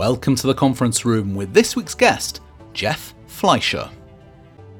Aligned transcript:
Welcome 0.00 0.34
to 0.36 0.46
the 0.46 0.54
conference 0.54 1.04
room 1.04 1.34
with 1.34 1.52
this 1.52 1.76
week's 1.76 1.94
guest, 1.94 2.40
Jeff 2.72 3.12
Fleischer. 3.26 3.90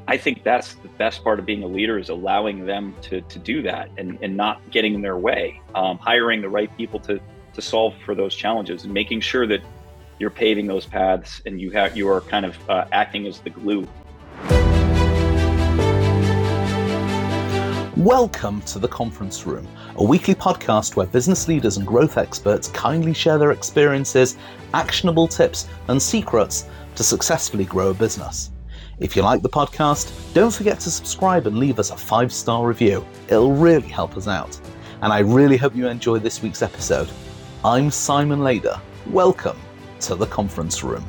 I 0.09 0.17
think 0.17 0.43
that's 0.45 0.77
the 0.77 0.89
best 0.89 1.23
part 1.23 1.39
of 1.39 1.45
being 1.45 1.63
a 1.63 1.67
leader 1.67 1.99
is 1.99 2.09
allowing 2.09 2.65
them 2.65 2.95
to, 3.03 3.21
to 3.21 3.39
do 3.39 3.61
that 3.61 3.91
and, 3.99 4.19
and 4.23 4.35
not 4.35 4.63
getting 4.71 4.95
in 4.95 5.03
their 5.03 5.19
way, 5.19 5.61
um, 5.75 5.99
hiring 5.99 6.41
the 6.41 6.49
right 6.49 6.75
people 6.75 6.99
to, 7.01 7.21
to 7.53 7.61
solve 7.61 7.95
for 8.03 8.15
those 8.15 8.35
challenges 8.35 8.85
and 8.85 8.95
making 8.95 9.21
sure 9.21 9.47
that 9.47 9.61
you're 10.19 10.31
paving 10.31 10.67
those 10.67 10.87
paths 10.87 11.43
and 11.45 11.61
you 11.61 11.71
have 11.71 11.95
you 11.95 12.09
are 12.09 12.23
kind 12.23 12.47
of 12.47 12.71
uh, 12.71 12.87
acting 12.91 13.27
as 13.27 13.41
the 13.41 13.51
glue. 13.51 13.87
Welcome 18.01 18.63
to 18.63 18.79
the 18.79 18.89
conference 18.89 19.47
room, 19.47 19.69
a 19.97 20.03
weekly 20.03 20.35
podcast 20.35 20.97
where 20.97 21.07
business 21.07 21.49
leaders 21.49 21.77
and 21.77 21.87
growth 21.87 22.17
experts 22.17 22.69
kindly 22.69 23.13
share 23.13 23.37
their 23.37 23.51
experiences, 23.51 24.39
actionable 24.73 25.29
tips, 25.29 25.69
and 25.89 26.01
secrets 26.01 26.65
to 26.95 27.05
successfully 27.05 27.67
grow 27.67 27.91
a 27.91 27.95
business. 27.95 28.53
If 29.01 29.17
you 29.17 29.23
like 29.23 29.43
the 29.43 29.51
podcast, 29.51 30.15
don't 30.33 30.51
forget 30.51 30.81
to 30.81 30.91
subscribe 30.91 31.47
and 31.47 31.59
leave 31.59 31.79
us 31.79 31.91
a 31.91 31.97
five 31.99 32.33
star 32.33 32.67
review. 32.67 33.05
It'll 33.29 33.53
really 33.53 33.89
help 33.89 34.17
us 34.17 34.29
out. 34.29 34.59
And 35.03 35.13
I 35.13 35.19
really 35.19 35.59
hope 35.59 35.77
you 35.77 35.87
enjoy 35.87 36.21
this 36.21 36.43
week's 36.43 36.63
episode. 36.63 37.11
I'm 37.63 37.91
Simon 37.91 38.43
Lader. 38.43 38.81
Welcome 39.09 39.59
to 40.01 40.15
the 40.15 40.27
conference 40.27 40.83
room. 40.83 41.05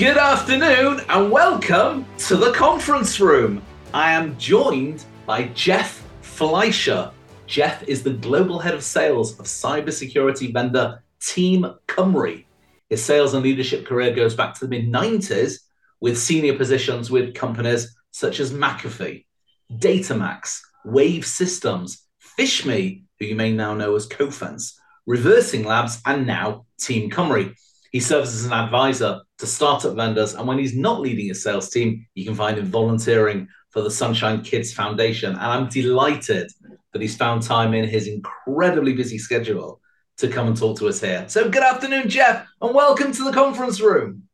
Good 0.00 0.16
afternoon 0.16 1.02
and 1.10 1.30
welcome 1.30 2.06
to 2.20 2.34
the 2.34 2.52
conference 2.52 3.20
room. 3.20 3.60
I 3.92 4.12
am 4.12 4.34
joined 4.38 5.04
by 5.26 5.48
Jeff 5.48 6.02
Fleischer. 6.22 7.10
Jeff 7.46 7.86
is 7.86 8.02
the 8.02 8.14
global 8.14 8.58
head 8.58 8.72
of 8.72 8.82
sales 8.82 9.38
of 9.38 9.44
cybersecurity 9.44 10.54
vendor 10.54 11.02
Team 11.20 11.66
Cymru. 11.86 12.42
His 12.88 13.04
sales 13.04 13.34
and 13.34 13.42
leadership 13.42 13.84
career 13.84 14.14
goes 14.14 14.34
back 14.34 14.54
to 14.54 14.66
the 14.66 14.70
mid 14.70 14.90
90s 14.90 15.58
with 16.00 16.16
senior 16.16 16.56
positions 16.56 17.10
with 17.10 17.34
companies 17.34 17.94
such 18.10 18.40
as 18.40 18.54
McAfee, 18.54 19.26
Datamax, 19.70 20.62
Wave 20.86 21.26
Systems, 21.26 22.06
PhishMe, 22.38 23.02
who 23.18 23.26
you 23.26 23.34
may 23.36 23.52
now 23.52 23.74
know 23.74 23.94
as 23.96 24.08
Cofense, 24.08 24.72
Reversing 25.04 25.64
Labs, 25.64 26.00
and 26.06 26.26
now 26.26 26.64
Team 26.78 27.10
Cymru. 27.10 27.54
He 27.90 28.00
serves 28.00 28.34
as 28.34 28.44
an 28.44 28.52
advisor 28.52 29.20
to 29.38 29.46
startup 29.46 29.96
vendors, 29.96 30.34
and 30.34 30.46
when 30.46 30.58
he's 30.58 30.76
not 30.76 31.00
leading 31.00 31.26
his 31.26 31.42
sales 31.42 31.70
team, 31.70 32.06
you 32.14 32.24
can 32.24 32.36
find 32.36 32.56
him 32.56 32.66
volunteering 32.66 33.48
for 33.70 33.82
the 33.82 33.90
Sunshine 33.90 34.42
Kids 34.42 34.72
Foundation. 34.72 35.32
And 35.32 35.40
I'm 35.40 35.68
delighted 35.68 36.50
that 36.92 37.02
he's 37.02 37.16
found 37.16 37.42
time 37.42 37.74
in 37.74 37.88
his 37.88 38.06
incredibly 38.06 38.92
busy 38.92 39.18
schedule 39.18 39.80
to 40.18 40.28
come 40.28 40.46
and 40.46 40.56
talk 40.56 40.78
to 40.78 40.88
us 40.88 41.00
here. 41.00 41.24
So, 41.28 41.48
good 41.48 41.62
afternoon, 41.62 42.08
Jeff, 42.08 42.46
and 42.60 42.74
welcome 42.74 43.10
to 43.12 43.24
the 43.24 43.32
conference 43.32 43.80
room. 43.80 44.24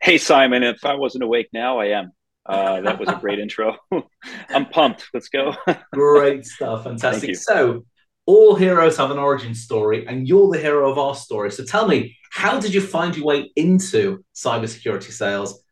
Hey, 0.00 0.16
Simon. 0.16 0.62
If 0.62 0.84
I 0.84 0.94
wasn't 0.94 1.24
awake 1.24 1.48
now, 1.52 1.78
I 1.78 1.86
am. 1.86 2.12
Uh, 2.46 2.80
that 2.82 2.98
was 2.98 3.08
a 3.08 3.16
great 3.16 3.38
intro. 3.40 3.76
I'm 4.48 4.66
pumped. 4.66 5.08
Let's 5.12 5.28
go. 5.28 5.54
great 5.92 6.46
stuff. 6.46 6.84
Fantastic. 6.84 7.36
So, 7.36 7.84
all 8.26 8.56
heroes 8.56 8.96
have 8.96 9.10
an 9.10 9.18
origin 9.18 9.54
story, 9.54 10.06
and 10.06 10.28
you're 10.28 10.50
the 10.50 10.58
hero 10.58 10.90
of 10.90 10.98
our 10.98 11.14
story. 11.14 11.50
So, 11.50 11.64
tell 11.64 11.86
me, 11.86 12.16
how 12.30 12.60
did 12.60 12.74
you 12.74 12.80
find 12.80 13.16
your 13.16 13.24
way 13.24 13.50
into 13.56 14.24
cybersecurity 14.34 15.12
sales, 15.12 15.62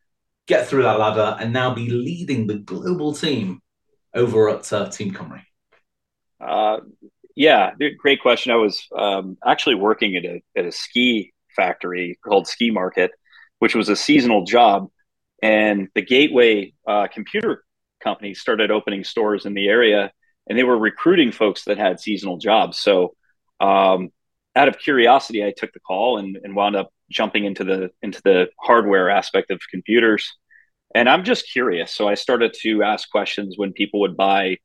get 0.47 0.67
through 0.67 0.83
that 0.83 0.99
ladder, 0.99 1.37
and 1.39 1.53
now 1.53 1.73
be 1.73 1.89
leading 1.89 2.47
the 2.47 2.55
global 2.55 3.13
team 3.13 3.61
over 4.13 4.49
at 4.49 4.71
uh, 4.71 4.89
Team 4.89 5.13
Cymru? 5.13 5.41
Uh, 6.39 6.79
yeah, 7.35 7.71
great 7.99 8.21
question. 8.21 8.51
I 8.51 8.55
was 8.55 8.87
um, 8.97 9.37
actually 9.45 9.75
working 9.75 10.15
at 10.15 10.23
a 10.25 10.41
at 10.55 10.65
a 10.65 10.71
ski 10.71 11.33
factory 11.55 12.17
called 12.23 12.47
Ski 12.47 12.71
Market, 12.71 13.11
which 13.59 13.75
was 13.75 13.89
a 13.89 13.95
seasonal 13.95 14.45
job, 14.45 14.89
and 15.43 15.89
the 15.93 16.01
Gateway 16.01 16.73
uh, 16.87 17.07
computer 17.07 17.65
company 18.01 18.33
started 18.33 18.71
opening 18.71 19.03
stores 19.03 19.45
in 19.45 19.53
the 19.53 19.67
area, 19.67 20.11
and 20.47 20.57
they 20.57 20.63
were 20.63 20.77
recruiting 20.77 21.31
folks 21.31 21.65
that 21.65 21.77
had 21.77 21.99
seasonal 21.99 22.37
jobs. 22.37 22.79
So, 22.79 23.15
um, 23.59 24.09
out 24.55 24.67
of 24.67 24.79
curiosity, 24.79 25.43
I 25.43 25.53
took 25.55 25.73
the 25.73 25.79
call 25.79 26.17
and, 26.17 26.37
and 26.43 26.55
wound 26.55 26.75
up 26.75 26.89
jumping 27.11 27.45
into 27.45 27.63
the 27.63 27.91
into 28.01 28.21
the 28.23 28.47
hardware 28.59 29.09
aspect 29.09 29.51
of 29.51 29.59
computers. 29.69 30.35
And 30.93 31.09
I'm 31.09 31.23
just 31.23 31.51
curious, 31.51 31.91
so 31.91 32.07
I 32.07 32.13
started 32.13 32.55
to 32.61 32.83
ask 32.83 33.09
questions 33.09 33.55
when 33.57 33.73
people 33.73 33.99
would 34.01 34.15
buy 34.15 34.57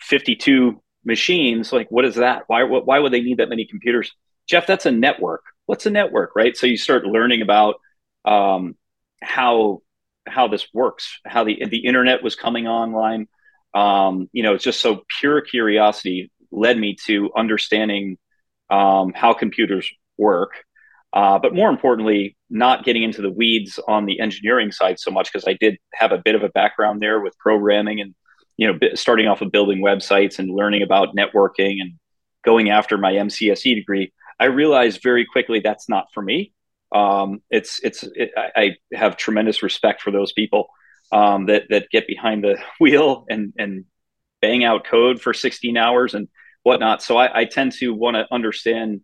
52 0.00 0.82
machines 1.04 1.72
like 1.72 1.90
what 1.90 2.04
is 2.04 2.16
that? 2.16 2.44
Why 2.46 2.62
why 2.64 2.98
would 2.98 3.12
they 3.12 3.20
need 3.20 3.38
that 3.38 3.48
many 3.48 3.66
computers? 3.66 4.12
Jeff 4.46 4.66
that's 4.66 4.86
a 4.86 4.90
network. 4.90 5.42
What's 5.66 5.86
a 5.86 5.90
network 5.90 6.34
right? 6.34 6.56
So 6.56 6.66
you 6.66 6.76
start 6.76 7.04
learning 7.04 7.42
about 7.42 7.76
um, 8.24 8.76
how 9.22 9.82
how 10.26 10.48
this 10.48 10.66
works 10.72 11.20
how 11.24 11.44
the 11.44 11.64
the 11.66 11.84
internet 11.84 12.22
was 12.22 12.34
coming 12.34 12.66
online 12.66 13.28
um, 13.76 14.28
you 14.32 14.42
know 14.42 14.54
it's 14.54 14.64
just 14.64 14.80
so 14.80 15.02
pure 15.20 15.40
curiosity 15.40 16.30
led 16.50 16.78
me 16.78 16.96
to 17.06 17.30
understanding 17.36 18.16
um, 18.70 19.12
how 19.14 19.32
computers 19.32 19.88
work. 20.18 20.50
Uh, 21.12 21.38
but 21.38 21.54
more 21.54 21.70
importantly 21.70 22.36
not 22.50 22.84
getting 22.84 23.02
into 23.02 23.22
the 23.22 23.30
weeds 23.30 23.78
on 23.88 24.06
the 24.06 24.20
engineering 24.20 24.70
side 24.72 24.98
so 24.98 25.10
much 25.10 25.32
because 25.32 25.46
i 25.48 25.56
did 25.60 25.78
have 25.94 26.12
a 26.12 26.18
bit 26.18 26.34
of 26.34 26.42
a 26.42 26.48
background 26.50 27.00
there 27.00 27.20
with 27.20 27.38
programming 27.38 28.00
and 28.00 28.14
you 28.56 28.66
know, 28.66 28.78
starting 28.94 29.28
off 29.28 29.42
of 29.42 29.52
building 29.52 29.82
websites 29.82 30.38
and 30.38 30.50
learning 30.50 30.82
about 30.82 31.14
networking 31.14 31.80
and 31.80 31.94
going 32.44 32.70
after 32.70 32.96
my 32.96 33.12
MCSE 33.12 33.74
degree, 33.74 34.12
I 34.40 34.46
realized 34.46 35.02
very 35.02 35.26
quickly 35.26 35.60
that's 35.60 35.88
not 35.88 36.06
for 36.12 36.22
me. 36.22 36.52
Um, 36.94 37.42
it's 37.50 37.80
it's 37.82 38.04
it, 38.14 38.30
I 38.36 38.76
have 38.94 39.16
tremendous 39.16 39.62
respect 39.62 40.02
for 40.02 40.10
those 40.10 40.32
people 40.32 40.68
um, 41.12 41.46
that 41.46 41.64
that 41.70 41.90
get 41.90 42.06
behind 42.06 42.44
the 42.44 42.58
wheel 42.80 43.24
and 43.28 43.52
and 43.58 43.84
bang 44.42 44.64
out 44.64 44.84
code 44.84 45.20
for 45.20 45.32
16 45.32 45.76
hours 45.76 46.14
and 46.14 46.28
whatnot. 46.62 47.02
So 47.02 47.16
I, 47.16 47.40
I 47.40 47.44
tend 47.44 47.72
to 47.72 47.94
want 47.94 48.16
to 48.16 48.26
understand 48.30 49.00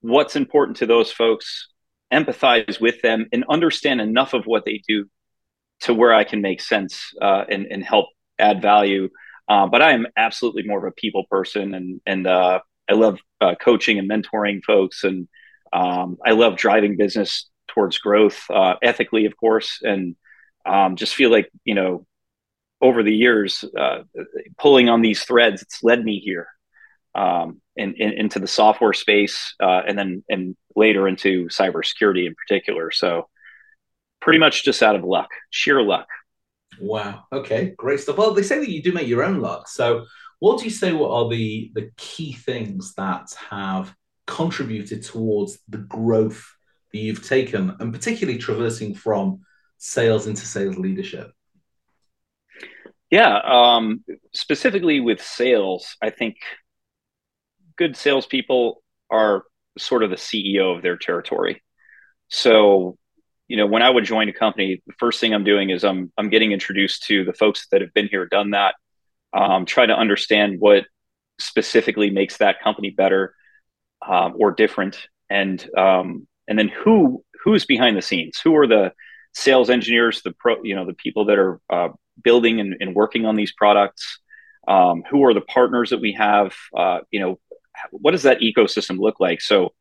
what's 0.00 0.36
important 0.36 0.78
to 0.78 0.86
those 0.86 1.12
folks, 1.12 1.68
empathize 2.12 2.80
with 2.80 3.02
them, 3.02 3.26
and 3.32 3.44
understand 3.48 4.00
enough 4.00 4.32
of 4.32 4.46
what 4.46 4.64
they 4.64 4.80
do 4.88 5.06
to 5.80 5.94
where 5.94 6.14
I 6.14 6.24
can 6.24 6.40
make 6.40 6.60
sense 6.60 7.12
uh, 7.20 7.44
and 7.48 7.66
and 7.66 7.84
help 7.84 8.06
add 8.38 8.62
value. 8.62 9.08
Uh, 9.48 9.66
but 9.66 9.82
I 9.82 9.92
am 9.92 10.06
absolutely 10.16 10.62
more 10.62 10.78
of 10.78 10.84
a 10.84 10.94
people 10.94 11.24
person, 11.30 11.74
and 11.74 12.00
and 12.06 12.26
uh, 12.26 12.60
I 12.88 12.94
love 12.94 13.18
uh, 13.40 13.54
coaching 13.60 13.98
and 13.98 14.08
mentoring 14.08 14.62
folks, 14.64 15.04
and 15.04 15.28
um, 15.72 16.18
I 16.24 16.32
love 16.32 16.56
driving 16.56 16.96
business 16.96 17.48
towards 17.68 17.98
growth 17.98 18.44
uh, 18.50 18.74
ethically, 18.82 19.26
of 19.26 19.36
course, 19.36 19.80
and 19.82 20.16
um, 20.66 20.96
just 20.96 21.14
feel 21.14 21.30
like 21.30 21.50
you 21.64 21.74
know 21.74 22.06
over 22.80 23.02
the 23.02 23.14
years 23.14 23.64
uh, 23.78 24.02
pulling 24.58 24.88
on 24.88 25.02
these 25.02 25.22
threads, 25.22 25.62
it's 25.62 25.82
led 25.82 26.02
me 26.04 26.18
here. 26.18 26.48
Um, 27.12 27.60
in, 27.74 27.94
in, 27.94 28.12
into 28.12 28.38
the 28.38 28.46
software 28.46 28.92
space, 28.92 29.54
uh, 29.60 29.82
and 29.86 29.98
then 29.98 30.22
and 30.28 30.56
later 30.76 31.08
into 31.08 31.48
cybersecurity 31.48 32.26
in 32.26 32.36
particular. 32.36 32.92
So, 32.92 33.28
pretty 34.20 34.38
much 34.38 34.64
just 34.64 34.82
out 34.82 34.94
of 34.94 35.02
luck, 35.02 35.30
sheer 35.50 35.82
luck. 35.82 36.06
Wow. 36.78 37.24
Okay. 37.32 37.74
Great 37.76 38.00
stuff. 38.00 38.16
Well, 38.16 38.32
they 38.32 38.42
say 38.42 38.58
that 38.58 38.70
you 38.70 38.82
do 38.82 38.92
make 38.92 39.08
your 39.08 39.24
own 39.24 39.40
luck. 39.40 39.68
So, 39.68 40.06
what 40.38 40.58
do 40.58 40.64
you 40.64 40.70
say? 40.70 40.92
What 40.92 41.10
are 41.10 41.28
the 41.28 41.72
the 41.74 41.90
key 41.96 42.32
things 42.32 42.94
that 42.94 43.34
have 43.50 43.94
contributed 44.26 45.04
towards 45.04 45.58
the 45.68 45.78
growth 45.78 46.46
that 46.92 46.98
you've 46.98 47.26
taken, 47.26 47.76
and 47.80 47.92
particularly 47.92 48.38
traversing 48.38 48.94
from 48.94 49.40
sales 49.80 50.26
into 50.26 50.46
sales 50.46 50.78
leadership? 50.78 51.32
Yeah. 53.10 53.38
Um, 53.38 54.04
specifically 54.32 55.00
with 55.00 55.20
sales, 55.20 55.96
I 56.00 56.10
think 56.10 56.36
good 57.76 57.96
salespeople 57.96 58.82
are 59.10 59.44
sort 59.78 60.02
of 60.04 60.10
the 60.10 60.16
CEO 60.16 60.76
of 60.76 60.82
their 60.82 60.96
territory. 60.96 61.62
So 62.28 62.96
you 63.48 63.56
know, 63.56 63.66
when 63.66 63.82
I 63.82 63.90
would 63.90 64.04
join 64.04 64.28
a 64.28 64.32
company, 64.32 64.80
the 64.86 64.92
first 65.00 65.18
thing 65.18 65.34
I'm 65.34 65.42
doing 65.42 65.70
is 65.70 65.82
I'm 65.82 66.12
I'm 66.16 66.30
getting 66.30 66.52
introduced 66.52 67.02
to 67.06 67.24
the 67.24 67.32
folks 67.32 67.66
that 67.72 67.80
have 67.80 67.92
been 67.92 68.06
here, 68.06 68.26
done 68.26 68.50
that, 68.50 68.76
um, 69.32 69.66
try 69.66 69.86
to 69.86 69.92
understand 69.92 70.60
what 70.60 70.84
specifically 71.40 72.10
makes 72.10 72.36
that 72.36 72.62
company 72.62 72.90
better 72.90 73.34
um, 74.06 74.34
or 74.38 74.52
different, 74.52 75.08
and 75.28 75.68
um, 75.76 76.28
and 76.46 76.56
then 76.56 76.68
who 76.68 77.24
who's 77.42 77.64
behind 77.64 77.96
the 77.96 78.02
scenes, 78.02 78.38
who 78.38 78.54
are 78.54 78.68
the 78.68 78.92
sales 79.32 79.70
engineers, 79.70 80.22
the 80.22 80.32
pro, 80.32 80.62
you 80.62 80.74
know, 80.74 80.86
the 80.86 80.94
people 80.94 81.26
that 81.26 81.38
are 81.38 81.60
uh, 81.70 81.88
building 82.22 82.60
and, 82.60 82.76
and, 82.80 82.94
working 82.94 83.26
on 83.26 83.36
these 83.36 83.52
products, 83.52 84.18
um, 84.68 85.02
who 85.08 85.24
are 85.24 85.34
the 85.34 85.40
partners 85.40 85.90
that 85.90 86.00
we 86.00 86.12
have, 86.12 86.54
uh, 86.76 87.00
you 87.10 87.20
know, 87.20 87.38
what 87.92 88.10
does 88.10 88.24
that 88.24 88.40
ecosystem 88.40 88.98
look 88.98 89.20
like? 89.20 89.40
So 89.40 89.72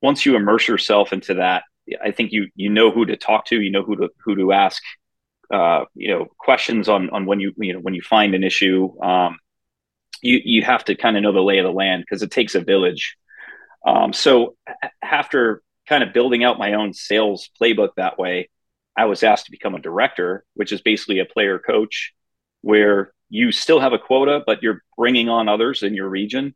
once 0.00 0.24
you 0.24 0.36
immerse 0.36 0.66
yourself 0.66 1.12
into 1.12 1.34
that 1.34 1.64
I 2.02 2.10
think 2.10 2.32
you 2.32 2.48
you 2.54 2.70
know 2.70 2.90
who 2.90 3.06
to 3.06 3.16
talk 3.16 3.46
to, 3.46 3.60
you 3.60 3.70
know 3.70 3.82
who 3.82 3.96
to 3.96 4.08
who 4.24 4.36
to 4.36 4.52
ask, 4.52 4.82
uh, 5.52 5.84
you 5.94 6.08
know, 6.08 6.26
questions 6.38 6.88
on 6.88 7.10
on 7.10 7.26
when 7.26 7.40
you 7.40 7.52
you 7.56 7.72
know 7.72 7.80
when 7.80 7.94
you 7.94 8.02
find 8.02 8.34
an 8.34 8.44
issue. 8.44 8.90
Um, 9.02 9.38
you 10.22 10.40
you 10.44 10.62
have 10.62 10.84
to 10.84 10.94
kind 10.94 11.16
of 11.16 11.22
know 11.22 11.32
the 11.32 11.40
lay 11.40 11.58
of 11.58 11.64
the 11.64 11.72
land 11.72 12.04
because 12.04 12.22
it 12.22 12.30
takes 12.30 12.54
a 12.54 12.60
village. 12.60 13.16
Um, 13.86 14.12
so 14.12 14.56
after 15.02 15.62
kind 15.88 16.02
of 16.04 16.12
building 16.12 16.44
out 16.44 16.58
my 16.58 16.74
own 16.74 16.92
sales 16.92 17.48
playbook 17.60 17.90
that 17.96 18.18
way, 18.18 18.50
I 18.96 19.06
was 19.06 19.22
asked 19.22 19.46
to 19.46 19.50
become 19.50 19.74
a 19.74 19.80
director, 19.80 20.44
which 20.54 20.72
is 20.72 20.80
basically 20.80 21.20
a 21.20 21.24
player 21.24 21.58
coach, 21.58 22.12
where 22.62 23.12
you 23.28 23.52
still 23.52 23.80
have 23.80 23.92
a 23.92 23.98
quota, 23.98 24.42
but 24.44 24.62
you're 24.62 24.82
bringing 24.96 25.28
on 25.28 25.48
others 25.48 25.82
in 25.82 25.94
your 25.94 26.08
region, 26.08 26.54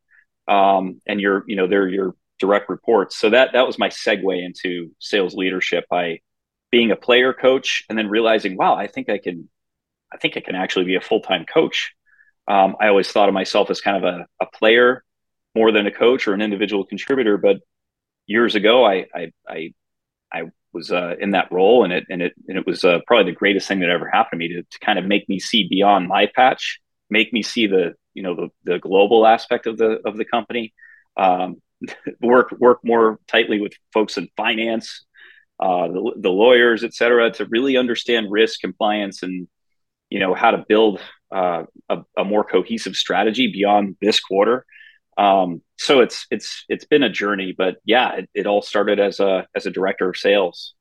um, 0.49 1.01
and 1.07 1.21
you're 1.21 1.45
you 1.47 1.57
know 1.57 1.67
they're 1.67 1.89
your 1.89 2.15
direct 2.39 2.69
reports. 2.69 3.17
So 3.17 3.31
that 3.31 3.53
that 3.53 3.67
was 3.67 3.79
my 3.79 3.89
segue 3.89 4.45
into 4.45 4.91
sales 4.99 5.35
leadership 5.35 5.85
by 5.89 6.21
being 6.71 6.91
a 6.91 6.97
player 6.97 7.33
coach 7.33 7.85
and 7.89 7.97
then 7.97 8.09
realizing, 8.09 8.57
wow, 8.57 8.75
I 8.75 8.89
think 8.89 9.09
I 9.09 9.19
can, 9.19 9.49
I 10.13 10.17
think 10.17 10.37
I 10.37 10.41
can 10.41 10.57
actually 10.57 10.87
be 10.87 10.97
a 10.97 11.01
full 11.01 11.21
time 11.21 11.47
coach. 11.47 11.93
Um, 12.49 12.77
I 12.81 12.89
always 12.89 13.11
thought 13.11 13.29
of 13.29 13.35
myself 13.35 13.71
as 13.71 13.81
kind 13.81 14.05
of 14.05 14.15
a, 14.15 14.27
a 14.41 14.47
player 14.47 15.05
more 15.55 15.71
than 15.71 15.87
a 15.87 15.93
coach 15.93 16.27
or 16.27 16.35
an 16.35 16.43
individual 16.43 16.85
contributor, 16.85 17.39
but 17.39 17.59
years 18.27 18.55
ago, 18.55 18.85
I 18.85 19.07
I 19.15 19.33
I, 19.49 19.75
I 20.33 20.43
was 20.75 20.91
uh, 20.91 21.15
in 21.21 21.31
that 21.31 21.51
role, 21.51 21.85
and 21.85 21.93
it 21.93 22.05
and 22.11 22.21
it 22.21 22.35
and 22.49 22.59
it 22.59 22.67
was 22.67 22.85
uh, 22.85 22.99
probably 23.07 23.33
the 23.33 23.37
greatest 23.37 23.69
thing 23.69 23.81
that 23.81 23.91
ever 23.91 24.09
happened 24.09 24.41
to 24.41 24.49
me 24.49 24.55
to, 24.55 24.63
to 24.63 24.79
kind 24.81 24.99
of 24.99 25.05
make 25.05 25.29
me 25.29 25.39
see 25.39 25.69
beyond 25.69 26.09
my 26.09 26.29
patch, 26.35 26.81
make 27.09 27.33
me 27.33 27.43
see 27.43 27.67
the 27.67 27.95
you 28.13 28.23
know 28.23 28.35
the 28.35 28.49
the 28.65 28.79
global 28.79 29.27
aspect 29.27 29.67
of 29.67 29.79
the 29.79 30.01
of 30.05 30.17
the 30.17 30.25
company, 30.25 30.75
um, 31.17 31.57
work 32.21 32.53
work 32.59 32.81
more 32.85 33.19
tightly 33.27 33.61
with 33.61 33.73
folks 33.93 34.19
in 34.19 34.29
finance, 34.37 35.05
uh, 35.61 35.89
the, 35.89 36.13
the 36.17 36.31
lawyers, 36.31 36.85
et 36.85 36.95
cetera, 36.95 37.31
to 37.31 37.47
really 37.47 37.77
understand 37.77 38.31
risk 38.31 38.61
compliance 38.61 39.23
and 39.23 39.49
you 40.11 40.19
know 40.19 40.35
how 40.35 40.51
to 40.51 40.65
build 40.69 41.01
uh, 41.35 41.65
a, 41.89 42.03
a, 42.17 42.25
more 42.25 42.45
cohesive 42.45 42.95
strategy 42.95 43.51
beyond 43.53 43.97
this 44.01 44.21
quarter. 44.21 44.65
Um, 45.19 45.63
so 45.77 46.01
it's 46.01 46.27
it's 46.31 46.65
it's 46.69 46.85
been 46.85 47.03
a 47.03 47.11
journey, 47.11 47.55
but 47.57 47.77
yeah, 47.85 48.17
it, 48.17 48.31
it 48.35 48.47
all 48.47 48.63
started 48.63 49.01
as 49.01 49.21
a 49.21 49.47
as 49.55 49.67
a 49.67 49.71
director 49.71 50.09
of 50.09 50.17
sales, 50.17 50.75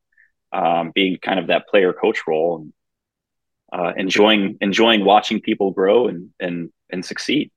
um, 0.51 0.92
being 0.94 1.18
kind 1.22 1.40
of 1.40 1.48
that 1.48 1.68
player 1.68 1.94
coach 1.94 2.22
role 2.28 2.57
and 2.57 2.74
uh, 3.72 3.94
enjoying 3.98 4.57
enjoying 4.62 5.04
watching 5.04 5.42
people 5.42 5.72
grow 5.72 6.07
and 6.07 6.30
and 6.40 6.72
and 6.92 7.04
succeed. 7.04 7.51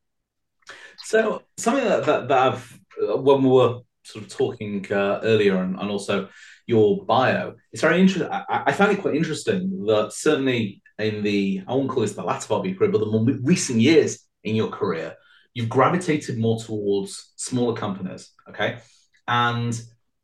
So 0.99 1.43
something 1.59 1.85
that 1.85 2.05
that, 2.07 2.29
that 2.29 2.39
I've 2.39 2.81
when 2.99 3.43
we 3.43 3.51
were 3.51 3.81
sort 4.03 4.25
of 4.25 4.31
talking 4.31 4.87
uh, 4.91 5.21
earlier 5.23 5.57
and, 5.57 5.79
and 5.79 5.91
also 5.91 6.29
your 6.67 7.05
bio, 7.05 7.55
it's 7.73 7.83
very 7.83 8.01
interesting. 8.01 8.31
I, 8.31 8.45
I 8.67 8.73
find 8.73 8.93
it 8.93 9.03
quite 9.03 9.15
interesting 9.15 9.85
that 9.87 10.13
certainly 10.13 10.83
in 10.99 11.23
the 11.23 11.63
I 11.67 11.75
won't 11.75 11.91
call 11.91 12.01
this 12.01 12.15
the 12.15 12.23
latter 12.23 12.49
part 12.49 12.61
of 12.61 12.67
your 12.67 12.77
career, 12.77 12.91
but 12.91 13.01
the 13.01 13.07
more 13.07 13.27
recent 13.43 13.81
years 13.81 14.27
in 14.43 14.57
your 14.57 14.69
career, 14.69 15.17
you've 15.57 15.71
gravitated 15.71 16.37
more 16.39 16.61
towards 16.61 17.33
smaller 17.37 17.75
companies. 17.75 18.31
Okay, 18.51 18.79
and 19.27 19.81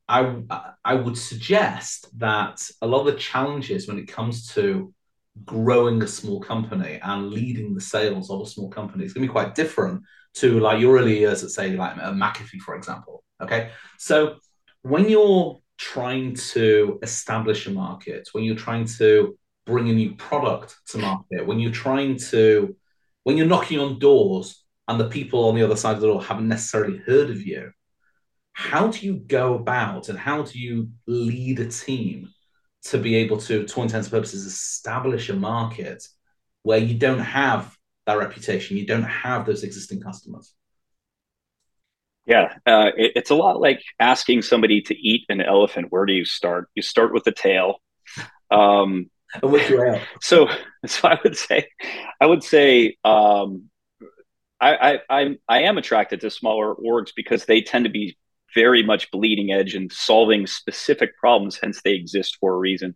I 0.07 0.37
I 0.85 0.95
would 0.95 1.17
suggest 1.17 2.07
that 2.19 2.61
a 2.83 2.87
lot 2.87 3.01
of 3.01 3.07
the 3.07 3.19
challenges 3.19 3.89
when 3.89 3.99
it 3.99 4.09
comes 4.09 4.49
to 4.49 4.93
growing 5.47 6.03
a 6.03 6.07
small 6.07 6.39
company 6.39 7.01
and 7.03 7.31
leading 7.31 7.75
the 7.75 7.81
sales 7.81 8.29
of 8.31 8.43
a 8.43 8.47
small 8.47 8.69
company 8.69 9.07
is 9.07 9.15
going 9.15 9.27
to 9.27 9.29
be 9.31 9.33
quite 9.33 9.55
different 9.55 10.03
to 10.35 10.61
like 10.61 10.79
your 10.79 10.99
early 10.99 11.19
years 11.21 11.43
at 11.43 11.49
say 11.49 11.71
like 11.73 11.97
a 11.97 12.13
McAfee, 12.13 12.61
for 12.61 12.77
example. 12.77 13.25
Okay, 13.41 13.71
so 13.99 14.37
when 14.83 15.09
you're 15.09 15.59
trying 15.79 16.35
to 16.35 16.99
establish 17.03 17.67
a 17.67 17.71
market, 17.71 18.29
when 18.33 18.45
you're 18.45 18.65
trying 18.69 18.85
to 18.85 19.39
bring 19.65 19.89
a 19.89 19.95
new 19.95 20.15
product 20.17 20.77
to 20.89 20.99
market, 20.99 21.47
when 21.47 21.59
you're 21.59 21.73
trying 21.73 22.19
to, 22.19 22.77
when 23.23 23.39
you're 23.39 23.47
knocking 23.47 23.81
on 23.81 23.99
doors 23.99 24.62
and 24.89 25.01
the 25.01 25.09
people 25.09 25.49
on 25.49 25.55
the 25.55 25.63
other 25.63 25.77
side 25.77 25.95
of 25.95 26.01
the 26.01 26.09
door 26.09 26.23
haven't 26.23 26.49
necessarily 26.49 26.99
heard 26.99 27.31
of 27.31 27.47
you, 27.47 27.73
how 28.53 28.89
do 28.89 29.07
you 29.07 29.15
go 29.15 29.55
about 29.55 30.09
and 30.09 30.19
how 30.19 30.43
do 30.43 30.59
you 30.59 30.91
lead 31.07 31.61
a 31.61 31.69
team 31.69 32.29
to 32.85 32.99
be 32.99 33.17
able 33.17 33.39
to, 33.39 33.65
to 33.65 33.77
all 33.77 33.85
intents 33.85 34.09
and 34.09 34.13
purposes, 34.13 34.45
establish 34.45 35.29
a 35.29 35.35
market 35.35 36.07
where 36.63 36.79
you 36.79 36.99
don't 36.99 37.21
have 37.21 37.77
that 38.07 38.19
reputation. 38.19 38.77
You 38.77 38.87
don't 38.87 39.03
have 39.03 39.47
those 39.47 39.63
existing 39.63 40.01
customers. 40.01 40.53
Yeah, 42.27 42.55
uh, 42.67 42.91
it, 42.97 43.13
it's 43.17 43.31
a 43.31 43.35
lot 43.35 43.61
like 43.61 43.83
asking 43.99 44.43
somebody 44.43 44.81
to 44.83 44.97
eat 44.97 45.25
an 45.29 45.41
elephant. 45.41 45.89
Where 45.91 46.07
do 46.07 46.13
you 46.13 46.25
start? 46.25 46.69
You 46.75 46.83
start 46.83 47.13
with 47.13 47.25
the 47.25 47.33
tail. 47.33 47.77
Um, 48.51 49.11
so, 50.21 50.49
so 50.87 51.09
I 51.09 51.19
would 51.25 51.37
say, 51.37 51.67
I 52.21 52.27
would 52.27 52.45
say, 52.45 52.97
um, 53.05 53.71
I, 54.63 55.01
I, 55.11 55.37
I, 55.49 55.63
am 55.63 55.77
attracted 55.77 56.21
to 56.21 56.31
smaller 56.31 56.75
orgs 56.77 57.11
because 57.15 57.45
they 57.45 57.63
tend 57.63 57.85
to 57.85 57.91
be 57.91 58.17
very 58.55 58.83
much 58.83 59.11
bleeding 59.11 59.51
edge 59.51 59.75
and 59.75 59.91
solving 59.91 60.47
specific 60.47 61.17
problems. 61.19 61.59
Hence, 61.61 61.81
they 61.83 61.95
exist 61.95 62.37
for 62.41 62.55
a 62.55 62.59
reason 62.59 62.95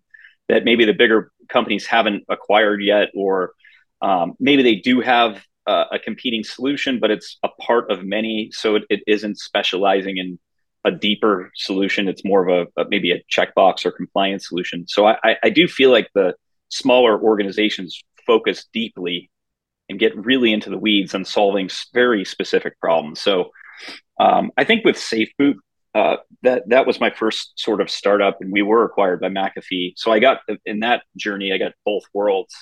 that 0.48 0.64
maybe 0.64 0.84
the 0.84 0.92
bigger 0.92 1.32
companies 1.48 1.84
haven't 1.84 2.24
acquired 2.28 2.82
yet, 2.82 3.08
or 3.14 3.52
um, 4.00 4.34
maybe 4.38 4.62
they 4.62 4.76
do 4.76 5.00
have 5.00 5.42
uh, 5.66 5.86
a 5.90 5.98
competing 5.98 6.44
solution, 6.44 7.00
but 7.00 7.10
it's 7.10 7.36
a 7.42 7.48
part 7.48 7.90
of 7.90 8.04
many. 8.04 8.50
So 8.52 8.76
it, 8.76 8.84
it 8.88 9.00
isn't 9.08 9.38
specializing 9.38 10.18
in 10.18 10.38
a 10.84 10.92
deeper 10.92 11.50
solution. 11.56 12.06
It's 12.06 12.24
more 12.24 12.48
of 12.48 12.68
a, 12.76 12.80
a 12.80 12.88
maybe 12.88 13.10
a 13.10 13.24
checkbox 13.28 13.84
or 13.84 13.90
compliance 13.90 14.48
solution. 14.48 14.86
So 14.86 15.06
I, 15.08 15.36
I 15.42 15.50
do 15.50 15.66
feel 15.66 15.90
like 15.90 16.08
the 16.14 16.34
smaller 16.68 17.20
organizations 17.20 18.00
focus 18.24 18.66
deeply 18.72 19.30
and 19.88 19.98
get 19.98 20.16
really 20.16 20.52
into 20.52 20.70
the 20.70 20.78
weeds 20.78 21.14
on 21.14 21.24
solving 21.24 21.70
very 21.94 22.24
specific 22.24 22.78
problems. 22.80 23.20
So 23.20 23.50
um, 24.18 24.50
I 24.56 24.64
think 24.64 24.84
with 24.84 24.96
SafeBoot, 24.96 25.56
uh, 25.94 26.16
that 26.42 26.68
that 26.68 26.86
was 26.86 27.00
my 27.00 27.10
first 27.10 27.58
sort 27.58 27.80
of 27.80 27.90
startup, 27.90 28.40
and 28.40 28.52
we 28.52 28.60
were 28.60 28.84
acquired 28.84 29.20
by 29.20 29.28
McAfee. 29.28 29.94
So 29.96 30.12
I 30.12 30.18
got 30.18 30.40
in 30.66 30.80
that 30.80 31.02
journey, 31.16 31.52
I 31.52 31.58
got 31.58 31.72
both 31.84 32.02
worlds 32.12 32.54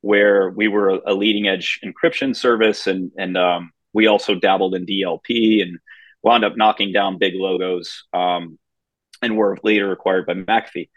where 0.00 0.50
we 0.50 0.68
were 0.68 1.00
a 1.04 1.12
leading 1.12 1.48
edge 1.48 1.80
encryption 1.84 2.34
service 2.34 2.86
and 2.86 3.10
and 3.18 3.36
um, 3.36 3.72
we 3.92 4.06
also 4.06 4.34
dabbled 4.34 4.74
in 4.74 4.86
DLP 4.86 5.60
and 5.62 5.78
wound 6.22 6.44
up 6.44 6.56
knocking 6.56 6.92
down 6.92 7.18
big 7.18 7.34
logos 7.34 8.04
um, 8.12 8.58
and 9.20 9.36
were 9.36 9.58
later 9.62 9.92
acquired 9.92 10.26
by 10.26 10.34
McAfee. 10.34 10.88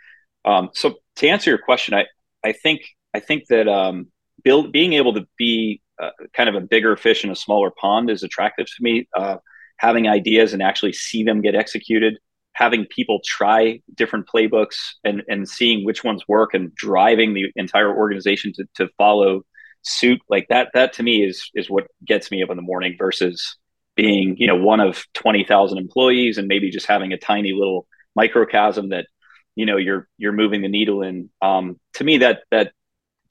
Um, 0.46 0.70
so 0.74 0.96
to 1.18 1.28
answer 1.28 1.50
your 1.50 1.60
question, 1.60 1.94
I 1.94 2.06
I 2.44 2.54
think 2.54 2.84
I 3.14 3.20
think 3.20 3.48
that 3.48 3.68
um, 3.68 4.11
build 4.44 4.72
being 4.72 4.94
able 4.94 5.14
to 5.14 5.28
be 5.38 5.82
uh, 6.02 6.12
kind 6.34 6.50
of 6.50 6.56
a 6.56 6.62
bigger 6.62 6.96
fish 6.96 7.24
in 7.24 7.32
a 7.32 7.36
smaller 7.36 7.72
pond 7.72 8.10
is 8.10 8.24
attractive 8.24 8.66
to 8.66 8.82
me. 8.82 9.08
Uh, 9.16 9.38
having 9.78 10.08
ideas 10.08 10.54
and 10.54 10.62
actually 10.62 10.94
see 10.94 11.24
them 11.24 11.42
get 11.42 11.56
executed 11.56 12.18
having 12.54 12.86
people 12.86 13.20
try 13.26 13.82
different 13.96 14.28
playbooks 14.28 14.76
and 15.04 15.24
and 15.28 15.48
seeing 15.48 15.86
which 15.86 16.04
ones 16.04 16.24
work 16.28 16.54
and 16.54 16.74
driving 16.76 17.34
the 17.34 17.52
entire 17.56 17.96
organization 17.96 18.52
to, 18.54 18.66
to 18.76 18.88
follow 18.98 19.42
suit 19.84 20.22
like 20.30 20.48
that 20.50 20.70
that 20.74 20.94
to 20.94 21.04
me 21.04 21.26
is 21.26 21.50
is 21.56 21.70
what 21.70 21.88
gets 22.06 22.30
me 22.30 22.44
up 22.44 22.50
in 22.50 22.58
the 22.58 22.62
morning 22.62 22.96
versus 22.98 23.58
being 23.96 24.36
you 24.38 24.48
know 24.48 24.56
one 24.56 24.80
of 24.80 25.06
20,000 25.14 25.78
employees 25.78 26.38
and 26.38 26.48
maybe 26.48 26.70
just 26.70 26.86
having 26.86 27.14
a 27.14 27.18
tiny 27.18 27.52
little 27.54 27.88
microcosm 28.16 28.90
that 28.90 29.08
you 29.56 29.66
know 29.66 29.78
you're 29.78 30.08
you're 30.18 30.32
moving 30.32 30.62
the 30.62 30.68
needle 30.68 31.02
in 31.02 31.30
um, 31.42 31.80
to 31.94 32.04
me 32.04 32.20
that 32.20 32.42
that 32.52 32.74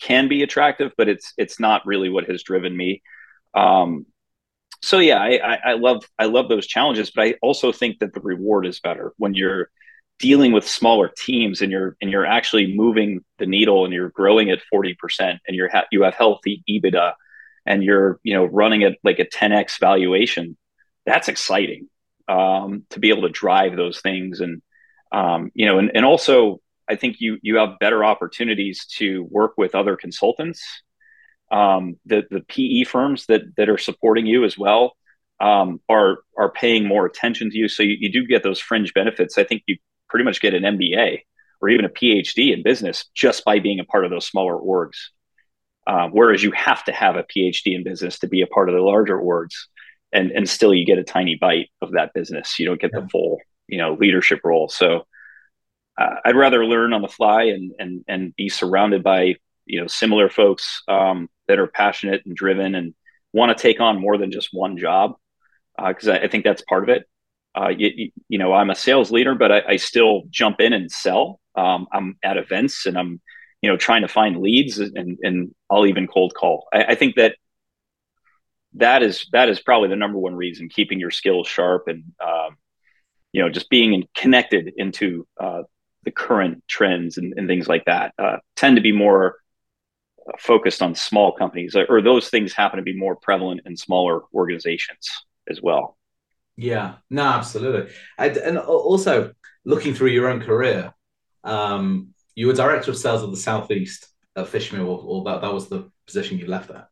can 0.01 0.29
be 0.29 0.43
attractive 0.43 0.93
but 0.97 1.09
it's 1.09 1.33
it's 1.37 1.61
not 1.61 1.87
really 1.87 2.09
what 2.09 2.29
has 2.29 2.43
driven 2.43 2.77
me. 2.77 3.03
Um, 3.55 4.07
so 4.83 4.99
yeah, 4.99 5.19
I, 5.19 5.59
I 5.65 5.73
love 5.75 6.05
I 6.19 6.25
love 6.27 6.49
those 6.49 6.67
challenges, 6.67 7.11
but 7.11 7.25
I 7.25 7.35
also 7.43 7.71
think 7.71 7.99
that 7.99 8.15
the 8.15 8.21
reward 8.21 8.67
is 8.67 8.81
better 8.81 9.13
when 9.19 9.35
you're 9.35 9.71
dealing 10.19 10.53
with 10.53 10.69
smaller 10.69 11.11
teams 11.17 11.63
and 11.63 11.71
you're 11.73 11.97
and 12.01 12.11
you're 12.11 12.27
actually 12.27 12.75
moving 12.75 13.25
the 13.39 13.47
needle 13.47 13.85
and 13.85 13.93
you're 13.93 14.11
growing 14.11 14.51
at 14.51 14.61
40% 14.73 14.95
and 15.21 15.39
you're 15.57 15.71
ha- 15.71 15.87
you 15.91 16.03
have 16.03 16.15
healthy 16.15 16.63
EBITDA 16.69 17.15
and 17.67 17.83
you're 17.83 18.21
you 18.23 18.35
know 18.35 18.45
running 18.45 18.85
at 18.85 18.99
like 19.03 19.19
a 19.19 19.25
10x 19.25 19.79
valuation 19.81 20.57
that's 21.07 21.29
exciting 21.29 21.89
um, 22.29 22.85
to 22.91 23.01
be 23.01 23.11
able 23.11 23.23
to 23.23 23.29
drive 23.31 23.77
those 23.77 24.01
things 24.01 24.41
and 24.41 24.63
um, 25.13 25.51
you 25.55 25.67
know 25.67 25.79
and, 25.79 25.91
and 25.95 26.05
also 26.05 26.61
I 26.91 26.97
think 26.97 27.17
you 27.21 27.39
you 27.43 27.57
have 27.57 27.79
better 27.79 28.05
opportunities 28.05 28.85
to 28.99 29.25
work 29.31 29.55
with 29.57 29.75
other 29.75 29.97
consultants 29.97 30.63
um, 31.51 31.97
the 32.07 32.23
the 32.31 32.41
PE 32.41 32.85
firms 32.85 33.27
that 33.27 33.43
that 33.57 33.69
are 33.69 33.79
supporting 33.79 34.27
you 34.27 34.45
as 34.45 34.57
well 34.57 34.97
um, 35.41 35.81
are 35.89 36.19
are 36.39 36.51
paying 36.51 36.87
more 36.87 37.07
attention 37.07 37.51
to 37.51 37.57
you. 37.57 37.69
So 37.69 37.83
you, 37.83 37.97
you 37.99 38.13
do 38.13 38.27
get 38.27 38.43
those 38.43 38.61
fringe 38.61 38.95
benefits. 38.95 39.37
I 39.37 39.45
think 39.45 39.63
you 39.67 39.77
pretty 40.09 40.25
much 40.25 40.41
get 40.41 40.55
an 40.55 40.63
MBA 40.63 41.21
or 41.61 41.69
even 41.69 41.85
a 41.85 41.91
PhD 41.91 42.53
in 42.53 42.63
business 42.63 43.07
just 43.15 43.45
by 43.45 43.59
being 43.59 43.81
a 43.81 43.85
part 43.85 44.05
of 44.05 44.11
those 44.11 44.27
smaller 44.27 44.57
orgs. 44.57 44.97
Uh, 45.87 46.09
whereas 46.13 46.43
you 46.43 46.53
have 46.53 46.85
to 46.85 46.93
have 46.93 47.17
a 47.17 47.25
PhD 47.25 47.75
in 47.75 47.83
business 47.83 48.19
to 48.21 48.29
be 48.29 48.43
a 48.43 48.47
part 48.47 48.69
of 48.69 48.75
the 48.75 48.83
larger 48.83 49.19
orgs, 49.19 49.55
and 50.13 50.31
and 50.31 50.49
still 50.49 50.73
you 50.73 50.87
get 50.87 50.99
a 50.99 51.05
tiny 51.05 51.37
bite 51.41 51.71
of 51.83 51.93
that 51.93 52.13
business. 52.15 52.59
You 52.59 52.67
don't 52.67 52.81
get 52.81 52.93
yeah. 52.95 53.01
the 53.01 53.09
full 53.09 53.39
you 53.67 53.79
know 53.79 53.95
leadership 53.95 54.41
role. 54.45 54.69
So 54.69 55.07
uh, 56.01 56.17
I'd 56.25 56.37
rather 56.37 56.65
learn 56.65 56.93
on 56.93 57.03
the 57.03 57.09
fly 57.09 57.45
and 57.45 57.73
and 57.79 58.05
and 58.09 58.37
be 58.37 58.49
surrounded 58.49 59.03
by 59.03 59.37
you 59.67 59.81
know 59.81 59.87
similar 59.87 60.29
folks 60.29 60.83
um, 60.89 61.29
that 61.47 61.59
are 61.59 61.69
passionate 61.69 62.23
and 62.25 62.35
driven 62.35 62.75
and 62.75 62.95
want 63.33 63.57
to 63.57 63.63
take 63.63 63.81
on 63.81 64.01
more 64.01 64.19
than 64.19 64.33
just 64.33 64.49
one 64.53 64.77
job 64.77 65.15
because 65.79 66.09
uh, 66.09 66.13
I, 66.13 66.25
I, 66.25 66.29
think 66.29 66.43
that's 66.43 66.63
part 66.63 66.83
of 66.83 66.89
it 66.89 67.07
uh, 67.55 67.69
you, 67.69 68.11
you, 68.29 68.39
know, 68.39 68.53
I'm 68.53 68.71
a 68.71 68.75
sales 68.75 69.11
leader, 69.11 69.35
but 69.35 69.51
I, 69.51 69.63
I 69.71 69.77
still 69.77 70.23
jump 70.31 70.61
in 70.61 70.73
and 70.73 70.91
sell. 70.91 71.41
Um, 71.57 71.89
I'm 71.93 72.17
at 72.23 72.37
events 72.37 72.87
and 72.87 72.97
I'm, 72.97 73.21
you 73.61 73.69
know, 73.69 73.77
trying 73.77 74.03
to 74.03 74.09
find 74.09 74.37
leads 74.37 74.79
and, 74.79 75.19
and 75.23 75.55
I'll 75.69 75.87
even 75.87 76.07
cold 76.07 76.33
call. 76.35 76.69
I, 76.73 76.85
I 76.85 76.95
think 76.95 77.17
that 77.17 77.37
that 78.75 79.03
is 79.03 79.27
that 79.33 79.49
is 79.49 79.61
probably 79.61 79.89
the 79.89 79.97
number 79.97 80.17
one 80.17 80.37
reason 80.37 80.69
keeping 80.69 81.01
your 81.01 81.11
skills 81.11 81.49
sharp 81.49 81.89
and 81.89 82.05
um, 82.25 82.57
you 83.33 83.43
know 83.43 83.49
just 83.49 83.69
being 83.69 84.05
connected 84.15 84.73
into 84.77 85.27
uh, 85.41 85.63
the 86.05 86.11
current 86.11 86.63
trends 86.69 87.19
and, 87.19 87.35
and 87.37 87.49
things 87.49 87.69
like 87.69 87.85
that 87.85 88.15
uh, 88.19 88.39
tend 88.57 88.77
to 88.77 88.83
be 88.83 88.93
more 88.93 89.37
focused 90.39 90.83
on 90.83 90.95
small 90.95 91.33
companies 91.33 91.75
or 91.89 92.01
those 92.01 92.29
things 92.29 92.53
happen 92.53 92.77
to 92.77 92.83
be 92.83 92.97
more 92.97 93.17
prevalent 93.17 93.63
in 93.67 93.77
smaller 93.77 94.23
organizations 94.33 95.09
as 95.49 95.61
well. 95.61 95.97
Yeah. 96.57 96.95
No 97.09 97.23
absolutely. 97.23 97.93
And, 98.19 98.37
and 98.37 98.59
also 98.59 99.33
looking 99.65 99.95
through 99.95 100.11
your 100.11 100.29
own 100.29 100.41
career 100.41 100.93
um, 101.43 102.11
you 102.35 102.47
were 102.47 102.53
director 102.53 102.91
of 102.91 102.97
sales 102.97 103.23
of 103.23 103.31
the 103.31 103.37
southeast 103.37 104.07
at 104.37 104.47
PhishMe 104.47 104.79
or, 104.79 105.01
or 105.03 105.25
that, 105.25 105.41
that 105.41 105.53
was 105.53 105.69
the 105.69 105.91
position 106.07 106.39
you 106.39 106.47
left 106.47 106.71
at 106.71 106.89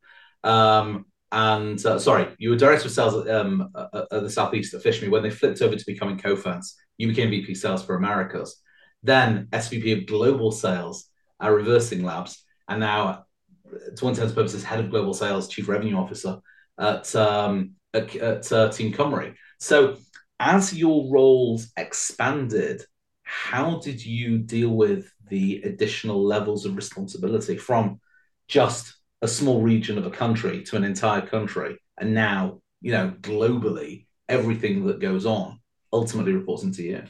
um, 0.49 1.07
and 1.31 1.85
uh, 1.85 1.99
sorry, 1.99 2.29
you 2.39 2.51
were 2.51 2.57
director 2.57 2.87
of 2.87 2.93
sales 2.93 3.27
at, 3.27 3.35
um, 3.35 3.71
at 3.75 4.09
the 4.11 4.31
Southeast 4.31 4.75
at 4.75 4.83
PhishMe. 4.83 5.11
When 5.11 5.23
they 5.23 5.31
flipped 5.31 5.61
over 5.61 5.77
to 5.77 5.87
becoming 5.87 6.19
co-founders, 6.19 6.75
you 6.97 7.09
became 7.09 7.31
VP 7.31 7.55
sales 7.55 7.85
for 7.85 7.97
Americas, 7.97 8.61
then 9.03 9.49
SVP 9.53 9.99
of 9.99 10.07
global 10.07 10.51
sales 10.51 11.09
at 11.41 11.49
Reversing 11.49 12.03
Labs, 12.03 12.45
and 12.69 12.81
now, 12.81 13.25
to 13.97 14.03
all 14.03 14.11
intents 14.11 14.35
purposes, 14.35 14.65
head 14.65 14.81
of 14.81 14.91
global 14.91 15.15
sales, 15.15 15.49
chief 15.49 15.69
revenue 15.69 15.97
officer 15.97 16.39
at 16.79 17.15
um, 17.15 17.73
at, 17.95 18.15
at 18.17 18.53
uh, 18.53 18.71
Team 18.71 18.93
Cymru. 18.93 19.35
So, 19.59 19.97
as 20.41 20.75
your 20.75 21.11
roles 21.11 21.69
expanded, 21.77 22.83
how 23.23 23.79
did 23.81 24.05
you 24.05 24.39
deal 24.39 24.71
with 24.71 25.11
the 25.29 25.63
additional 25.63 26.25
levels 26.25 26.65
of 26.65 26.77
responsibility 26.77 27.57
from 27.57 28.01
just 28.47 28.95
a 29.21 29.29
small 29.29 29.61
region 29.61 29.99
of 29.99 30.07
a 30.07 30.11
country 30.11 30.63
to 30.65 30.77
an 30.77 30.85
entire 30.85 31.27
country, 31.27 31.79
and 31.99 32.15
now 32.15 32.61
you 32.81 32.93
know 32.93 33.13
globally 33.21 34.07
everything 34.29 34.87
that 34.87 35.01
goes 35.01 35.27
on 35.27 35.59
ultimately 35.93 36.33
reports 36.33 36.63
into 36.63 36.83
you. 36.83 37.03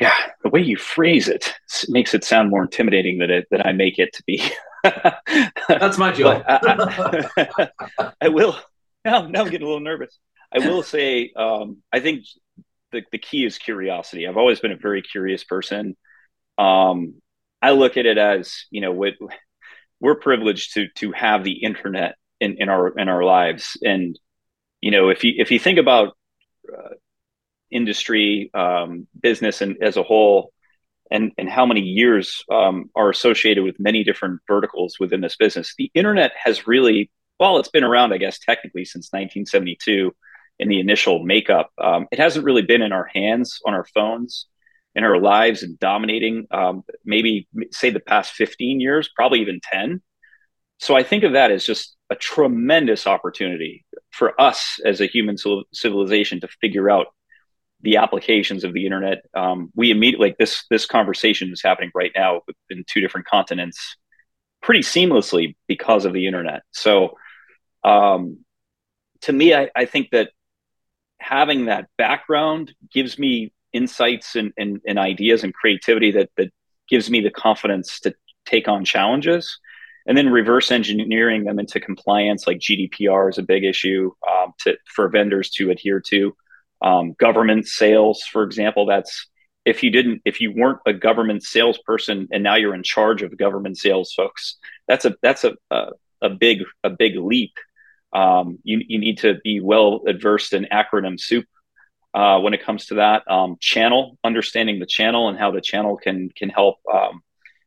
Yeah, 0.00 0.14
the 0.42 0.48
way 0.48 0.60
you 0.60 0.76
phrase 0.76 1.28
it 1.28 1.54
makes 1.88 2.14
it 2.14 2.24
sound 2.24 2.50
more 2.50 2.62
intimidating 2.62 3.18
than 3.18 3.30
it 3.30 3.46
than 3.50 3.62
I 3.62 3.72
make 3.72 3.98
it 3.98 4.14
to 4.14 4.22
be. 4.26 4.42
That's 5.68 5.98
my 5.98 6.12
job. 6.12 6.42
I, 6.48 7.28
I, 7.36 7.68
I, 8.20 8.28
will. 8.28 8.56
Now, 9.04 9.26
now 9.26 9.42
I'm 9.42 9.50
getting 9.50 9.62
a 9.62 9.66
little 9.66 9.80
nervous. 9.80 10.18
I 10.52 10.66
will 10.66 10.82
say, 10.82 11.32
um, 11.36 11.82
I 11.92 12.00
think 12.00 12.24
the, 12.92 13.02
the 13.12 13.18
key 13.18 13.44
is 13.44 13.58
curiosity. 13.58 14.26
I've 14.26 14.38
always 14.38 14.58
been 14.58 14.72
a 14.72 14.76
very 14.76 15.02
curious 15.02 15.44
person. 15.44 15.96
Um, 16.56 17.14
I 17.62 17.72
look 17.72 17.96
at 17.98 18.06
it 18.06 18.16
as, 18.16 18.64
you 18.70 18.80
know, 18.80 18.92
what 18.92 19.14
we're 20.00 20.16
privileged 20.16 20.74
to 20.74 20.88
to 20.96 21.12
have 21.12 21.44
the 21.44 21.62
internet 21.62 22.16
in, 22.40 22.56
in 22.58 22.68
our 22.68 22.88
in 22.98 23.08
our 23.08 23.22
lives 23.22 23.76
and 23.82 24.18
you 24.80 24.90
know 24.90 25.10
if 25.10 25.24
you 25.24 25.34
if 25.36 25.50
you 25.50 25.58
think 25.58 25.78
about 25.78 26.16
uh, 26.72 26.94
industry 27.70 28.50
um, 28.54 29.06
business 29.20 29.60
and 29.60 29.76
as 29.82 29.96
a 29.96 30.02
whole 30.02 30.52
and 31.10 31.32
and 31.38 31.48
how 31.48 31.66
many 31.66 31.80
years 31.80 32.44
um, 32.50 32.90
are 32.94 33.10
associated 33.10 33.64
with 33.64 33.78
many 33.78 34.04
different 34.04 34.40
verticals 34.46 34.96
within 35.00 35.20
this 35.20 35.36
business. 35.36 35.74
The 35.76 35.90
internet 35.94 36.32
has 36.42 36.66
really 36.66 37.10
well 37.38 37.58
it's 37.58 37.70
been 37.70 37.84
around 37.84 38.12
i 38.12 38.18
guess 38.18 38.38
technically 38.38 38.84
since 38.84 39.08
1972 39.12 40.14
in 40.58 40.68
the 40.68 40.78
initial 40.78 41.24
makeup. 41.24 41.70
Um, 41.82 42.06
it 42.12 42.18
hasn't 42.18 42.44
really 42.44 42.62
been 42.62 42.82
in 42.82 42.92
our 42.92 43.06
hands 43.06 43.60
on 43.64 43.72
our 43.72 43.86
phones 43.86 44.46
in 44.94 45.04
our 45.04 45.18
lives 45.18 45.62
and 45.62 45.78
dominating 45.78 46.46
um, 46.50 46.82
maybe 47.04 47.48
say 47.70 47.90
the 47.90 48.00
past 48.00 48.32
15 48.32 48.80
years 48.80 49.08
probably 49.14 49.40
even 49.40 49.60
10 49.72 50.02
so 50.78 50.96
i 50.96 51.02
think 51.02 51.24
of 51.24 51.32
that 51.32 51.50
as 51.50 51.64
just 51.64 51.96
a 52.10 52.16
tremendous 52.16 53.06
opportunity 53.06 53.84
for 54.10 54.38
us 54.40 54.80
as 54.84 55.00
a 55.00 55.06
human 55.06 55.36
civilization 55.72 56.40
to 56.40 56.48
figure 56.60 56.90
out 56.90 57.08
the 57.82 57.96
applications 57.96 58.64
of 58.64 58.72
the 58.72 58.84
internet 58.84 59.24
um, 59.34 59.70
we 59.74 59.90
immediately 59.90 60.28
like 60.28 60.38
this 60.38 60.64
this 60.70 60.86
conversation 60.86 61.50
is 61.52 61.62
happening 61.62 61.90
right 61.94 62.12
now 62.14 62.42
in 62.68 62.84
two 62.86 63.00
different 63.00 63.26
continents 63.26 63.96
pretty 64.62 64.80
seamlessly 64.80 65.56
because 65.66 66.04
of 66.04 66.12
the 66.12 66.26
internet. 66.26 66.62
So 66.72 67.16
um, 67.82 68.44
to 69.22 69.32
me 69.32 69.54
I, 69.54 69.70
I 69.74 69.86
think 69.86 70.10
that 70.10 70.30
having 71.18 71.66
that 71.66 71.88
background 71.96 72.74
gives 72.92 73.18
me 73.18 73.52
insights 73.72 74.36
and, 74.36 74.52
and, 74.56 74.80
and 74.86 74.98
ideas 74.98 75.44
and 75.44 75.54
creativity 75.54 76.10
that 76.12 76.30
that 76.36 76.50
gives 76.88 77.08
me 77.08 77.20
the 77.20 77.30
confidence 77.30 78.00
to 78.00 78.14
take 78.44 78.68
on 78.68 78.84
challenges 78.84 79.58
and 80.06 80.16
then 80.16 80.28
reverse 80.28 80.70
engineering 80.70 81.44
them 81.44 81.58
into 81.58 81.78
compliance. 81.78 82.46
Like 82.46 82.58
gdpr 82.58 83.30
is 83.30 83.38
a 83.38 83.42
big 83.42 83.64
issue 83.64 84.12
um, 84.28 84.52
to, 84.60 84.76
for 84.86 85.08
vendors 85.08 85.50
to 85.50 85.70
adhere 85.70 86.00
to 86.08 86.34
um, 86.82 87.14
government 87.18 87.66
sales 87.66 88.22
for 88.22 88.42
example 88.42 88.86
that's 88.86 89.28
if 89.64 89.82
you 89.82 89.90
didn't 89.90 90.22
if 90.24 90.40
you 90.40 90.52
weren't 90.52 90.78
a 90.86 90.92
government 90.92 91.42
salesperson 91.42 92.28
and 92.30 92.42
now 92.42 92.54
you're 92.54 92.74
in 92.74 92.82
charge 92.82 93.22
of 93.22 93.36
government 93.36 93.76
sales 93.76 94.12
folks 94.14 94.56
that's 94.88 95.04
a 95.04 95.14
that's 95.22 95.44
a 95.44 95.54
a, 95.70 95.86
a 96.22 96.30
big 96.30 96.62
a 96.84 96.90
big 96.90 97.16
leap 97.16 97.52
um, 98.12 98.58
you, 98.64 98.82
you 98.86 98.98
need 98.98 99.18
to 99.18 99.36
be 99.44 99.60
well 99.60 100.00
adversed 100.08 100.52
in 100.52 100.66
acronym 100.72 101.18
soup 101.18 101.46
uh, 102.14 102.40
when 102.40 102.54
it 102.54 102.64
comes 102.64 102.86
to 102.86 102.94
that. 102.94 103.28
Um, 103.30 103.56
channel, 103.60 104.18
understanding 104.24 104.80
the 104.80 104.86
channel 104.86 105.28
and 105.28 105.38
how 105.38 105.50
the 105.50 105.60
channel 105.60 105.96
can 105.96 106.30
can 106.36 106.48
help 106.48 106.78
um, 106.92 107.22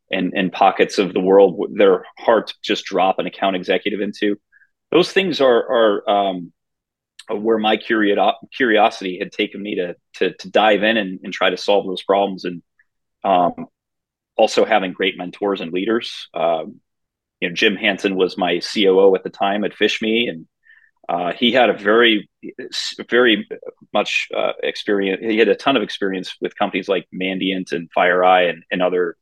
in, 0.10 0.36
in 0.36 0.50
pockets 0.50 0.98
of 0.98 1.13
the 1.13 1.20
world 1.20 1.58
hard 2.20 2.48
to 2.48 2.53
just 2.63 2.86
drop 2.86 3.20
an 3.20 3.25
account 3.25 3.55
executive 3.55 4.01
into. 4.01 4.38
Those 4.91 5.12
things 5.12 5.39
are 5.41 5.48
are 5.58 6.10
um, 6.10 6.53
where 7.30 7.58
my 7.58 7.77
curiosity 7.77 9.20
had 9.20 9.32
taken 9.32 9.62
me 9.62 9.75
to 9.75 9.96
to, 10.15 10.34
to 10.34 10.50
dive 10.50 10.84
in 10.84 10.98
and, 10.98 11.20
and, 11.24 11.34
try 11.34 11.50
to 11.50 11.58
solve 11.58 11.86
those 11.86 12.03
problems, 12.03 12.46
and 12.46 12.62
um, 13.24 13.68
also 14.36 14.65
having 14.65 14.94
great 14.94 15.18
mentors 15.18 15.62
and 15.62 15.72
leaders. 15.72 16.27
Um, 16.34 16.80
you 17.39 17.50
know, 17.50 17.56
Jim 17.56 17.75
Hanson 17.75 18.15
was 18.15 18.38
my 18.38 18.60
COO 18.60 19.15
at 19.15 19.24
the 19.24 19.30
time 19.30 19.63
at 19.63 19.74
PhishMe, 19.74 20.30
and 20.30 20.48
uh, 21.10 21.34
he 21.34 21.51
had 21.51 21.70
a 21.70 21.77
very, 21.77 22.30
very 23.10 23.48
much 23.94 24.30
uh, 24.36 24.53
experience. 24.62 25.22
He 25.22 25.38
had 25.38 25.50
a 25.50 25.56
ton 25.56 25.75
of 25.75 25.84
experience 25.84 26.36
with 26.39 26.58
companies 26.58 26.88
like 26.88 27.08
Mandiant 27.13 27.72
and 27.74 27.89
FireEye 27.96 28.50
and, 28.50 28.63
and 28.72 28.82
other. 28.82 29.18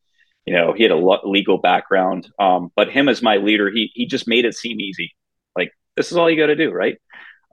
You 0.46 0.54
know, 0.54 0.74
he 0.74 0.84
had 0.84 0.92
a 0.92 0.98
legal 0.98 1.58
background. 1.58 2.28
Um, 2.40 2.72
but 2.76 2.92
him 2.92 3.10
as 3.10 3.22
my 3.22 3.38
leader, 3.38 3.70
he 3.70 3.92
he 3.94 4.06
just 4.06 4.28
made 4.28 4.46
it 4.46 4.56
seem 4.56 4.80
easy. 4.80 5.12
Like 5.56 5.72
this 5.96 6.12
is 6.12 6.18
all 6.18 6.30
you 6.30 6.38
got 6.38 6.48
to 6.48 6.56
do, 6.56 6.72
right? 6.72 6.98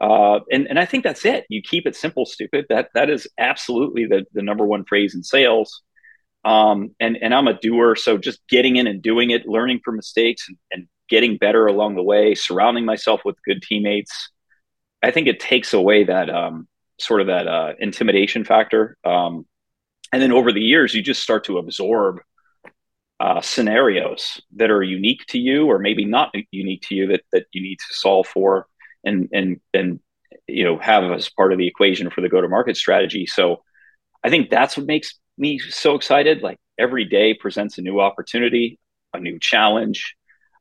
Uh, 0.01 0.41
and 0.51 0.67
and 0.69 0.79
I 0.79 0.85
think 0.85 1.05
that's 1.05 1.25
it. 1.25 1.45
You 1.49 1.61
keep 1.63 1.87
it 1.87 1.97
simple, 1.97 2.25
stupid. 2.25 2.67
That 2.69 2.91
that 2.95 3.11
is 3.11 3.27
absolutely 3.39 4.07
the 4.07 4.25
the 4.33 4.43
number 4.43 4.65
one 4.65 4.85
phrase 4.85 5.15
in 5.15 5.23
sales. 5.23 5.83
Um, 6.45 6.95
and 7.01 7.19
and 7.21 7.35
I'm 7.35 7.49
a 7.49 7.59
doer, 7.59 7.97
so 7.97 8.17
just 8.17 8.41
getting 8.49 8.77
in 8.77 8.87
and 8.87 9.03
doing 9.03 9.31
it, 9.31 9.47
learning 9.47 9.81
from 9.85 9.97
mistakes, 9.97 10.49
and, 10.49 10.57
and 10.71 10.89
getting 11.09 11.37
better 11.37 11.67
along 11.67 11.97
the 11.97 12.03
way, 12.03 12.35
surrounding 12.35 12.85
myself 12.85 13.23
with 13.25 13.37
good 13.45 13.63
teammates. 13.63 14.31
I 15.03 15.11
think 15.11 15.27
it 15.27 15.41
takes 15.41 15.73
away 15.73 16.05
that 16.05 16.31
um, 16.31 16.69
sort 17.01 17.21
of 17.21 17.27
that 17.27 17.49
uh, 17.49 17.73
intimidation 17.79 18.45
factor. 18.45 18.97
Um, 19.05 19.47
and 20.13 20.23
then 20.23 20.33
over 20.33 20.53
the 20.53 20.61
years, 20.61 20.95
you 20.95 21.03
just 21.03 21.23
start 21.23 21.45
to 21.45 21.59
absorb 21.59 22.21
uh, 23.21 23.41
scenarios 23.41 24.41
that 24.57 24.71
are 24.71 24.83
unique 24.83 25.25
to 25.29 25.39
you, 25.39 25.67
or 25.67 25.79
maybe 25.79 26.05
not 26.05 26.33
unique 26.51 26.83
to 26.89 26.95
you, 26.95 27.09
that 27.09 27.23
that 27.33 27.47
you 27.53 27.63
need 27.63 27.79
to 27.79 27.95
solve 27.95 28.29
for, 28.29 28.67
and 29.05 29.29
and 29.33 29.61
and 29.75 30.01
you 30.47 30.65
know 30.65 30.79
have 30.79 31.05
as 31.05 31.29
part 31.29 31.53
of 31.53 31.59
the 31.59 31.67
equation 31.67 32.11
for 32.11 32.21
the 32.21 32.29
go 32.29 32.41
to 32.41 32.49
market 32.49 32.77
strategy. 32.77 33.27
So, 33.27 33.63
I 34.25 34.31
think 34.31 34.51
that's 34.51 34.77
what 34.77 34.87
makes 34.87 35.19
me 35.37 35.59
so 35.59 35.95
excited. 35.95 36.43
Like 36.43 36.59
every 36.79 37.05
day 37.05 37.35
presents 37.35 37.79
a 37.79 37.83
new 37.83 38.01
opportunity, 38.01 38.79
a 39.15 39.21
new 39.21 39.39
challenge, 39.41 40.17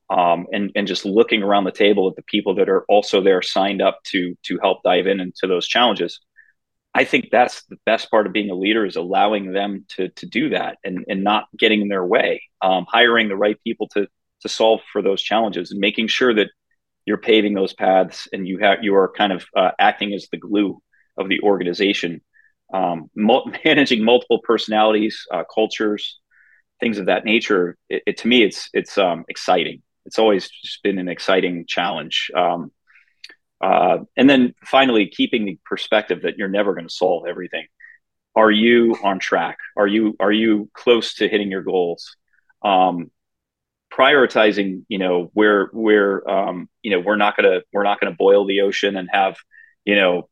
um, 0.10 0.48
and 0.52 0.72
and 0.76 0.88
just 0.88 1.06
looking 1.06 1.44
around 1.44 1.66
the 1.66 1.72
table 1.72 2.08
at 2.10 2.16
the 2.16 2.24
people 2.24 2.56
that 2.56 2.70
are 2.70 2.86
also 2.88 3.22
there 3.22 3.42
signed 3.42 3.82
up 3.82 4.00
to 4.06 4.36
to 4.44 4.58
help 4.62 4.84
dive 4.84 5.08
in 5.08 5.20
into 5.20 5.48
those 5.48 5.68
challenges 5.68 6.20
i 6.94 7.04
think 7.04 7.28
that's 7.32 7.64
the 7.66 7.78
best 7.86 8.10
part 8.10 8.26
of 8.26 8.34
being 8.34 8.50
a 8.50 8.56
leader 8.56 8.86
is 8.86 8.96
allowing 8.96 9.52
them 9.52 9.86
to 9.90 10.10
to 10.10 10.26
do 10.26 10.50
that 10.50 10.78
and 10.84 11.04
and 11.10 11.24
not 11.24 11.46
getting 11.58 11.82
in 11.82 11.90
their 11.90 12.06
way 12.06 12.42
um, 12.62 12.86
hiring 12.88 13.28
the 13.28 13.36
right 13.36 13.62
people 13.64 13.88
to 13.90 14.08
to 14.42 14.50
solve 14.50 14.80
for 14.92 15.02
those 15.02 15.22
challenges 15.22 15.72
and 15.72 15.80
making 15.80 16.08
sure 16.08 16.34
that 16.34 16.50
you're 17.08 17.18
paving 17.18 17.56
those 17.56 17.74
paths 17.74 18.28
and 18.34 18.48
you 18.48 18.60
have 18.60 18.80
you 18.84 18.96
are 18.96 19.12
kind 19.18 19.34
of 19.34 19.46
uh, 19.56 19.72
acting 19.80 20.14
as 20.14 20.28
the 20.32 20.38
glue 20.38 20.82
of 21.18 21.30
the 21.30 21.42
organization 21.42 22.22
um, 22.74 23.10
managing 23.66 24.04
multiple 24.04 24.42
personalities 24.44 25.26
uh, 25.34 25.44
cultures 25.54 26.20
things 26.82 27.00
of 27.00 27.08
that 27.08 27.26
nature 27.26 27.78
it, 27.90 28.04
it, 28.08 28.18
to 28.18 28.28
me 28.28 28.44
it's 28.44 28.70
it's 28.74 28.98
um, 29.00 29.26
exciting 29.30 29.82
it's 30.08 30.20
always 30.20 30.50
just 30.50 30.84
been 30.84 31.00
an 31.00 31.10
exciting 31.10 31.66
challenge. 31.68 32.32
Um, 32.36 32.72
Uh, 33.60 34.06
and 34.16 34.30
then 34.30 34.54
finally, 34.64 35.08
keeping 35.08 35.46
the 35.46 35.60
perspective 35.66 36.22
that 36.24 36.38
you're 36.38 36.48
never 36.48 36.76
going 36.76 36.88
to 36.88 36.94
solve 36.94 37.26
everything. 37.28 37.66
Are 38.36 38.52
you 38.52 38.96
on 39.04 39.20
track? 39.20 39.58
Are 39.76 39.88
you 39.88 40.16
are 40.20 40.32
you 40.32 40.70
close 40.74 41.16
to 41.16 41.28
hitting 41.28 41.52
your 41.52 41.64
goals? 41.64 42.16
Um, 42.62 43.12
prioritizing, 43.98 44.84
you 44.88 44.98
know, 44.98 45.32
where 45.34 45.70
where 45.74 46.30
um, 46.30 46.70
you 46.84 46.92
know 46.92 47.00
we're 47.00 47.16
not 47.16 47.36
gonna 47.36 47.62
we're 47.74 47.84
not 47.84 48.00
gonna 48.00 48.16
boil 48.18 48.46
the 48.46 48.62
ocean 48.62 48.96
and 48.96 49.10
have, 49.12 49.38
you 49.86 49.96
know, 49.96 50.30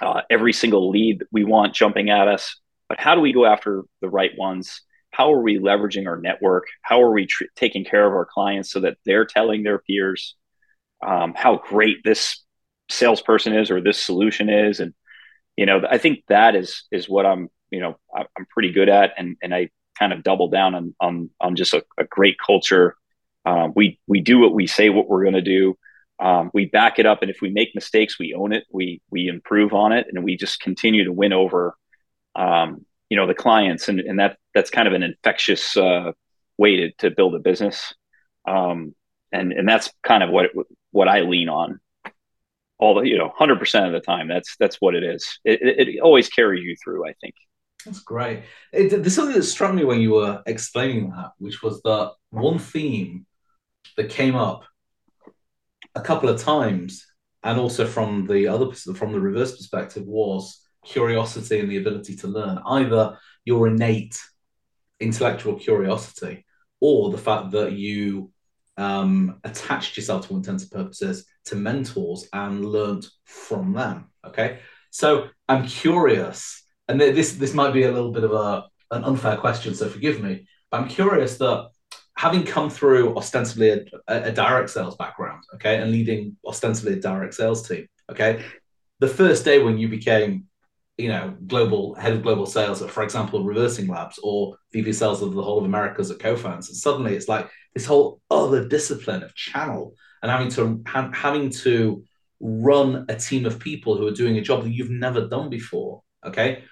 uh, 0.00 0.22
every 0.30 0.52
single 0.52 0.90
lead 0.90 1.24
we 1.30 1.44
want 1.44 1.74
jumping 1.74 2.10
at 2.10 2.28
us. 2.28 2.58
But 2.88 3.00
how 3.00 3.14
do 3.14 3.20
we 3.20 3.32
go 3.32 3.44
after 3.44 3.82
the 4.00 4.08
right 4.08 4.32
ones? 4.36 4.82
How 5.10 5.32
are 5.32 5.42
we 5.42 5.58
leveraging 5.58 6.06
our 6.06 6.18
network? 6.18 6.64
How 6.82 7.02
are 7.02 7.12
we 7.12 7.26
tr- 7.26 7.44
taking 7.56 7.84
care 7.84 8.06
of 8.06 8.12
our 8.12 8.26
clients 8.26 8.70
so 8.70 8.80
that 8.80 8.96
they're 9.04 9.24
telling 9.24 9.62
their 9.62 9.78
peers 9.78 10.36
um, 11.04 11.34
how 11.34 11.56
great 11.56 11.98
this 12.04 12.42
salesperson 12.90 13.54
is 13.54 13.70
or 13.70 13.80
this 13.80 14.00
solution 14.00 14.48
is? 14.48 14.80
And 14.80 14.94
you 15.56 15.66
know, 15.66 15.82
I 15.90 15.98
think 15.98 16.24
that 16.28 16.54
is 16.54 16.84
is 16.90 17.08
what 17.08 17.26
I'm 17.26 17.48
you 17.70 17.80
know 17.80 17.98
I'm 18.14 18.46
pretty 18.50 18.72
good 18.72 18.88
at, 18.88 19.12
and 19.18 19.36
and 19.42 19.54
I 19.54 19.68
kind 19.98 20.12
of 20.12 20.22
double 20.22 20.48
down 20.48 20.74
on 20.74 20.94
on 21.00 21.30
on 21.40 21.56
just 21.56 21.74
a, 21.74 21.84
a 21.98 22.04
great 22.04 22.36
culture. 22.44 22.96
Um, 23.44 23.72
we 23.76 24.00
we 24.06 24.20
do 24.20 24.38
what 24.38 24.54
we 24.54 24.66
say 24.66 24.90
what 24.90 25.08
we're 25.08 25.22
going 25.22 25.34
to 25.34 25.42
do. 25.42 25.76
Um, 26.18 26.50
we 26.54 26.66
back 26.66 26.98
it 26.98 27.06
up, 27.06 27.22
and 27.22 27.30
if 27.30 27.38
we 27.42 27.50
make 27.50 27.74
mistakes, 27.74 28.18
we 28.18 28.34
own 28.34 28.52
it. 28.52 28.64
We 28.70 29.00
we 29.10 29.28
improve 29.28 29.72
on 29.72 29.92
it, 29.92 30.06
and 30.12 30.24
we 30.24 30.36
just 30.36 30.60
continue 30.60 31.04
to 31.04 31.12
win 31.12 31.32
over, 31.32 31.76
um, 32.34 32.86
you 33.10 33.16
know, 33.16 33.26
the 33.26 33.34
clients, 33.34 33.88
and 33.88 34.00
and 34.00 34.18
that 34.18 34.38
that's 34.54 34.70
kind 34.70 34.88
of 34.88 34.94
an 34.94 35.02
infectious 35.02 35.76
uh, 35.76 36.12
way 36.58 36.76
to 36.76 36.92
to 36.98 37.10
build 37.10 37.34
a 37.34 37.38
business, 37.38 37.94
um, 38.46 38.94
and 39.32 39.52
and 39.52 39.68
that's 39.68 39.92
kind 40.02 40.22
of 40.22 40.30
what 40.30 40.50
what 40.90 41.08
I 41.08 41.20
lean 41.20 41.48
on 41.48 41.80
all 42.78 42.94
the 42.94 43.02
you 43.02 43.18
know 43.18 43.32
100% 43.38 43.86
of 43.86 43.92
the 43.92 44.00
time 44.00 44.28
that's 44.28 44.56
that's 44.58 44.76
what 44.80 44.94
it 44.94 45.02
is 45.02 45.38
it, 45.44 45.60
it, 45.62 45.88
it 45.88 46.00
always 46.00 46.28
carries 46.28 46.62
you 46.62 46.76
through 46.82 47.06
i 47.06 47.12
think 47.20 47.34
that's 47.86 48.00
great 48.00 48.42
it, 48.72 48.90
there's 48.90 49.14
something 49.14 49.36
that 49.36 49.42
struck 49.42 49.72
me 49.72 49.84
when 49.84 50.00
you 50.00 50.12
were 50.12 50.42
explaining 50.46 51.10
that 51.10 51.30
which 51.38 51.62
was 51.62 51.80
that 51.82 52.12
one 52.30 52.58
theme 52.58 53.24
that 53.96 54.10
came 54.10 54.36
up 54.36 54.64
a 55.94 56.00
couple 56.00 56.28
of 56.28 56.40
times 56.40 57.06
and 57.42 57.58
also 57.58 57.86
from 57.86 58.26
the 58.26 58.46
other 58.46 58.70
from 58.72 59.12
the 59.12 59.20
reverse 59.20 59.56
perspective 59.56 60.04
was 60.06 60.62
curiosity 60.84 61.60
and 61.60 61.70
the 61.70 61.78
ability 61.78 62.14
to 62.16 62.28
learn 62.28 62.58
either 62.66 63.16
your 63.44 63.68
innate 63.68 64.20
intellectual 65.00 65.54
curiosity 65.54 66.44
or 66.80 67.10
the 67.10 67.18
fact 67.18 67.50
that 67.52 67.72
you 67.72 68.30
um, 68.76 69.40
attached 69.44 69.96
yourself 69.96 70.26
to 70.26 70.30
all 70.30 70.36
intents 70.36 70.64
and 70.64 70.72
purposes 70.72 71.26
to 71.46 71.56
mentors 71.56 72.28
and 72.32 72.64
learned 72.64 73.06
from 73.24 73.72
them. 73.72 74.10
Okay, 74.26 74.60
so 74.90 75.28
I'm 75.48 75.66
curious, 75.66 76.65
and 76.88 77.00
this 77.00 77.34
this 77.34 77.54
might 77.54 77.72
be 77.72 77.84
a 77.84 77.92
little 77.92 78.12
bit 78.12 78.24
of 78.24 78.32
a 78.32 78.66
an 78.90 79.04
unfair 79.04 79.36
question, 79.36 79.74
so 79.74 79.88
forgive 79.88 80.22
me. 80.22 80.46
But 80.70 80.80
I'm 80.80 80.88
curious 80.88 81.38
that 81.38 81.70
having 82.16 82.44
come 82.44 82.70
through 82.70 83.16
ostensibly 83.16 83.70
a, 83.70 83.80
a, 84.08 84.32
direct 84.32 84.70
sales 84.70 84.96
background, 84.96 85.42
okay, 85.54 85.82
and 85.82 85.90
leading 85.90 86.36
ostensibly 86.46 86.94
a 86.94 87.00
direct 87.00 87.34
sales 87.34 87.68
team, 87.68 87.86
okay, 88.10 88.44
the 89.00 89.08
first 89.08 89.44
day 89.44 89.62
when 89.62 89.76
you 89.76 89.88
became 89.88 90.46
you 90.98 91.08
know, 91.08 91.34
global 91.46 91.94
head 91.94 92.14
of 92.14 92.22
global 92.22 92.46
sales 92.46 92.80
at, 92.80 92.90
for 92.90 93.02
example, 93.02 93.44
Reversing 93.44 93.86
Labs 93.86 94.18
or 94.22 94.56
VP 94.72 94.92
sales 94.94 95.22
of 95.22 95.34
the 95.34 95.42
whole 95.42 95.58
of 95.58 95.64
Americas 95.64 96.10
at 96.10 96.18
Cofense. 96.18 96.68
And 96.68 96.76
suddenly 96.76 97.14
it's 97.14 97.28
like 97.28 97.50
this 97.74 97.84
whole 97.84 98.20
other 98.30 98.66
discipline 98.66 99.22
of 99.22 99.34
channel 99.34 99.94
and 100.22 100.30
having 100.30 100.48
to 100.50 100.82
ha- 100.86 101.10
having 101.12 101.50
to 101.50 102.02
run 102.40 103.04
a 103.08 103.16
team 103.16 103.44
of 103.44 103.58
people 103.58 103.96
who 103.96 104.06
are 104.06 104.12
doing 104.12 104.38
a 104.38 104.42
job 104.42 104.64
that 104.64 104.72
you've 104.72 104.90
never 104.90 105.28
done 105.28 105.50
before. 105.50 106.02
Okay. 106.24 106.64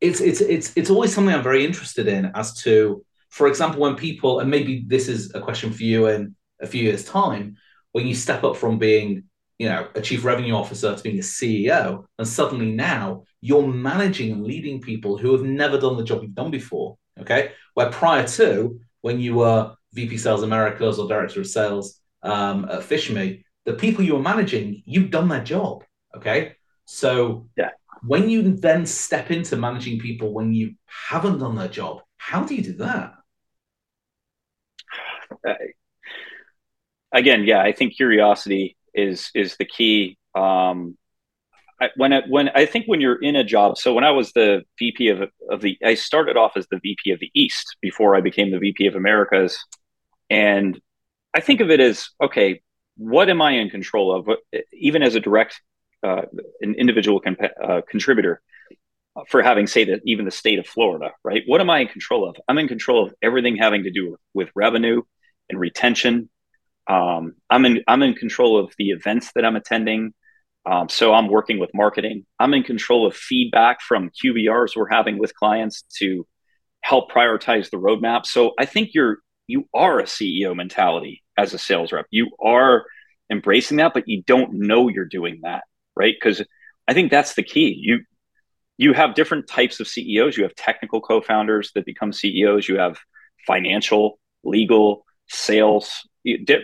It's 0.00 0.20
it's 0.20 0.40
it's 0.40 0.72
it's 0.76 0.90
always 0.90 1.12
something 1.14 1.34
I'm 1.34 1.42
very 1.42 1.64
interested 1.64 2.06
in 2.06 2.30
as 2.34 2.54
to, 2.62 3.04
for 3.30 3.48
example, 3.48 3.80
when 3.80 3.96
people, 3.96 4.40
and 4.40 4.50
maybe 4.50 4.84
this 4.86 5.08
is 5.08 5.34
a 5.34 5.40
question 5.40 5.72
for 5.72 5.82
you 5.82 6.06
in 6.06 6.36
a 6.60 6.66
few 6.66 6.82
years' 6.82 7.04
time, 7.04 7.56
when 7.92 8.06
you 8.06 8.14
step 8.14 8.44
up 8.44 8.56
from 8.56 8.78
being 8.78 9.24
you 9.58 9.68
know, 9.68 9.88
a 9.94 10.00
chief 10.00 10.24
revenue 10.24 10.54
officer 10.54 10.94
to 10.94 11.02
being 11.02 11.18
a 11.18 11.22
CEO, 11.22 12.04
and 12.18 12.26
suddenly 12.26 12.70
now 12.70 13.24
you're 13.40 13.66
managing 13.66 14.32
and 14.32 14.44
leading 14.44 14.80
people 14.80 15.18
who 15.18 15.32
have 15.32 15.42
never 15.42 15.78
done 15.78 15.96
the 15.96 16.04
job 16.04 16.22
you've 16.22 16.34
done 16.34 16.50
before. 16.50 16.96
Okay, 17.20 17.52
where 17.74 17.90
prior 17.90 18.26
to 18.26 18.80
when 19.00 19.20
you 19.20 19.34
were 19.34 19.74
VP 19.94 20.16
Sales 20.16 20.44
Americas 20.44 20.98
or 20.98 21.08
Director 21.08 21.40
of 21.40 21.48
Sales 21.48 22.00
um, 22.22 22.66
at 22.66 22.80
PhishMe, 22.80 23.42
the 23.64 23.74
people 23.74 24.04
you 24.04 24.14
were 24.14 24.22
managing, 24.22 24.82
you've 24.86 25.10
done 25.10 25.28
their 25.28 25.42
job. 25.42 25.82
Okay, 26.16 26.54
so 26.84 27.48
yeah, 27.56 27.70
when 28.02 28.28
you 28.28 28.42
then 28.42 28.86
step 28.86 29.30
into 29.30 29.56
managing 29.56 29.98
people 29.98 30.32
when 30.32 30.52
you 30.52 30.74
haven't 30.86 31.38
done 31.38 31.56
their 31.56 31.68
job, 31.68 32.02
how 32.16 32.44
do 32.44 32.54
you 32.54 32.62
do 32.62 32.72
that? 32.74 33.14
Uh, 35.46 35.54
again, 37.12 37.44
yeah, 37.44 37.60
I 37.60 37.72
think 37.72 37.96
curiosity 37.96 38.76
is 38.94 39.30
is 39.34 39.56
the 39.56 39.64
key. 39.64 40.18
Um, 40.34 40.96
I, 41.80 41.90
when 41.96 42.12
I, 42.12 42.22
when 42.28 42.48
I 42.50 42.66
think 42.66 42.86
when 42.86 43.00
you're 43.00 43.22
in 43.22 43.36
a 43.36 43.44
job, 43.44 43.78
so 43.78 43.94
when 43.94 44.04
I 44.04 44.10
was 44.10 44.32
the 44.32 44.62
VP 44.78 45.08
of 45.08 45.30
of 45.50 45.60
the, 45.60 45.78
I 45.84 45.94
started 45.94 46.36
off 46.36 46.52
as 46.56 46.66
the 46.70 46.80
VP 46.82 47.12
of 47.12 47.20
the 47.20 47.30
East 47.34 47.76
before 47.80 48.16
I 48.16 48.20
became 48.20 48.50
the 48.50 48.58
VP 48.58 48.86
of 48.86 48.94
Americas, 48.94 49.58
and 50.30 50.80
I 51.34 51.40
think 51.40 51.60
of 51.60 51.70
it 51.70 51.80
as 51.80 52.08
okay, 52.22 52.62
what 52.96 53.28
am 53.28 53.40
I 53.40 53.52
in 53.52 53.70
control 53.70 54.14
of? 54.14 54.28
Even 54.72 55.02
as 55.02 55.14
a 55.14 55.20
direct, 55.20 55.60
uh, 56.02 56.22
an 56.60 56.74
individual 56.74 57.20
comp- 57.20 57.40
uh, 57.62 57.80
contributor, 57.88 58.40
for 59.28 59.42
having 59.42 59.66
say 59.66 59.84
that 59.84 60.00
even 60.04 60.24
the 60.24 60.30
state 60.30 60.58
of 60.58 60.66
Florida, 60.66 61.10
right? 61.24 61.42
What 61.46 61.60
am 61.60 61.70
I 61.70 61.80
in 61.80 61.88
control 61.88 62.28
of? 62.28 62.36
I'm 62.46 62.58
in 62.58 62.68
control 62.68 63.04
of 63.04 63.14
everything 63.20 63.56
having 63.56 63.82
to 63.84 63.90
do 63.90 64.16
with, 64.32 64.50
revenue 64.54 65.02
and 65.50 65.58
retention 65.58 66.28
um, 66.88 67.34
I'm 67.50 67.64
in 67.66 67.82
I'm 67.86 68.02
in 68.02 68.14
control 68.14 68.58
of 68.58 68.72
the 68.78 68.90
events 68.90 69.32
that 69.34 69.44
I'm 69.44 69.56
attending. 69.56 70.14
Um, 70.66 70.88
so 70.88 71.14
I'm 71.14 71.28
working 71.28 71.58
with 71.58 71.70
marketing. 71.74 72.26
I'm 72.38 72.54
in 72.54 72.62
control 72.62 73.06
of 73.06 73.14
feedback 73.14 73.80
from 73.80 74.10
QBRs 74.10 74.76
we're 74.76 74.88
having 74.90 75.18
with 75.18 75.34
clients 75.34 75.84
to 75.98 76.26
help 76.80 77.10
prioritize 77.10 77.70
the 77.70 77.76
roadmap. 77.76 78.26
So 78.26 78.52
I 78.58 78.64
think 78.64 78.90
you're 78.94 79.18
you 79.46 79.68
are 79.74 80.00
a 80.00 80.04
CEO 80.04 80.56
mentality 80.56 81.22
as 81.36 81.54
a 81.54 81.58
sales 81.58 81.92
rep. 81.92 82.06
You 82.10 82.30
are 82.42 82.84
embracing 83.30 83.76
that, 83.78 83.94
but 83.94 84.08
you 84.08 84.22
don't 84.22 84.54
know 84.54 84.88
you're 84.88 85.04
doing 85.04 85.40
that, 85.42 85.64
right? 85.98 86.14
Because 86.18 86.42
I 86.86 86.94
think 86.94 87.10
that's 87.10 87.34
the 87.34 87.42
key. 87.42 87.76
You 87.78 88.00
you 88.76 88.92
have 88.92 89.14
different 89.14 89.48
types 89.48 89.80
of 89.80 89.88
CEOs. 89.88 90.36
You 90.36 90.44
have 90.44 90.54
technical 90.54 91.00
co-founders 91.00 91.72
that 91.74 91.84
become 91.84 92.12
CEOs. 92.12 92.68
You 92.68 92.78
have 92.78 92.98
financial, 93.44 94.20
legal, 94.44 95.04
sales, 95.26 96.08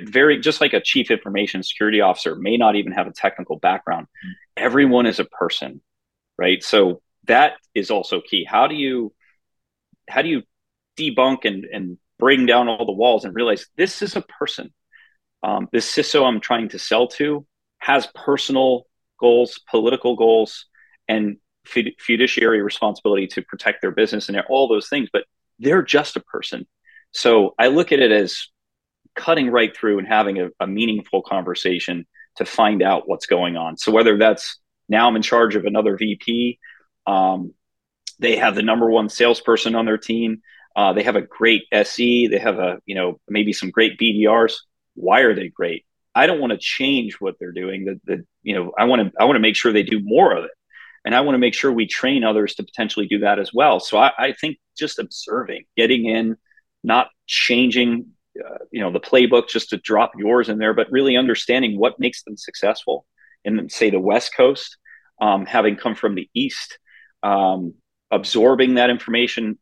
very 0.07 0.40
just 0.40 0.61
like 0.61 0.73
a 0.73 0.81
chief 0.81 1.11
information 1.11 1.62
security 1.62 2.01
officer 2.01 2.35
may 2.37 2.57
not 2.57 2.77
even 2.77 2.92
have 2.92 3.07
a 3.07 3.12
technical 3.12 3.59
background 3.59 4.07
mm-hmm. 4.07 4.33
everyone 4.57 5.07
is 5.07 5.20
a 5.20 5.25
person 5.25 5.81
right 6.38 6.62
so 6.62 7.01
that 7.27 7.53
is 7.75 7.90
also 7.90 8.20
key 8.20 8.44
how 8.44 8.66
do 8.66 8.75
you 8.75 9.12
how 10.09 10.23
do 10.23 10.29
you 10.29 10.42
debunk 10.99 11.44
and 11.44 11.64
and 11.64 11.99
bring 12.18 12.47
down 12.47 12.68
all 12.68 12.85
the 12.85 12.92
walls 12.92 13.25
and 13.25 13.35
realize 13.35 13.66
this 13.77 14.03
is 14.03 14.16
a 14.16 14.23
person 14.23 14.73
um, 15.42 15.68
this 15.73 15.90
ciso 15.90 16.25
i'm 16.25 16.40
trying 16.40 16.68
to 16.68 16.79
sell 16.79 17.07
to 17.07 17.47
has 17.79 18.09
personal 18.14 18.87
goals 19.18 19.61
political 19.70 20.16
goals 20.16 20.66
and 21.09 21.37
fiduciary 21.66 22.61
responsibility 22.61 23.27
to 23.27 23.42
protect 23.42 23.81
their 23.81 23.90
business 23.90 24.29
and 24.29 24.38
all 24.48 24.68
those 24.68 24.88
things 24.88 25.09
but 25.12 25.24
they're 25.59 25.83
just 25.83 26.16
a 26.16 26.20
person 26.20 26.66
so 27.12 27.55
i 27.59 27.68
look 27.68 27.90
at 27.92 28.00
it 28.00 28.12
as 28.12 28.48
cutting 29.14 29.50
right 29.50 29.77
through 29.77 29.98
and 29.98 30.09
having 30.09 30.40
a, 30.40 30.48
a 30.61 30.66
meaningful 30.66 31.22
conversation 31.22 32.07
to 32.37 32.44
find 32.44 32.83
out 32.83 33.09
what's 33.09 33.27
going 33.27 33.57
on. 33.57 33.77
So 33.77 33.92
whether 33.92 34.18
that's 34.18 34.59
now 34.88 35.09
I'm 35.09 35.16
in 35.16 35.22
charge 35.22 35.57
of 35.57 35.64
another 35.64 35.96
VP, 35.96 36.59
um, 37.07 37.55
they 38.18 38.37
have 38.37 38.55
the 38.55 38.62
number 38.62 38.90
one 38.90 39.09
salesperson 39.09 39.74
on 39.74 39.87
their 39.87 39.98
team. 39.98 40.42
Uh, 40.77 40.92
they 40.92 41.05
have 41.05 41.16
a 41.16 41.22
great 41.22 41.62
SE. 41.72 42.27
They 42.27 42.38
have 42.38 42.59
a 42.59 42.79
you 42.87 42.94
know 42.94 43.20
maybe 43.29 43.53
some 43.53 43.70
great 43.70 43.98
BDRs. 43.98 44.55
Why 44.94 45.20
are 45.20 45.35
they 45.35 45.48
great? 45.48 45.85
I 46.14 46.27
don't 46.27 46.40
want 46.40 46.53
to 46.53 46.59
change 46.59 47.14
what 47.20 47.37
they're 47.38 47.53
doing. 47.53 47.87
That 47.87 48.00
the 48.05 48.24
you 48.42 48.55
know 48.55 48.72
I 48.79 48.85
want 48.85 49.03
to 49.03 49.12
I 49.20 49.24
want 49.24 49.37
to 49.37 49.40
make 49.40 49.57
sure 49.57 49.72
they 49.72 49.83
do 49.83 50.00
more 50.03 50.37
of 50.37 50.44
it, 50.44 50.50
and 51.05 51.14
I 51.14 51.20
want 51.20 51.35
to 51.35 51.40
make 51.40 51.55
sure 51.55 51.72
we 51.72 51.87
train 51.87 52.24
others 52.24 52.55
to 52.57 52.62
potentially 52.62 53.07
do 53.07 53.20
that 53.20 53.38
as 53.38 53.53
well. 53.53 53.81
So 53.81 53.98
I, 53.98 54.12
I 54.18 54.33
think 54.33 54.59
just 54.77 54.98
observing, 54.98 55.64
getting 55.77 56.07
in, 56.07 56.37
not 56.85 57.09
changing 57.27 58.07
uh, 58.38 58.59
you 58.70 58.81
know 58.81 58.92
the 58.92 59.00
playbook 59.00 59.48
just 59.48 59.70
to 59.70 59.77
drop 59.79 60.12
yours 60.16 60.48
in 60.48 60.59
there 60.59 60.74
but 60.74 60.90
really 60.90 61.16
understanding 61.16 61.79
what 61.79 61.98
makes 61.98 62.22
them 62.24 62.37
successful 62.37 63.07
in 63.44 63.68
say 63.68 63.90
the 63.90 64.00
west 64.00 64.35
coast 64.37 64.77
um, 65.20 65.46
having 65.46 65.77
come 65.77 65.94
from 65.94 66.14
the 66.14 66.29
east 66.35 66.79
um, 67.22 67.74
absorbing 68.11 68.74
that 68.74 68.90
information 68.90 69.59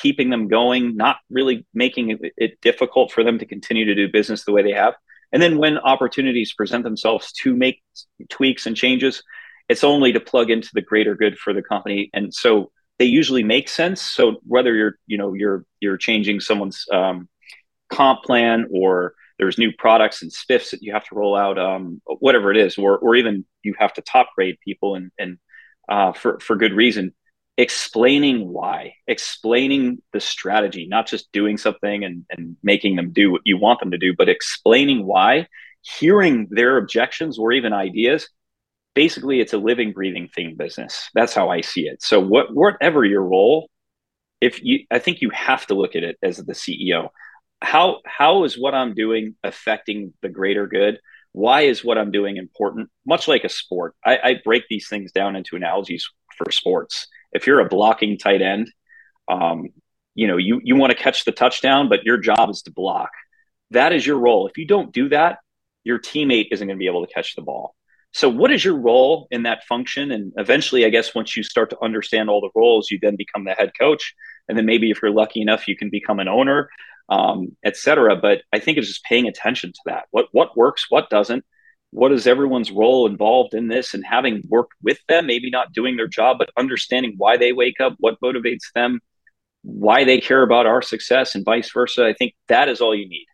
keeping 0.00 0.30
them 0.30 0.48
going 0.48 0.96
not 0.96 1.18
really 1.30 1.66
making 1.74 2.18
it, 2.36 2.60
difficult 2.62 3.12
for 3.12 3.22
them 3.22 3.38
to 3.38 3.46
continue 3.46 3.84
to 3.84 3.94
do 3.94 4.10
business 4.10 4.44
the 4.44 4.52
way 4.52 4.62
they 4.62 4.72
have 4.72 4.94
And 5.34 5.42
then 5.42 5.58
when 5.58 5.78
opportunities 5.78 6.54
present 6.54 6.84
themselves 6.84 7.32
to 7.42 7.56
make 7.56 7.82
tweaks 8.30 8.66
and 8.66 8.76
changes, 8.76 9.22
it's 9.68 9.82
only 9.82 10.12
to 10.12 10.20
plug 10.20 10.48
into 10.48 10.70
the 10.72 10.80
greater 10.80 11.16
good 11.16 11.36
for 11.36 11.52
the 11.52 11.60
company. 11.60 12.08
And 12.14 12.32
so 12.32 12.70
they 13.00 13.06
usually 13.06 13.42
make 13.42 13.68
sense. 13.68 14.00
So 14.00 14.36
whether 14.46 14.72
you're, 14.72 14.94
you 15.08 15.18
know, 15.18 15.34
you're 15.34 15.66
you're 15.80 15.96
changing 15.96 16.38
someone's 16.38 16.86
um, 16.92 17.28
comp 17.90 18.22
plan 18.22 18.68
or 18.70 19.14
there's 19.38 19.58
new 19.58 19.72
products 19.72 20.22
and 20.22 20.30
spiffs 20.30 20.70
that 20.70 20.82
you 20.82 20.92
have 20.92 21.04
to 21.08 21.16
roll 21.16 21.34
out, 21.34 21.58
um, 21.58 22.00
whatever 22.06 22.52
it 22.52 22.56
is, 22.56 22.78
or 22.78 22.96
or 22.96 23.16
even 23.16 23.44
you 23.64 23.74
have 23.76 23.92
to 23.94 24.02
top 24.02 24.28
grade 24.36 24.56
people 24.64 24.94
and 24.94 25.10
and 25.18 25.38
uh, 25.88 26.12
for 26.12 26.38
for 26.38 26.54
good 26.54 26.74
reason 26.74 27.12
explaining 27.56 28.48
why, 28.48 28.94
explaining 29.06 30.02
the 30.12 30.20
strategy, 30.20 30.86
not 30.88 31.06
just 31.06 31.30
doing 31.32 31.56
something 31.56 32.04
and, 32.04 32.24
and 32.30 32.56
making 32.62 32.96
them 32.96 33.12
do 33.12 33.30
what 33.30 33.42
you 33.44 33.56
want 33.58 33.80
them 33.80 33.92
to 33.92 33.98
do, 33.98 34.14
but 34.16 34.28
explaining 34.28 35.06
why, 35.06 35.46
hearing 35.82 36.48
their 36.50 36.78
objections 36.78 37.38
or 37.38 37.52
even 37.52 37.72
ideas. 37.72 38.28
Basically, 38.94 39.40
it's 39.40 39.52
a 39.52 39.58
living, 39.58 39.92
breathing 39.92 40.28
thing 40.28 40.56
business. 40.56 41.10
That's 41.14 41.34
how 41.34 41.48
I 41.48 41.60
see 41.60 41.82
it. 41.82 42.02
So, 42.02 42.20
what, 42.20 42.54
whatever 42.54 43.04
your 43.04 43.22
role, 43.22 43.68
if 44.40 44.62
you, 44.62 44.80
I 44.90 44.98
think 44.98 45.20
you 45.20 45.30
have 45.30 45.66
to 45.66 45.74
look 45.74 45.96
at 45.96 46.04
it 46.04 46.16
as 46.22 46.38
the 46.38 46.52
CEO. 46.52 47.08
How 47.62 48.00
how 48.04 48.44
is 48.44 48.58
what 48.58 48.74
I'm 48.74 48.94
doing 48.94 49.36
affecting 49.42 50.12
the 50.22 50.28
greater 50.28 50.66
good? 50.66 51.00
Why 51.32 51.62
is 51.62 51.84
what 51.84 51.98
I'm 51.98 52.10
doing 52.10 52.36
important? 52.36 52.90
Much 53.06 53.26
like 53.26 53.42
a 53.42 53.48
sport, 53.48 53.96
I, 54.04 54.18
I 54.22 54.40
break 54.44 54.64
these 54.68 54.86
things 54.86 55.12
down 55.12 55.34
into 55.34 55.56
analogies 55.56 56.08
for 56.36 56.52
sports 56.52 57.08
if 57.34 57.46
you're 57.46 57.60
a 57.60 57.68
blocking 57.68 58.16
tight 58.16 58.40
end, 58.40 58.72
um, 59.28 59.68
you 60.14 60.26
know, 60.26 60.36
you 60.36 60.60
you 60.62 60.76
want 60.76 60.92
to 60.92 60.96
catch 60.96 61.24
the 61.24 61.32
touchdown, 61.32 61.88
but 61.88 62.04
your 62.04 62.16
job 62.16 62.48
is 62.50 62.62
to 62.62 62.72
block. 62.72 63.10
That 63.72 63.92
is 63.92 64.06
your 64.06 64.18
role. 64.18 64.46
If 64.46 64.56
you 64.56 64.66
don't 64.66 64.92
do 64.92 65.08
that, 65.08 65.38
your 65.82 65.98
teammate 65.98 66.48
isn't 66.52 66.66
going 66.66 66.78
to 66.78 66.82
be 66.82 66.86
able 66.86 67.06
to 67.06 67.12
catch 67.12 67.34
the 67.34 67.42
ball. 67.42 67.74
So, 68.12 68.28
what 68.28 68.52
is 68.52 68.64
your 68.64 68.76
role 68.76 69.26
in 69.32 69.42
that 69.42 69.64
function? 69.64 70.12
And 70.12 70.32
eventually, 70.36 70.86
I 70.86 70.88
guess 70.88 71.14
once 71.14 71.36
you 71.36 71.42
start 71.42 71.70
to 71.70 71.78
understand 71.82 72.30
all 72.30 72.40
the 72.40 72.50
roles, 72.54 72.90
you 72.90 72.98
then 73.02 73.16
become 73.16 73.44
the 73.44 73.54
head 73.54 73.72
coach, 73.78 74.14
and 74.48 74.56
then 74.56 74.66
maybe 74.66 74.90
if 74.90 75.02
you're 75.02 75.10
lucky 75.10 75.42
enough, 75.42 75.66
you 75.66 75.76
can 75.76 75.90
become 75.90 76.20
an 76.20 76.28
owner, 76.28 76.70
um, 77.08 77.56
et 77.64 77.76
cetera. 77.76 78.14
But 78.14 78.42
I 78.52 78.60
think 78.60 78.78
it's 78.78 78.86
just 78.86 79.04
paying 79.04 79.26
attention 79.26 79.72
to 79.72 79.80
that. 79.86 80.04
What 80.12 80.26
what 80.30 80.56
works, 80.56 80.86
what 80.88 81.10
doesn't, 81.10 81.44
what 81.94 82.10
is 82.10 82.26
everyone's 82.26 82.72
role 82.72 83.06
involved 83.06 83.54
in 83.54 83.68
this? 83.68 83.94
And 83.94 84.04
having 84.04 84.42
worked 84.48 84.72
with 84.82 84.98
them 85.08 85.28
maybe 85.28 85.48
not 85.48 85.72
doing 85.72 85.96
their 85.96 86.08
job 86.08 86.38
but 86.38 86.50
understanding 86.56 87.14
why 87.16 87.36
they 87.36 87.52
wake 87.52 87.80
up 87.80 87.94
what 87.98 88.20
motivates 88.20 88.72
them 88.74 89.00
why 89.62 90.04
they 90.04 90.20
care 90.20 90.42
about 90.42 90.66
our 90.66 90.82
success 90.82 91.34
and 91.34 91.44
vice 91.44 91.70
versa 91.72 92.04
i 92.04 92.12
think 92.12 92.34
that 92.48 92.68
is 92.68 92.80
all 92.80 92.94
you 92.94 93.08
need. 93.08 93.26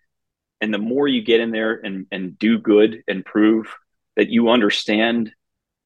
And 0.61 0.75
the 0.75 0.79
more 0.79 1.09
you 1.09 1.23
get 1.23 1.40
in 1.40 1.53
there 1.53 1.81
and, 1.83 2.07
and 2.12 2.38
do 2.38 2.59
good 2.59 3.03
and 3.09 3.25
prove 3.25 3.75
that 4.16 4.29
you 4.29 4.51
understand 4.51 5.33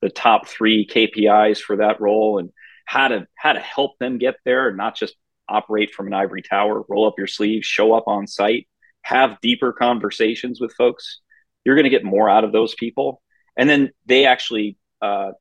the 0.02 0.10
top 0.10 0.48
three 0.48 0.84
kpis 0.86 1.58
for 1.58 1.76
that 1.76 2.00
role 2.00 2.38
and 2.38 2.50
how 2.86 3.06
to 3.08 3.26
how 3.36 3.52
to 3.52 3.60
help 3.60 3.92
them 3.98 4.18
get 4.18 4.34
there 4.44 4.68
and 4.68 4.76
not 4.76 4.96
just 4.96 5.14
operate 5.48 5.92
from 5.92 6.08
an 6.08 6.12
ivory 6.12 6.42
tower 6.42 6.82
roll 6.88 7.06
up 7.06 7.14
your 7.18 7.28
sleeves 7.28 7.66
show 7.66 7.94
up 7.94 8.04
on 8.08 8.26
site 8.26 8.66
have 9.02 9.40
deeper 9.40 9.72
conversations 9.72 10.60
with 10.60 10.72
folks 10.74 11.20
you're 11.64 11.76
going 11.76 11.84
to 11.84 11.90
get 11.90 12.04
more 12.04 12.28
out 12.28 12.44
of 12.44 12.52
those 12.52 12.74
people. 12.74 13.22
And 13.56 13.68
then 13.68 13.90
they 14.06 14.26
actually 14.26 14.76
uh, 15.00 15.32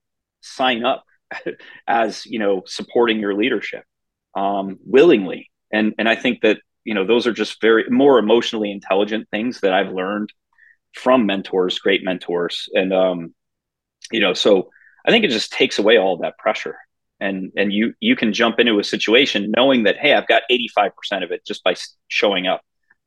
sign 0.41 0.83
up 0.83 1.03
as 1.87 2.25
you 2.25 2.39
know 2.39 2.63
supporting 2.65 3.19
your 3.19 3.33
leadership 3.33 3.83
um, 4.35 4.79
willingly. 4.85 5.49
And 5.71 5.93
and 5.97 6.07
i 6.07 6.15
think 6.15 6.41
that 6.41 6.59
you 6.83 6.93
know 6.93 7.05
those 7.05 7.25
are 7.25 7.33
just 7.33 7.61
very 7.61 7.85
more 7.89 8.19
emotionally 8.19 8.71
intelligent 8.71 9.27
things 9.31 9.61
that 9.61 9.73
i've 9.73 9.91
learned 9.91 10.31
from 10.93 11.25
mentors 11.25 11.79
great 11.79 12.03
mentors. 12.03 12.69
And 12.73 12.93
um, 12.93 13.33
you 14.11 14.19
know 14.19 14.33
so 14.33 14.69
i 15.05 15.11
think 15.11 15.25
it 15.25 15.31
just 15.31 15.51
takes 15.51 15.79
away 15.79 15.97
all 15.97 16.17
that 16.17 16.37
pressure. 16.37 16.77
And 17.19 17.51
and 17.55 17.71
you 17.71 17.93
you 17.99 18.15
can 18.15 18.33
jump 18.33 18.59
into 18.59 18.79
a 18.79 18.83
situation 18.83 19.51
knowing 19.55 19.83
that 19.83 19.97
hey 19.97 20.13
i've 20.13 20.27
got 20.27 20.43
85% 20.51 21.23
of 21.23 21.31
it 21.31 21.45
just 21.45 21.63
by 21.63 21.75
showing 22.07 22.47
up 22.47 22.61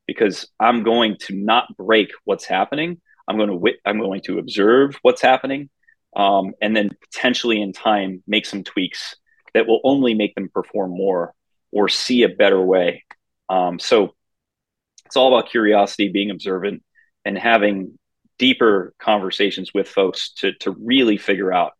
because 0.07 0.49
i'm 0.59 0.83
going 0.83 1.17
to 1.21 1.35
not 1.35 1.65
break 1.77 2.09
what's 2.23 2.45
happening 2.45 2.99
I'm 3.27 3.37
going 3.37 3.49
to 3.49 3.55
wit- 3.55 3.81
I'm 3.85 3.99
going 3.99 4.21
to 4.21 4.39
observe 4.39 4.97
what's 5.01 5.21
happening, 5.21 5.69
um, 6.15 6.53
and 6.61 6.75
then 6.75 6.91
potentially 7.11 7.61
in 7.61 7.73
time 7.73 8.23
make 8.27 8.45
some 8.45 8.63
tweaks 8.63 9.15
that 9.53 9.67
will 9.67 9.81
only 9.83 10.13
make 10.13 10.35
them 10.35 10.49
perform 10.53 10.91
more 10.91 11.33
or 11.71 11.89
see 11.89 12.23
a 12.23 12.29
better 12.29 12.61
way. 12.61 13.03
Um, 13.49 13.79
so 13.79 14.15
it's 15.05 15.15
all 15.15 15.33
about 15.33 15.49
curiosity, 15.49 16.09
being 16.09 16.31
observant, 16.31 16.83
and 17.25 17.37
having 17.37 17.97
deeper 18.37 18.93
conversations 18.99 19.73
with 19.73 19.87
folks 19.87 20.31
to 20.33 20.53
to 20.53 20.71
really 20.71 21.17
figure 21.17 21.51
out, 21.51 21.73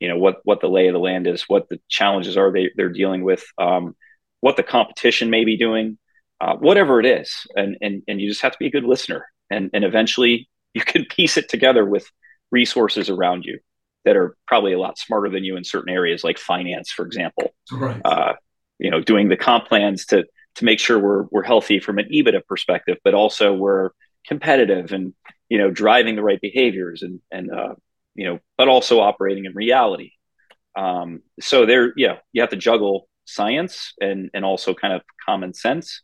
you 0.00 0.08
know, 0.08 0.18
what 0.18 0.36
what 0.44 0.60
the 0.60 0.68
lay 0.68 0.86
of 0.88 0.92
the 0.92 1.00
land 1.00 1.26
is, 1.26 1.44
what 1.48 1.68
the 1.68 1.80
challenges 1.88 2.36
are 2.36 2.52
they 2.52 2.70
they're 2.76 2.88
dealing 2.88 3.22
with, 3.24 3.44
um, 3.58 3.96
what 4.40 4.56
the 4.56 4.62
competition 4.62 5.30
may 5.30 5.44
be 5.44 5.56
doing, 5.56 5.98
uh, 6.40 6.56
whatever 6.56 7.00
it 7.00 7.06
is, 7.06 7.46
and 7.56 7.76
and 7.80 8.02
and 8.06 8.20
you 8.20 8.28
just 8.28 8.42
have 8.42 8.52
to 8.52 8.58
be 8.58 8.66
a 8.66 8.70
good 8.70 8.84
listener, 8.84 9.26
and 9.50 9.70
and 9.72 9.84
eventually 9.84 10.48
you 10.74 10.82
can 10.82 11.04
piece 11.04 11.36
it 11.36 11.48
together 11.48 11.84
with 11.84 12.10
resources 12.50 13.10
around 13.10 13.44
you 13.44 13.58
that 14.04 14.16
are 14.16 14.36
probably 14.46 14.72
a 14.72 14.78
lot 14.78 14.98
smarter 14.98 15.28
than 15.28 15.44
you 15.44 15.56
in 15.56 15.64
certain 15.64 15.92
areas, 15.92 16.24
like 16.24 16.38
finance, 16.38 16.90
for 16.90 17.04
example. 17.04 17.54
Right. 17.70 18.00
Uh, 18.04 18.34
you 18.78 18.90
know, 18.90 19.00
doing 19.00 19.28
the 19.28 19.36
comp 19.36 19.66
plans 19.66 20.06
to 20.06 20.24
to 20.56 20.64
make 20.64 20.80
sure 20.80 20.98
we're 20.98 21.24
we're 21.30 21.42
healthy 21.42 21.80
from 21.80 21.98
an 21.98 22.08
EBITDA 22.12 22.46
perspective, 22.46 22.98
but 23.04 23.14
also 23.14 23.54
we're 23.54 23.90
competitive 24.26 24.92
and 24.92 25.14
you 25.48 25.58
know 25.58 25.70
driving 25.70 26.16
the 26.16 26.22
right 26.22 26.40
behaviors 26.40 27.02
and 27.02 27.20
and 27.30 27.50
uh, 27.50 27.74
you 28.14 28.26
know, 28.26 28.38
but 28.56 28.68
also 28.68 29.00
operating 29.00 29.44
in 29.44 29.54
reality. 29.54 30.12
Um, 30.76 31.22
so 31.40 31.66
there, 31.66 31.92
yeah, 31.96 32.18
you 32.32 32.40
have 32.42 32.50
to 32.50 32.56
juggle 32.56 33.08
science 33.24 33.94
and 34.00 34.30
and 34.34 34.44
also 34.44 34.74
kind 34.74 34.94
of 34.94 35.02
common 35.24 35.54
sense 35.54 36.02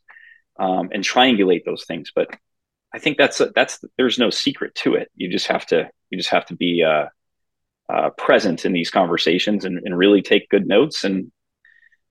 um, 0.59 0.91
and 0.93 1.03
triangulate 1.03 1.65
those 1.65 1.85
things. 1.85 2.13
But 2.15 2.29
I 2.95 3.01
think 3.01 3.19
that's 3.19 3.43
that's 3.57 3.85
there's 3.99 4.21
no 4.21 4.31
secret 4.31 4.75
to 4.77 4.95
it. 4.95 5.11
You 5.17 5.29
just 5.29 5.49
have 5.49 5.67
to 5.67 5.91
you 6.11 6.17
just 6.17 6.31
have 6.31 6.47
to 6.47 6.55
be 6.55 6.85
uh, 6.85 7.07
uh, 7.93 8.11
present 8.11 8.65
in 8.65 8.73
these 8.73 8.89
conversations 8.89 9.65
and, 9.65 9.81
and 9.85 9.99
really 9.99 10.23
take 10.23 10.49
good 10.49 10.69
notes 10.69 11.03
and 11.03 11.33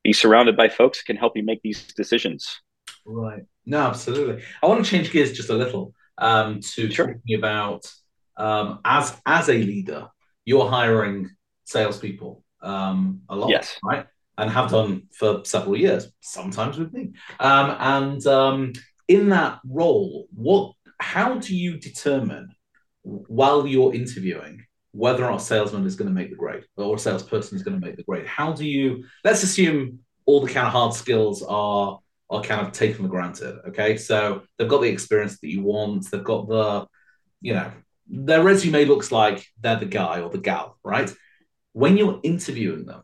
be 0.04 0.12
surrounded 0.12 0.58
by 0.58 0.67
folks 0.67 1.00
who 1.00 1.06
can 1.06 1.15
help 1.15 1.38
you 1.38 1.43
make 1.43 1.62
these 1.62 1.84
decisions. 1.93 2.60
Right. 3.06 3.43
No, 3.65 3.80
absolutely. 3.80 4.43
I 4.62 4.67
want 4.67 4.84
to 4.84 4.91
change 4.91 5.10
gears 5.12 5.32
just 5.32 5.50
a 5.50 5.56
little 5.56 5.93
um, 6.17 6.60
to 6.60 6.91
sure. 6.91 7.13
talking 7.13 7.38
about 7.38 7.89
um, 8.36 8.80
as 8.84 9.15
as 9.26 9.48
a 9.48 9.54
leader, 9.54 10.10
you're 10.43 10.69
hiring 10.69 11.30
salespeople 11.63 12.43
um, 12.62 13.22
a 13.30 13.38
lot, 13.38 13.50
yes. 13.50 13.80
right? 13.84 14.06
And 14.38 14.52
have 14.52 14.72
done 14.72 15.04
for 15.17 15.46
several 15.46 15.78
years, 15.78 16.12
sometimes 16.19 16.78
with 16.78 16.91
me. 16.91 17.13
Um, 17.39 17.78
and 17.80 18.28
um, 18.28 18.74
in 19.08 19.30
that 19.30 19.60
role, 19.68 20.28
what 20.34 20.74
how 21.00 21.38
do 21.39 21.56
you 21.56 21.78
determine 21.78 22.50
while 23.04 23.68
you're 23.68 23.94
interviewing 23.94 24.66
whether 24.92 25.30
a 25.30 25.39
salesman 25.39 25.86
is 25.86 25.96
going 25.96 26.08
to 26.08 26.13
make 26.13 26.30
the 26.30 26.36
grade 26.36 26.63
or 26.78 26.96
a 26.96 27.00
salesperson 27.00 27.58
is 27.58 27.63
going 27.63 27.80
to 27.80 27.86
make 27.86 27.98
the 27.98 28.04
grade? 28.04 28.26
How 28.28 28.54
do 28.54 28.66
you 28.66 29.04
let's 29.24 29.44
assume 29.44 30.00
all 30.26 30.42
the 30.42 30.54
kind 30.54 30.68
of 30.68 30.74
hard 30.74 30.94
skills 30.94 31.44
are 31.44 32.00
are 32.34 32.42
kind 32.42 32.66
of 32.66 32.74
taken 32.74 33.04
for 33.04 33.10
granted. 33.10 33.60
Okay. 33.68 33.98
So 33.98 34.44
they've 34.58 34.68
got 34.68 34.82
the 34.82 34.89
experience 34.89 35.39
that 35.39 35.50
you 35.50 35.62
want, 35.62 36.10
they've 36.10 36.24
got 36.24 36.48
the, 36.48 36.88
you 37.42 37.54
know, 37.54 37.72
their 38.08 38.44
resume 38.44 38.86
looks 38.86 39.12
like 39.12 39.46
they're 39.62 39.80
the 39.80 39.86
guy 39.86 40.20
or 40.20 40.30
the 40.30 40.39
gal, 40.39 40.78
right? 40.84 41.13
When 41.74 41.96
you're 41.96 42.20
interviewing 42.24 42.86
them, 42.86 43.04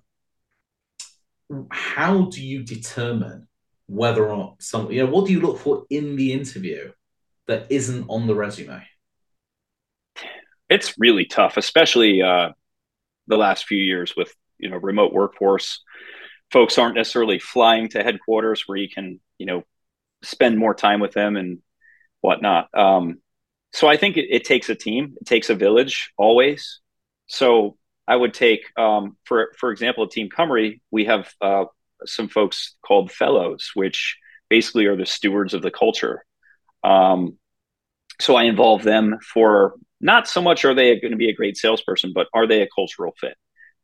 how 1.72 2.26
do 2.26 2.44
you 2.44 2.64
determine 2.64 3.48
whether 3.90 4.30
or 4.30 4.38
not 4.38 4.62
some 4.62 4.92
you 4.92 5.04
know 5.04 5.12
what 5.12 5.26
do 5.26 5.34
you 5.34 5.42
look 5.42 5.58
for 5.58 5.86
in 5.90 6.16
the 6.16 6.32
interview 6.32 6.92
that 7.48 7.66
isn't 7.72 8.06
on 8.08 8.28
the 8.28 8.36
resume? 8.36 8.84
It's 10.70 10.94
really 11.00 11.26
tough 11.26 11.58
especially 11.58 12.22
uh 12.22 12.50
the 13.28 13.38
last 13.38 13.66
few 13.66 13.80
years 13.80 14.14
with 14.16 14.34
you 14.60 14.70
know 14.70 14.78
remote 14.78 15.12
workforce. 15.12 15.84
Folks 16.52 16.78
aren't 16.78 16.96
necessarily 16.96 17.40
flying 17.40 17.90
to 17.90 18.04
headquarters 18.04 18.64
where 18.68 18.78
you 18.78 18.90
can 18.90 19.20
you 19.40 19.48
know 19.48 19.64
spend 20.22 20.58
more 20.60 20.76
time 20.76 21.00
with 21.00 21.14
them 21.14 21.36
and 21.36 21.60
whatnot. 22.22 22.70
Um 22.78 23.20
so 23.72 23.88
i 23.88 23.98
think 23.98 24.18
it, 24.18 24.28
it 24.30 24.44
takes 24.46 24.70
a 24.70 24.76
team. 24.76 25.16
It 25.20 25.26
takes 25.26 25.50
a 25.50 25.56
village 25.56 26.12
always. 26.16 26.80
So 27.26 27.78
i 28.08 28.16
would 28.16 28.36
take 28.36 28.62
um 28.78 29.18
for 29.26 29.52
for 29.58 29.72
example 29.72 30.04
at 30.04 30.12
team 30.12 30.30
Cymru, 30.30 30.80
we 30.92 31.06
have 31.06 31.34
uh 31.42 31.66
some 32.06 32.28
folks 32.30 32.76
called 32.86 33.12
fellows, 33.12 33.72
which 33.74 34.18
basically 34.50 34.86
are 34.86 34.96
the 34.96 35.06
stewards 35.06 35.54
of 35.54 35.62
the 35.62 35.72
culture. 35.72 36.26
Um, 36.84 37.38
so 38.20 38.36
I 38.36 38.44
involve 38.44 38.84
them 38.84 39.18
for 39.22 39.76
not 40.02 40.28
so 40.28 40.42
much 40.42 40.66
are 40.66 40.74
they 40.74 41.00
going 41.00 41.12
to 41.12 41.18
be 41.18 41.30
a 41.30 41.36
great 41.36 41.58
salesperson, 41.58 42.12
but 42.14 42.28
are 42.34 42.48
they 42.48 42.62
a 42.62 42.68
cultural 42.74 43.14
fit? 43.20 43.36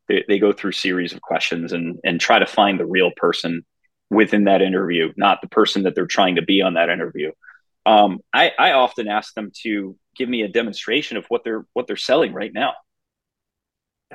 They, 0.08 0.24
they 0.28 0.38
go 0.38 0.52
through 0.52 0.72
series 0.72 1.12
of 1.12 1.20
questions 1.20 1.72
and 1.72 1.98
and 2.04 2.20
try 2.20 2.38
to 2.38 2.46
find 2.46 2.78
the 2.78 2.86
real 2.86 3.10
person 3.16 3.64
within 4.08 4.44
that 4.44 4.62
interview, 4.62 5.12
not 5.16 5.40
the 5.40 5.48
person 5.48 5.82
that 5.82 5.94
they're 5.94 6.06
trying 6.06 6.36
to 6.36 6.42
be 6.42 6.62
on 6.62 6.74
that 6.74 6.90
interview. 6.90 7.32
Um, 7.84 8.20
I, 8.32 8.52
I 8.58 8.72
often 8.72 9.08
ask 9.08 9.34
them 9.34 9.50
to 9.62 9.96
give 10.16 10.28
me 10.28 10.42
a 10.42 10.48
demonstration 10.48 11.16
of 11.16 11.26
what 11.26 11.44
they're 11.44 11.66
what 11.72 11.86
they're 11.86 11.96
selling 11.96 12.32
right 12.32 12.52
now. 12.52 12.72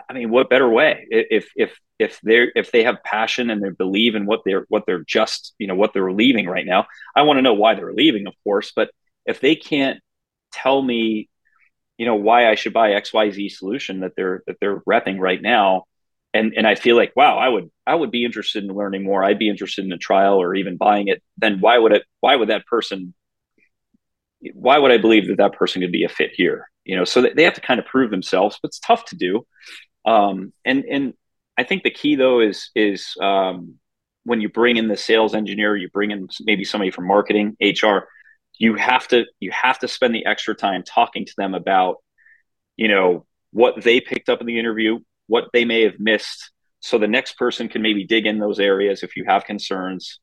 I 0.10 0.14
mean, 0.14 0.30
what 0.30 0.50
better 0.50 0.70
way 0.70 1.06
if 1.10 1.50
if 1.56 1.78
if 2.00 2.20
they're 2.24 2.52
if 2.56 2.72
they 2.72 2.84
have 2.84 3.04
passion 3.04 3.50
and 3.50 3.62
they 3.62 3.70
believe 3.70 4.16
in 4.16 4.26
what 4.26 4.42
they're 4.46 4.66
what 4.70 4.86
they're 4.86 5.04
just 5.06 5.54
you 5.60 5.68
know 5.68 5.76
what 5.76 5.94
they're 5.94 6.12
leaving 6.12 6.48
right 6.48 6.66
now. 6.66 6.88
I 7.16 7.24
want 7.24 7.38
to 7.38 7.42
know 7.42 7.54
why 7.54 7.76
they're 7.76 7.94
leaving, 7.94 8.28
of 8.28 8.34
course, 8.44 8.72
but 8.76 8.92
if 9.26 9.40
they 9.42 9.56
can't 9.56 10.00
tell 10.54 10.82
me, 10.82 11.30
you 11.98 12.06
know, 12.08 12.16
why 12.16 12.50
I 12.50 12.56
should 12.56 12.74
buy 12.74 12.94
X 12.94 13.14
Y 13.14 13.32
Z 13.32 13.50
solution 13.50 14.02
that 14.02 14.14
they're 14.18 14.44
that 14.48 14.58
they're 14.62 14.82
repping 14.82 15.20
right 15.20 15.42
now, 15.42 15.86
and 16.34 16.54
and 16.58 16.68
I 16.68 16.76
feel 16.76 16.96
like 16.98 17.14
wow, 17.16 17.38
I 17.38 17.50
would 17.50 17.72
I 17.88 17.96
would 17.96 18.12
be 18.12 18.26
interested 18.26 18.64
in 18.64 18.72
learning 18.76 19.04
more. 19.04 19.24
I'd 19.24 19.40
be 19.40 19.50
interested 19.50 19.86
in 19.86 19.94
a 19.94 20.00
trial 20.00 20.42
or 20.42 20.56
even 20.56 20.78
buying 20.78 21.10
it. 21.10 21.24
Then 21.38 21.60
why 21.62 21.78
would 21.80 21.94
it? 21.94 22.04
Why 22.22 22.36
would 22.38 22.50
that 22.50 22.66
person? 22.68 23.14
Why 24.54 24.78
would 24.78 24.92
I 24.92 24.98
believe 24.98 25.28
that 25.28 25.38
that 25.38 25.54
person 25.54 25.82
could 25.82 25.92
be 25.92 26.04
a 26.04 26.10
fit 26.10 26.32
here? 26.34 26.71
You 26.84 26.98
know, 26.98 27.04
so 27.04 27.22
they 27.36 27.44
have 27.44 27.54
to 27.56 27.62
kind 27.62 27.80
of 27.80 27.86
prove 27.86 28.12
themselves, 28.12 28.58
but 28.62 28.70
it's 28.70 28.80
tough 28.80 29.06
to 29.06 29.15
do. 29.15 29.46
Um, 30.06 30.52
and 30.65 30.84
and 30.86 31.13
I 31.58 31.63
think 31.63 31.84
the 31.84 31.91
key 31.91 32.15
though 32.15 32.39
is 32.39 32.72
is 32.76 33.15
um, 33.22 33.76
when 34.24 34.41
you 34.41 34.50
bring 34.50 34.78
in 34.78 34.88
the 34.88 34.98
sales 34.98 35.36
engineer, 35.36 35.76
you 35.76 35.89
bring 35.89 36.12
in 36.12 36.28
maybe 36.41 36.63
somebody 36.63 36.91
from 36.91 37.08
marketing, 37.08 37.56
HR. 37.62 38.08
You 38.58 38.76
have 38.76 39.08
to 39.10 39.26
you 39.39 39.52
have 39.52 39.80
to 39.80 39.88
spend 39.88 40.15
the 40.15 40.26
extra 40.26 40.56
time 40.56 40.84
talking 40.84 41.26
to 41.26 41.34
them 41.38 41.54
about, 41.54 41.98
you 42.78 42.88
know, 42.88 43.26
what 43.52 43.84
they 43.84 44.02
picked 44.02 44.30
up 44.30 44.41
in 44.41 44.48
the 44.48 44.60
interview, 44.60 45.00
what 45.28 45.46
they 45.54 45.65
may 45.65 45.82
have 45.84 46.00
missed, 46.00 46.52
so 46.82 46.98
the 46.98 47.08
next 47.08 47.38
person 47.38 47.70
can 47.70 47.82
maybe 47.82 48.06
dig 48.06 48.26
in 48.26 48.39
those 48.39 48.60
areas 48.60 49.04
if 49.04 49.15
you 49.15 49.24
have 49.26 49.46
concerns. 49.46 50.20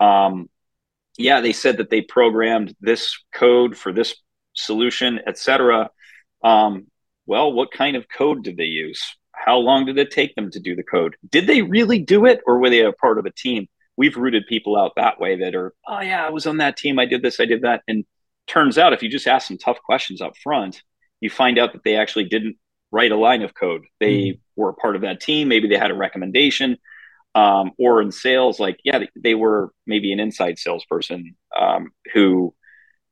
Um, 0.00 0.50
yeah, 1.16 1.40
they 1.40 1.52
said 1.52 1.78
that 1.78 1.90
they 1.90 2.02
programmed 2.02 2.74
this 2.80 3.16
code 3.32 3.76
for 3.76 3.92
this 3.92 4.14
solution, 4.54 5.20
etc. 5.26 5.90
Um, 6.42 6.86
well, 7.26 7.52
what 7.52 7.70
kind 7.70 7.96
of 7.96 8.08
code 8.08 8.44
did 8.44 8.56
they 8.56 8.64
use? 8.64 9.02
How 9.32 9.58
long 9.58 9.86
did 9.86 9.98
it 9.98 10.10
take 10.10 10.34
them 10.34 10.50
to 10.50 10.60
do 10.60 10.76
the 10.76 10.82
code? 10.82 11.16
Did 11.28 11.46
they 11.46 11.62
really 11.62 11.98
do 11.98 12.26
it, 12.26 12.40
or 12.46 12.58
were 12.58 12.70
they 12.70 12.82
a 12.82 12.92
part 12.92 13.18
of 13.18 13.26
a 13.26 13.32
team? 13.32 13.68
We've 13.96 14.16
rooted 14.16 14.46
people 14.48 14.76
out 14.76 14.92
that 14.96 15.20
way 15.20 15.36
that 15.40 15.54
are, 15.54 15.74
oh 15.86 16.00
yeah, 16.00 16.26
I 16.26 16.30
was 16.30 16.46
on 16.46 16.58
that 16.58 16.76
team, 16.76 16.98
I 16.98 17.06
did 17.06 17.22
this, 17.22 17.40
I 17.40 17.44
did 17.44 17.62
that, 17.62 17.82
and 17.86 18.04
turns 18.46 18.78
out 18.78 18.92
if 18.92 19.02
you 19.02 19.08
just 19.08 19.26
ask 19.26 19.48
some 19.48 19.58
tough 19.58 19.78
questions 19.82 20.20
up 20.20 20.36
front, 20.42 20.82
you 21.20 21.30
find 21.30 21.58
out 21.58 21.72
that 21.72 21.84
they 21.84 21.96
actually 21.96 22.24
didn't 22.24 22.56
write 22.90 23.12
a 23.12 23.16
line 23.16 23.42
of 23.42 23.54
code. 23.54 23.82
They 24.00 24.14
mm. 24.14 24.40
were 24.56 24.70
a 24.70 24.74
part 24.74 24.96
of 24.96 25.02
that 25.02 25.20
team. 25.20 25.48
Maybe 25.48 25.68
they 25.68 25.76
had 25.76 25.90
a 25.90 25.94
recommendation. 25.94 26.76
Um, 27.34 27.70
or 27.78 28.02
in 28.02 28.10
sales, 28.10 28.58
like, 28.58 28.80
yeah, 28.82 29.04
they 29.14 29.36
were 29.36 29.70
maybe 29.86 30.12
an 30.12 30.18
inside 30.18 30.58
salesperson 30.58 31.36
um, 31.56 31.92
who 32.12 32.54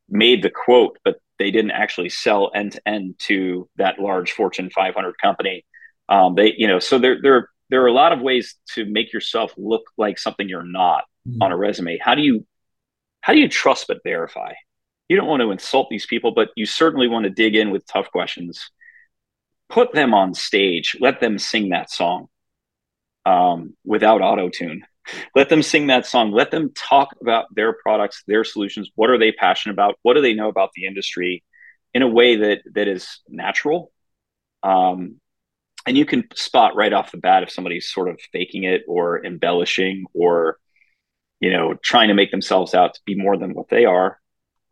made 0.08 0.42
the 0.42 0.50
quote, 0.50 0.98
but 1.04 1.20
they 1.38 1.50
didn't 1.50 1.72
actually 1.72 2.08
sell 2.08 2.50
end 2.54 2.72
to 2.72 2.88
end 2.88 3.16
to 3.20 3.68
that 3.76 3.98
large 3.98 4.32
Fortune 4.32 4.70
500 4.70 5.18
company. 5.18 5.64
Um, 6.08 6.34
they, 6.34 6.54
you 6.56 6.66
know, 6.66 6.78
so 6.78 6.98
there, 6.98 7.20
there, 7.22 7.48
there 7.70 7.82
are 7.82 7.88
a 7.88 7.92
lot 7.92 8.12
of 8.12 8.20
ways 8.20 8.54
to 8.74 8.84
make 8.84 9.12
yourself 9.12 9.52
look 9.56 9.84
like 9.96 10.18
something 10.18 10.48
you're 10.48 10.62
not 10.62 11.04
mm. 11.28 11.38
on 11.40 11.52
a 11.52 11.56
resume. 11.56 11.98
How 11.98 12.14
do 12.14 12.22
you, 12.22 12.46
how 13.20 13.32
do 13.32 13.38
you 13.38 13.48
trust 13.48 13.86
but 13.88 14.02
verify? 14.04 14.54
You 15.08 15.16
don't 15.16 15.26
want 15.26 15.42
to 15.42 15.50
insult 15.50 15.88
these 15.90 16.06
people, 16.06 16.32
but 16.32 16.50
you 16.56 16.66
certainly 16.66 17.08
want 17.08 17.24
to 17.24 17.30
dig 17.30 17.54
in 17.54 17.70
with 17.70 17.86
tough 17.86 18.10
questions 18.10 18.70
put 19.68 19.92
them 19.92 20.14
on 20.14 20.34
stage, 20.34 20.96
let 21.00 21.20
them 21.20 21.38
sing 21.38 21.70
that 21.70 21.90
song 21.90 22.28
um, 23.26 23.76
without 23.84 24.22
auto 24.22 24.48
tune. 24.48 24.84
Let 25.34 25.48
them 25.48 25.62
sing 25.62 25.88
that 25.88 26.06
song. 26.06 26.32
Let 26.32 26.50
them 26.50 26.72
talk 26.74 27.14
about 27.20 27.46
their 27.54 27.72
products, 27.72 28.22
their 28.26 28.44
solutions. 28.44 28.90
What 28.94 29.10
are 29.10 29.18
they 29.18 29.32
passionate 29.32 29.74
about? 29.74 29.98
What 30.02 30.14
do 30.14 30.20
they 30.20 30.34
know 30.34 30.48
about 30.48 30.70
the 30.74 30.86
industry 30.86 31.44
in 31.94 32.02
a 32.02 32.08
way 32.08 32.36
that 32.36 32.62
that 32.74 32.88
is 32.88 33.20
natural? 33.28 33.92
Um, 34.62 35.20
and 35.86 35.96
you 35.96 36.04
can 36.04 36.24
spot 36.34 36.76
right 36.76 36.92
off 36.92 37.12
the 37.12 37.18
bat 37.18 37.42
if 37.42 37.50
somebody's 37.50 37.90
sort 37.90 38.08
of 38.08 38.20
faking 38.32 38.64
it 38.64 38.82
or 38.86 39.24
embellishing 39.24 40.04
or 40.12 40.58
you 41.40 41.50
know 41.50 41.74
trying 41.82 42.08
to 42.08 42.14
make 42.14 42.30
themselves 42.30 42.74
out 42.74 42.94
to 42.94 43.00
be 43.06 43.14
more 43.14 43.36
than 43.36 43.54
what 43.54 43.68
they 43.68 43.84
are 43.84 44.18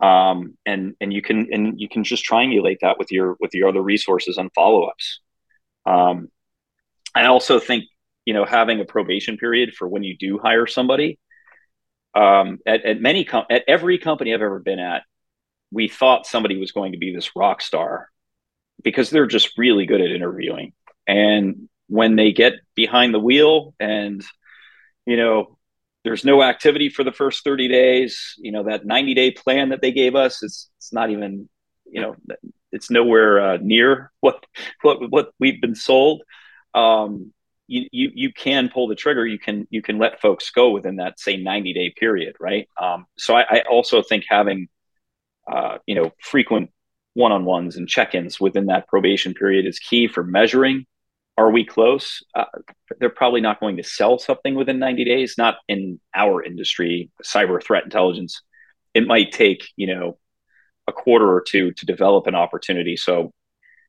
um, 0.00 0.56
and 0.66 0.94
and 1.00 1.12
you 1.12 1.22
can 1.22 1.48
and 1.52 1.80
you 1.80 1.88
can 1.88 2.04
just 2.04 2.28
triangulate 2.28 2.78
that 2.82 2.98
with 2.98 3.10
your 3.10 3.36
with 3.40 3.54
your 3.54 3.68
other 3.68 3.82
resources 3.82 4.36
and 4.36 4.50
follow-ups 4.54 5.20
um, 5.86 6.28
i 7.14 7.24
also 7.24 7.58
think 7.58 7.84
you 8.26 8.34
know 8.34 8.44
having 8.44 8.80
a 8.80 8.84
probation 8.84 9.38
period 9.38 9.72
for 9.74 9.88
when 9.88 10.04
you 10.04 10.16
do 10.18 10.38
hire 10.38 10.66
somebody 10.66 11.18
um, 12.14 12.58
at, 12.66 12.84
at 12.84 13.00
many 13.00 13.24
com- 13.24 13.46
at 13.50 13.64
every 13.66 13.98
company 13.98 14.34
i've 14.34 14.42
ever 14.42 14.58
been 14.58 14.78
at 14.78 15.02
we 15.70 15.88
thought 15.88 16.26
somebody 16.26 16.58
was 16.58 16.72
going 16.72 16.92
to 16.92 16.98
be 16.98 17.14
this 17.14 17.34
rock 17.34 17.60
star 17.60 18.08
because 18.82 19.10
they're 19.10 19.26
just 19.26 19.56
really 19.58 19.86
good 19.86 20.00
at 20.00 20.10
interviewing. 20.10 20.72
And 21.06 21.68
when 21.88 22.16
they 22.16 22.32
get 22.32 22.54
behind 22.74 23.14
the 23.14 23.20
wheel 23.20 23.74
and 23.78 24.24
you 25.06 25.16
know 25.16 25.56
there's 26.04 26.24
no 26.24 26.42
activity 26.42 26.88
for 26.88 27.04
the 27.04 27.12
first 27.12 27.44
30 27.44 27.68
days 27.68 28.34
you 28.38 28.50
know 28.50 28.64
that 28.64 28.84
90 28.84 29.14
day 29.14 29.30
plan 29.30 29.68
that 29.68 29.80
they 29.80 29.92
gave 29.92 30.16
us 30.16 30.42
it's 30.42 30.68
it's 30.78 30.92
not 30.92 31.10
even 31.10 31.48
you 31.84 32.00
know 32.00 32.16
it's 32.72 32.90
nowhere 32.90 33.40
uh, 33.40 33.58
near 33.60 34.10
what 34.20 34.44
what 34.82 35.10
what 35.10 35.32
we've 35.38 35.60
been 35.60 35.76
sold. 35.76 36.22
Um, 36.74 37.32
you, 37.68 37.88
you 37.90 38.10
you 38.14 38.32
can 38.32 38.68
pull 38.68 38.88
the 38.88 38.94
trigger 38.94 39.26
you 39.26 39.38
can 39.38 39.66
you 39.70 39.82
can 39.82 39.98
let 39.98 40.20
folks 40.20 40.50
go 40.50 40.70
within 40.70 40.96
that 40.96 41.18
say 41.18 41.36
90 41.36 41.72
day 41.72 41.92
period 41.96 42.36
right 42.38 42.68
um, 42.80 43.06
so 43.16 43.34
I, 43.34 43.42
I, 43.42 43.60
also 43.70 44.02
think 44.02 44.24
having 44.28 44.68
uh, 45.50 45.78
you 45.86 45.94
know 45.94 46.12
frequent 46.20 46.70
one-on-ones 47.14 47.76
and 47.76 47.88
check-ins 47.88 48.40
within 48.40 48.66
that 48.66 48.86
probation 48.88 49.34
period 49.34 49.66
is 49.66 49.78
key 49.78 50.06
for 50.06 50.22
measuring 50.22 50.86
are 51.38 51.50
we 51.50 51.64
close? 51.64 52.22
Uh, 52.34 52.44
they're 52.98 53.10
probably 53.10 53.40
not 53.40 53.60
going 53.60 53.76
to 53.76 53.82
sell 53.82 54.18
something 54.18 54.54
within 54.54 54.78
90 54.78 55.04
days, 55.04 55.34
not 55.36 55.56
in 55.68 56.00
our 56.14 56.42
industry, 56.42 57.10
cyber 57.22 57.62
threat 57.62 57.84
intelligence. 57.84 58.42
It 58.94 59.06
might 59.06 59.32
take, 59.32 59.68
you 59.76 59.86
know, 59.86 60.18
a 60.86 60.92
quarter 60.92 61.30
or 61.30 61.42
two 61.42 61.72
to 61.72 61.86
develop 61.86 62.26
an 62.26 62.34
opportunity. 62.34 62.96
So, 62.96 63.32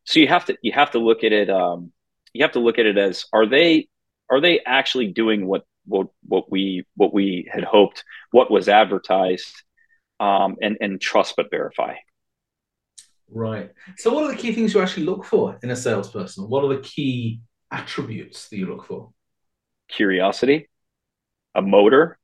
so 0.04 0.20
you 0.20 0.28
have 0.28 0.46
to, 0.46 0.58
you 0.62 0.74
have 0.74 0.92
to 0.92 1.00
look 1.00 1.24
at 1.24 1.32
it. 1.32 1.50
Um, 1.50 1.94
you 2.38 2.44
have 2.44 2.54
to 2.54 2.60
look 2.60 2.80
at 2.80 2.86
it 2.86 2.98
as, 2.98 3.26
are 3.34 3.46
they, 3.46 3.88
are 4.30 4.42
they 4.42 4.60
actually 4.66 5.08
doing 5.08 5.48
what, 5.48 5.66
what, 5.86 6.08
what 6.28 6.52
we, 6.52 6.86
what 6.96 7.14
we 7.14 7.50
had 7.52 7.64
hoped, 7.64 8.04
what 8.32 8.52
was 8.52 8.70
advertised, 8.70 9.64
um, 10.20 10.56
and, 10.62 10.78
and 10.82 11.00
trust 11.00 11.36
but 11.38 11.50
verify. 11.52 11.96
Right. 13.30 13.72
So, 13.98 14.14
what 14.14 14.24
are 14.24 14.32
the 14.32 14.38
key 14.38 14.54
things 14.54 14.74
you 14.74 14.82
actually 14.82 15.06
look 15.06 15.26
for 15.26 15.60
in 15.62 15.70
a 15.70 15.76
salesperson? 15.76 16.50
What 16.50 16.64
are 16.64 16.74
the 16.74 16.82
key 16.82 17.42
attributes 17.72 18.48
that 18.48 18.58
you 18.58 18.68
look 18.68 18.86
for? 18.86 19.12
Curiosity, 19.90 20.70
a 21.54 21.62
motor, 21.62 22.18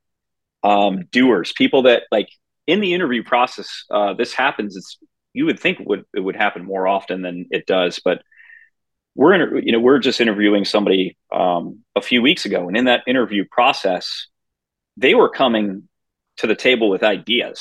um, 0.64 1.06
doers, 1.12 1.52
people 1.52 1.84
that 1.84 2.04
like 2.12 2.30
in 2.68 2.80
the 2.80 2.94
interview 2.94 3.24
process. 3.24 3.84
Uh, 3.92 4.14
this 4.14 4.34
happens. 4.34 4.78
It's 4.78 4.98
you 5.34 5.46
would 5.46 5.60
think 5.60 5.80
would 5.80 6.06
it 6.16 6.22
would 6.22 6.36
happen 6.36 6.64
more 6.64 6.88
often 6.88 7.22
than 7.22 7.48
it 7.52 7.66
does, 7.66 8.00
but 8.04 8.22
we're 9.16 9.34
in, 9.34 9.66
you 9.66 9.72
know 9.72 9.80
we're 9.80 10.00
just 10.00 10.22
interviewing 10.22 10.66
somebody 10.66 11.18
um, 11.32 11.80
a 11.96 12.02
few 12.02 12.22
weeks 12.22 12.46
ago, 12.46 12.68
and 12.68 12.78
in 12.78 12.86
that 12.86 13.04
interview 13.08 13.46
process, 13.50 14.28
they 14.98 15.16
were 15.16 15.30
coming 15.30 15.88
to 16.38 16.48
the 16.48 16.56
table 16.56 16.90
with 16.90 17.04
ideas 17.04 17.60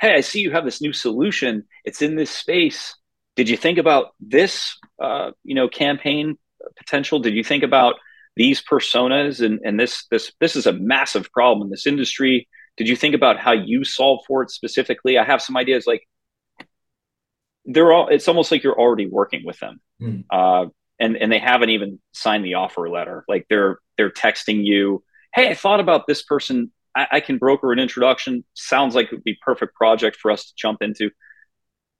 hey, 0.00 0.14
I 0.14 0.20
see 0.20 0.40
you 0.40 0.52
have 0.52 0.64
this 0.64 0.80
new 0.80 0.92
solution. 0.92 1.64
It's 1.84 2.02
in 2.02 2.16
this 2.16 2.30
space. 2.30 2.94
Did 3.36 3.48
you 3.48 3.56
think 3.56 3.78
about 3.78 4.14
this, 4.20 4.76
uh, 5.02 5.32
you 5.44 5.54
know, 5.54 5.68
campaign 5.68 6.38
potential? 6.76 7.18
Did 7.18 7.34
you 7.34 7.44
think 7.44 7.62
about 7.62 7.96
these 8.36 8.62
personas 8.62 9.44
and, 9.44 9.60
and 9.64 9.78
this 9.78 10.06
this 10.10 10.32
this 10.40 10.54
is 10.54 10.66
a 10.66 10.72
massive 10.72 11.30
problem 11.32 11.66
in 11.66 11.70
this 11.70 11.86
industry? 11.86 12.48
Did 12.76 12.88
you 12.88 12.96
think 12.96 13.14
about 13.14 13.38
how 13.38 13.52
you 13.52 13.84
solve 13.84 14.20
for 14.26 14.42
it 14.42 14.50
specifically? 14.50 15.18
I 15.18 15.24
have 15.24 15.42
some 15.42 15.56
ideas. 15.56 15.86
Like 15.86 16.08
they're 17.68 17.92
all. 17.92 18.08
It's 18.08 18.26
almost 18.26 18.50
like 18.50 18.62
you're 18.64 18.78
already 18.78 19.06
working 19.06 19.44
with 19.44 19.58
them, 19.60 19.80
mm. 20.00 20.24
uh, 20.30 20.66
and 20.98 21.16
and 21.16 21.30
they 21.30 21.38
haven't 21.38 21.70
even 21.70 22.00
signed 22.12 22.44
the 22.44 22.54
offer 22.54 22.88
letter. 22.88 23.24
Like 23.28 23.46
they're 23.48 23.78
they're 23.96 24.10
texting 24.10 24.64
you, 24.64 25.04
hey, 25.34 25.50
I 25.50 25.54
thought 25.54 25.78
about 25.78 26.06
this 26.06 26.22
person 26.22 26.72
I, 26.98 27.06
I 27.12 27.20
can 27.20 27.38
broker 27.38 27.72
an 27.72 27.78
introduction. 27.78 28.44
Sounds 28.54 28.94
like 28.94 29.06
it 29.06 29.12
would 29.12 29.24
be 29.24 29.38
perfect 29.40 29.74
project 29.74 30.16
for 30.16 30.30
us 30.30 30.46
to 30.46 30.52
jump 30.56 30.82
into. 30.82 31.10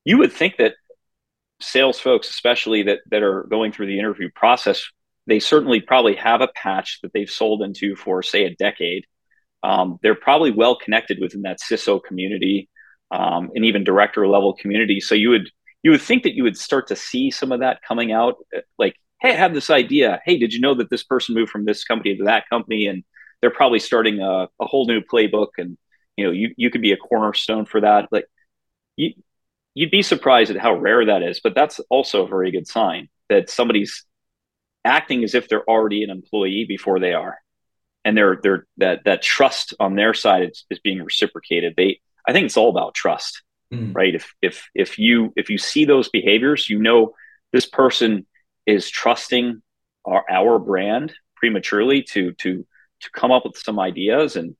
You 0.04 0.18
would 0.18 0.32
think 0.32 0.56
that 0.56 0.74
sales 1.60 2.00
folks, 2.00 2.28
especially 2.30 2.84
that 2.84 3.00
that 3.10 3.22
are 3.22 3.44
going 3.44 3.72
through 3.72 3.86
the 3.86 3.98
interview 3.98 4.30
process, 4.34 4.84
they 5.26 5.38
certainly 5.38 5.80
probably 5.80 6.16
have 6.16 6.40
a 6.40 6.48
patch 6.48 6.98
that 7.02 7.12
they've 7.12 7.30
sold 7.30 7.62
into 7.62 7.94
for 7.94 8.22
say 8.22 8.44
a 8.44 8.54
decade. 8.54 9.04
Um, 9.62 9.98
they're 10.02 10.14
probably 10.14 10.50
well 10.50 10.76
connected 10.76 11.18
within 11.20 11.42
that 11.42 11.58
CISO 11.60 12.02
community 12.02 12.68
um, 13.10 13.50
and 13.54 13.64
even 13.64 13.84
director 13.84 14.26
level 14.26 14.54
community. 14.54 15.00
So 15.00 15.14
you 15.14 15.30
would 15.30 15.50
you 15.82 15.90
would 15.90 16.02
think 16.02 16.24
that 16.24 16.34
you 16.34 16.42
would 16.42 16.56
start 16.56 16.88
to 16.88 16.96
see 16.96 17.30
some 17.30 17.52
of 17.52 17.60
that 17.60 17.82
coming 17.86 18.12
out, 18.12 18.36
eh, 18.52 18.60
like, 18.78 18.96
hey, 19.20 19.32
I 19.32 19.36
have 19.36 19.54
this 19.54 19.70
idea. 19.70 20.20
Hey, 20.24 20.38
did 20.38 20.52
you 20.52 20.60
know 20.60 20.74
that 20.74 20.90
this 20.90 21.04
person 21.04 21.34
moved 21.34 21.50
from 21.50 21.64
this 21.64 21.84
company 21.84 22.16
to 22.16 22.24
that 22.24 22.48
company 22.48 22.86
and 22.86 23.04
they're 23.40 23.50
probably 23.50 23.78
starting 23.78 24.20
a, 24.20 24.48
a 24.60 24.66
whole 24.66 24.86
new 24.86 25.00
playbook 25.00 25.48
and 25.58 25.78
you 26.16 26.24
know 26.24 26.30
you, 26.32 26.52
you 26.56 26.70
could 26.70 26.82
be 26.82 26.92
a 26.92 26.96
cornerstone 26.96 27.64
for 27.64 27.80
that 27.80 28.08
like 28.10 28.26
you, 28.96 29.12
you'd 29.74 29.90
be 29.92 30.02
surprised 30.02 30.50
at 30.50 30.56
how 30.56 30.74
rare 30.74 31.06
that 31.06 31.22
is, 31.22 31.40
but 31.40 31.54
that's 31.54 31.78
also 31.88 32.24
a 32.24 32.28
very 32.28 32.50
good 32.50 32.66
sign 32.66 33.08
that 33.28 33.48
somebody's 33.48 34.04
acting 34.84 35.22
as 35.22 35.34
if 35.34 35.48
they're 35.48 35.68
already 35.68 36.02
an 36.02 36.10
employee 36.10 36.64
before 36.66 36.98
they 36.98 37.12
are. 37.12 37.38
And 38.04 38.16
they're 38.16 38.40
they're 38.42 38.66
that 38.78 39.04
that 39.04 39.22
trust 39.22 39.74
on 39.78 39.94
their 39.94 40.14
side 40.14 40.50
is, 40.50 40.64
is 40.70 40.80
being 40.80 41.02
reciprocated. 41.02 41.74
They 41.76 42.00
I 42.26 42.32
think 42.32 42.46
it's 42.46 42.56
all 42.56 42.70
about 42.70 42.94
trust. 42.94 43.42
Mm. 43.72 43.94
Right. 43.94 44.14
If 44.14 44.32
if 44.40 44.68
if 44.74 44.98
you 44.98 45.32
if 45.36 45.50
you 45.50 45.58
see 45.58 45.84
those 45.84 46.08
behaviors, 46.08 46.70
you 46.70 46.78
know 46.78 47.14
this 47.52 47.66
person 47.66 48.26
is 48.66 48.88
trusting 48.90 49.62
our, 50.04 50.24
our 50.30 50.58
brand 50.58 51.12
prematurely 51.36 52.02
to 52.02 52.32
to 52.34 52.66
to 53.00 53.10
come 53.12 53.30
up 53.30 53.44
with 53.44 53.56
some 53.56 53.78
ideas 53.78 54.36
and 54.36 54.56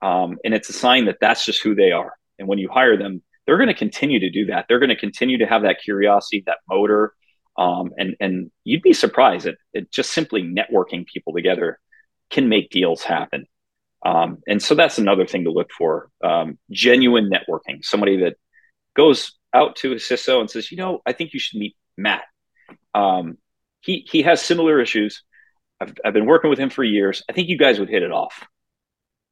um, 0.00 0.38
and 0.44 0.54
it's 0.54 0.68
a 0.68 0.72
sign 0.72 1.04
that 1.04 1.18
that's 1.20 1.44
just 1.44 1.62
who 1.62 1.74
they 1.74 1.92
are 1.92 2.14
and 2.38 2.48
when 2.48 2.58
you 2.58 2.68
hire 2.68 2.96
them 2.96 3.22
they're 3.46 3.58
going 3.58 3.68
to 3.68 3.74
continue 3.74 4.18
to 4.18 4.30
do 4.30 4.46
that 4.46 4.66
they're 4.68 4.78
going 4.78 4.88
to 4.88 4.96
continue 4.96 5.38
to 5.38 5.46
have 5.46 5.62
that 5.62 5.80
curiosity 5.82 6.42
that 6.46 6.58
motor 6.68 7.12
um, 7.58 7.90
and 7.98 8.16
and 8.20 8.50
you'd 8.64 8.82
be 8.82 8.92
surprised 8.92 9.46
that 9.46 9.56
it 9.74 9.90
just 9.90 10.12
simply 10.12 10.42
networking 10.42 11.06
people 11.06 11.32
together 11.32 11.78
can 12.30 12.48
make 12.48 12.70
deals 12.70 13.02
happen 13.02 13.44
um, 14.04 14.38
and 14.48 14.60
so 14.62 14.74
that's 14.74 14.98
another 14.98 15.26
thing 15.26 15.44
to 15.44 15.52
look 15.52 15.70
for 15.76 16.08
um, 16.24 16.58
genuine 16.70 17.30
networking 17.30 17.84
somebody 17.84 18.18
that 18.18 18.36
goes 18.94 19.32
out 19.54 19.76
to 19.76 19.92
a 19.92 19.96
CISO 19.96 20.40
and 20.40 20.50
says 20.50 20.70
you 20.70 20.76
know 20.76 21.00
i 21.06 21.12
think 21.12 21.32
you 21.32 21.40
should 21.40 21.58
meet 21.58 21.76
matt 21.96 22.22
um, 22.94 23.38
he 23.80 24.06
he 24.10 24.22
has 24.22 24.40
similar 24.40 24.80
issues. 24.80 25.22
I've, 25.80 25.94
I've 26.04 26.14
been 26.14 26.26
working 26.26 26.50
with 26.50 26.58
him 26.58 26.70
for 26.70 26.84
years. 26.84 27.22
I 27.28 27.32
think 27.32 27.48
you 27.48 27.58
guys 27.58 27.78
would 27.78 27.90
hit 27.90 28.02
it 28.02 28.12
off. 28.12 28.46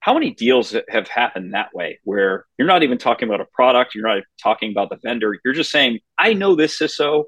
How 0.00 0.14
many 0.14 0.30
deals 0.30 0.74
have 0.88 1.08
happened 1.08 1.52
that 1.52 1.74
way 1.74 2.00
where 2.04 2.46
you're 2.58 2.66
not 2.66 2.82
even 2.82 2.98
talking 2.98 3.28
about 3.28 3.42
a 3.42 3.46
product, 3.52 3.94
you're 3.94 4.06
not 4.06 4.22
talking 4.42 4.70
about 4.70 4.88
the 4.88 4.96
vendor, 5.02 5.36
you're 5.44 5.54
just 5.54 5.70
saying, 5.70 6.00
I 6.18 6.32
know 6.32 6.56
this 6.56 6.78
CISO 6.78 7.24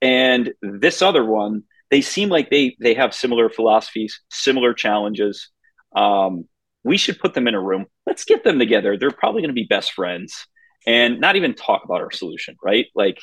and 0.00 0.52
this 0.62 1.02
other 1.02 1.24
one, 1.24 1.64
they 1.90 2.00
seem 2.00 2.30
like 2.30 2.50
they 2.50 2.76
they 2.80 2.94
have 2.94 3.14
similar 3.14 3.50
philosophies, 3.50 4.20
similar 4.30 4.72
challenges. 4.72 5.50
Um, 5.94 6.48
we 6.84 6.96
should 6.96 7.18
put 7.18 7.34
them 7.34 7.48
in 7.48 7.54
a 7.54 7.60
room. 7.60 7.86
Let's 8.06 8.24
get 8.24 8.44
them 8.44 8.58
together. 8.58 8.96
They're 8.96 9.10
probably 9.10 9.42
going 9.42 9.50
to 9.50 9.54
be 9.54 9.66
best 9.68 9.92
friends 9.92 10.46
and 10.86 11.20
not 11.20 11.36
even 11.36 11.54
talk 11.54 11.84
about 11.84 12.00
our 12.00 12.10
solution, 12.10 12.56
right? 12.62 12.86
Like 12.94 13.18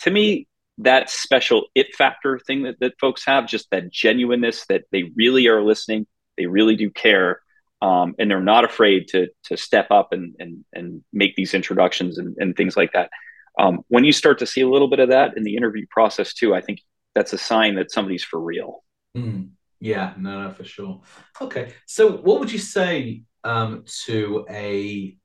to 0.00 0.10
me, 0.10 0.46
that 0.78 1.10
special 1.10 1.66
it 1.74 1.94
factor 1.94 2.38
thing 2.38 2.62
that, 2.62 2.78
that 2.80 2.94
folks 3.00 3.24
have, 3.26 3.46
just 3.46 3.70
that 3.70 3.90
genuineness 3.90 4.64
that 4.68 4.84
they 4.92 5.04
really 5.16 5.48
are 5.48 5.62
listening, 5.62 6.06
they 6.36 6.46
really 6.46 6.76
do 6.76 6.90
care, 6.90 7.40
um, 7.82 8.14
and 8.18 8.30
they're 8.30 8.40
not 8.40 8.64
afraid 8.64 9.08
to 9.08 9.28
to 9.44 9.56
step 9.56 9.90
up 9.90 10.12
and 10.12 10.34
and 10.38 10.64
and 10.72 11.02
make 11.12 11.34
these 11.36 11.54
introductions 11.54 12.18
and, 12.18 12.36
and 12.38 12.56
things 12.56 12.76
like 12.76 12.92
that. 12.92 13.10
Um, 13.58 13.80
when 13.88 14.04
you 14.04 14.12
start 14.12 14.38
to 14.38 14.46
see 14.46 14.60
a 14.60 14.68
little 14.68 14.88
bit 14.88 15.00
of 15.00 15.08
that 15.08 15.36
in 15.36 15.42
the 15.42 15.56
interview 15.56 15.84
process 15.90 16.32
too, 16.32 16.54
I 16.54 16.60
think 16.60 16.80
that's 17.14 17.32
a 17.32 17.38
sign 17.38 17.74
that 17.74 17.90
somebody's 17.90 18.22
for 18.22 18.40
real. 18.40 18.84
Mm, 19.16 19.50
yeah, 19.80 20.14
no, 20.16 20.44
no, 20.44 20.52
for 20.52 20.64
sure. 20.64 21.00
Okay, 21.40 21.72
so 21.86 22.12
what 22.12 22.38
would 22.38 22.52
you 22.52 22.58
say 22.58 23.22
um, 23.42 23.84
to 24.04 24.46
a 24.48 25.16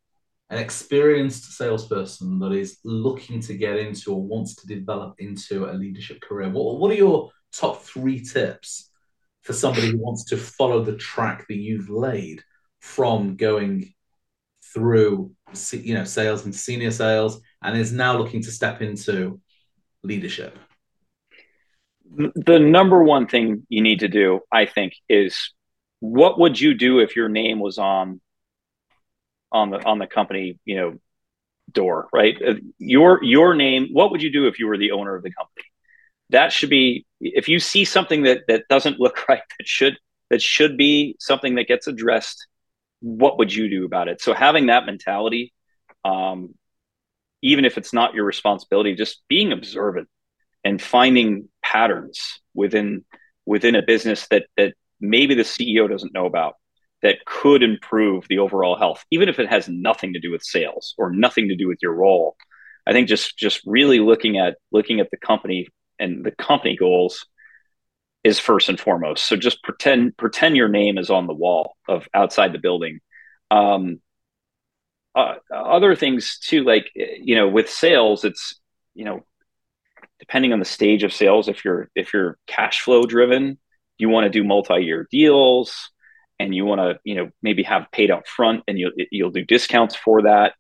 an 0.54 0.60
experienced 0.60 1.58
salesperson 1.58 2.38
that 2.38 2.52
is 2.52 2.78
looking 2.84 3.40
to 3.40 3.58
get 3.58 3.76
into 3.76 4.14
or 4.14 4.22
wants 4.22 4.56
to 4.56 4.68
develop 4.68 5.16
into 5.18 5.66
a 5.66 5.74
leadership 5.74 6.22
career, 6.22 6.48
what, 6.48 6.78
what 6.78 6.92
are 6.92 6.96
your 6.96 7.32
top 7.52 7.82
three 7.82 8.24
tips 8.24 8.92
for 9.42 9.54
somebody 9.54 9.90
who 9.90 9.98
wants 9.98 10.26
to 10.26 10.38
follow 10.38 10.84
the 10.84 10.96
track 10.96 11.48
that 11.48 11.56
you've 11.56 11.90
laid 11.90 12.44
from 12.82 13.36
going 13.36 13.96
through 14.74 15.32
you 15.72 15.96
know 15.96 16.04
sales 16.04 16.46
and 16.46 16.54
senior 16.54 16.92
sales 16.92 17.40
and 17.64 17.76
is 17.76 17.92
now 17.92 18.16
looking 18.16 18.42
to 18.44 18.52
step 18.52 18.80
into 18.80 19.42
leadership? 20.04 20.56
The 22.36 22.60
number 22.60 23.02
one 23.02 23.26
thing 23.26 23.66
you 23.70 23.82
need 23.82 24.02
to 24.02 24.08
do, 24.08 24.42
I 24.52 24.68
think, 24.68 24.94
is 25.10 25.52
what 26.00 26.40
would 26.40 26.62
you 26.62 26.76
do 26.76 27.00
if 27.00 27.16
your 27.16 27.28
name 27.28 27.60
was 27.60 27.80
on 27.80 28.22
on 29.54 29.70
the 29.70 29.86
on 29.86 30.00
the 30.00 30.08
company 30.08 30.60
you 30.66 30.76
know 30.76 30.98
door 31.72 32.10
right? 32.12 32.36
Uh, 32.46 32.56
your 32.78 33.24
your 33.24 33.56
name 33.56 33.90
what 33.92 34.12
would 34.12 34.22
you 34.22 34.32
do 34.32 34.48
if 34.48 34.60
you 34.60 34.68
were 34.68 34.78
the 34.78 34.92
owner 34.92 35.16
of 35.16 35.24
the 35.24 35.32
company? 35.32 35.66
That 36.30 36.52
should 36.52 36.70
be 36.70 37.06
if 37.22 37.48
you 37.48 37.60
see 37.60 37.86
something 37.86 38.24
that 38.24 38.42
that 38.48 38.68
doesn't 38.70 39.00
look 39.00 39.28
right 39.30 39.42
that 39.58 39.68
should 39.68 39.98
that 40.30 40.42
should 40.42 40.78
be 40.78 41.16
something 41.20 41.56
that 41.56 41.68
gets 41.68 41.88
addressed 41.88 42.48
what 43.00 43.38
would 43.38 43.54
you 43.54 43.70
do 43.70 43.86
about 43.86 44.08
it? 44.08 44.22
So 44.22 44.34
having 44.34 44.68
that 44.68 44.86
mentality 44.86 45.54
um, 46.06 46.56
even 47.42 47.66
if 47.66 47.78
it's 47.78 47.94
not 47.94 48.14
your 48.14 48.26
responsibility 48.26 48.96
just 48.96 49.22
being 49.28 49.52
observant 49.52 50.08
and 50.64 50.82
finding 50.82 51.50
patterns 51.62 52.42
within 52.54 53.04
within 53.46 53.76
a 53.76 53.82
business 53.82 54.28
that 54.30 54.46
that 54.58 54.74
maybe 55.00 55.36
the 55.36 55.44
ceo 55.44 55.90
doesn't 55.90 56.14
know 56.14 56.26
about 56.26 56.56
that 57.04 57.26
could 57.26 57.62
improve 57.62 58.26
the 58.30 58.40
overall 58.40 58.78
health, 58.78 59.06
even 59.12 59.30
if 59.30 59.38
it 59.38 59.50
has 59.50 59.68
nothing 59.68 60.14
to 60.14 60.20
do 60.20 60.32
with 60.32 60.42
sales 60.42 60.96
or 60.98 61.12
nothing 61.12 61.50
to 61.50 61.56
do 61.56 61.68
with 61.68 61.80
your 61.82 61.94
role. 61.94 62.36
I 62.88 62.94
think 62.94 63.08
just 63.08 63.38
just 63.38 63.62
really 63.66 64.00
looking 64.00 64.38
at 64.38 64.58
looking 64.72 65.00
at 65.00 65.12
the 65.12 65.18
company 65.18 65.68
and 66.00 66.26
the 66.26 66.32
company 66.32 66.76
goals 66.76 67.26
is 68.24 68.40
first 68.40 68.70
and 68.70 68.80
foremost. 68.80 69.28
So 69.28 69.36
just 69.36 69.62
pretend 69.64 70.18
pretend 70.18 70.56
your 70.56 70.70
name 70.70 70.98
is 70.98 71.10
on 71.10 71.28
the 71.28 71.34
wall 71.34 71.76
of 71.88 72.08
outside 72.14 72.54
the 72.54 72.60
building. 72.60 73.00
Um, 73.52 74.00
uh, 75.14 75.36
other 75.54 75.96
things 75.96 76.40
too, 76.40 76.64
like 76.64 76.90
you 76.96 77.36
know, 77.36 77.50
with 77.50 77.70
sales, 77.70 78.24
it's 78.24 78.60
you 78.96 79.04
know, 79.04 79.26
depending 80.20 80.54
on 80.54 80.60
the 80.60 80.66
stage 80.66 81.04
of 81.04 81.14
sales, 81.14 81.50
if 81.50 81.66
you're 81.66 81.90
if 81.96 82.14
you're 82.14 82.38
cash 82.48 82.82
flow 82.82 83.04
driven, 83.04 83.58
you 83.98 84.08
want 84.08 84.24
to 84.24 84.30
do 84.30 84.44
multi-year 84.46 85.08
deals 85.12 85.92
and 86.40 86.54
you 86.54 86.66
want 86.66 86.80
to 86.80 87.00
you 87.04 87.16
know 87.16 87.30
maybe 87.42 87.64
have 87.64 87.92
paid 87.92 88.12
up 88.12 88.28
front 88.28 88.64
and 88.68 88.78
you'll 88.78 88.92
you'll 89.12 89.32
do 89.32 89.46
discounts 89.46 89.96
for 89.96 90.24
that. 90.24 90.54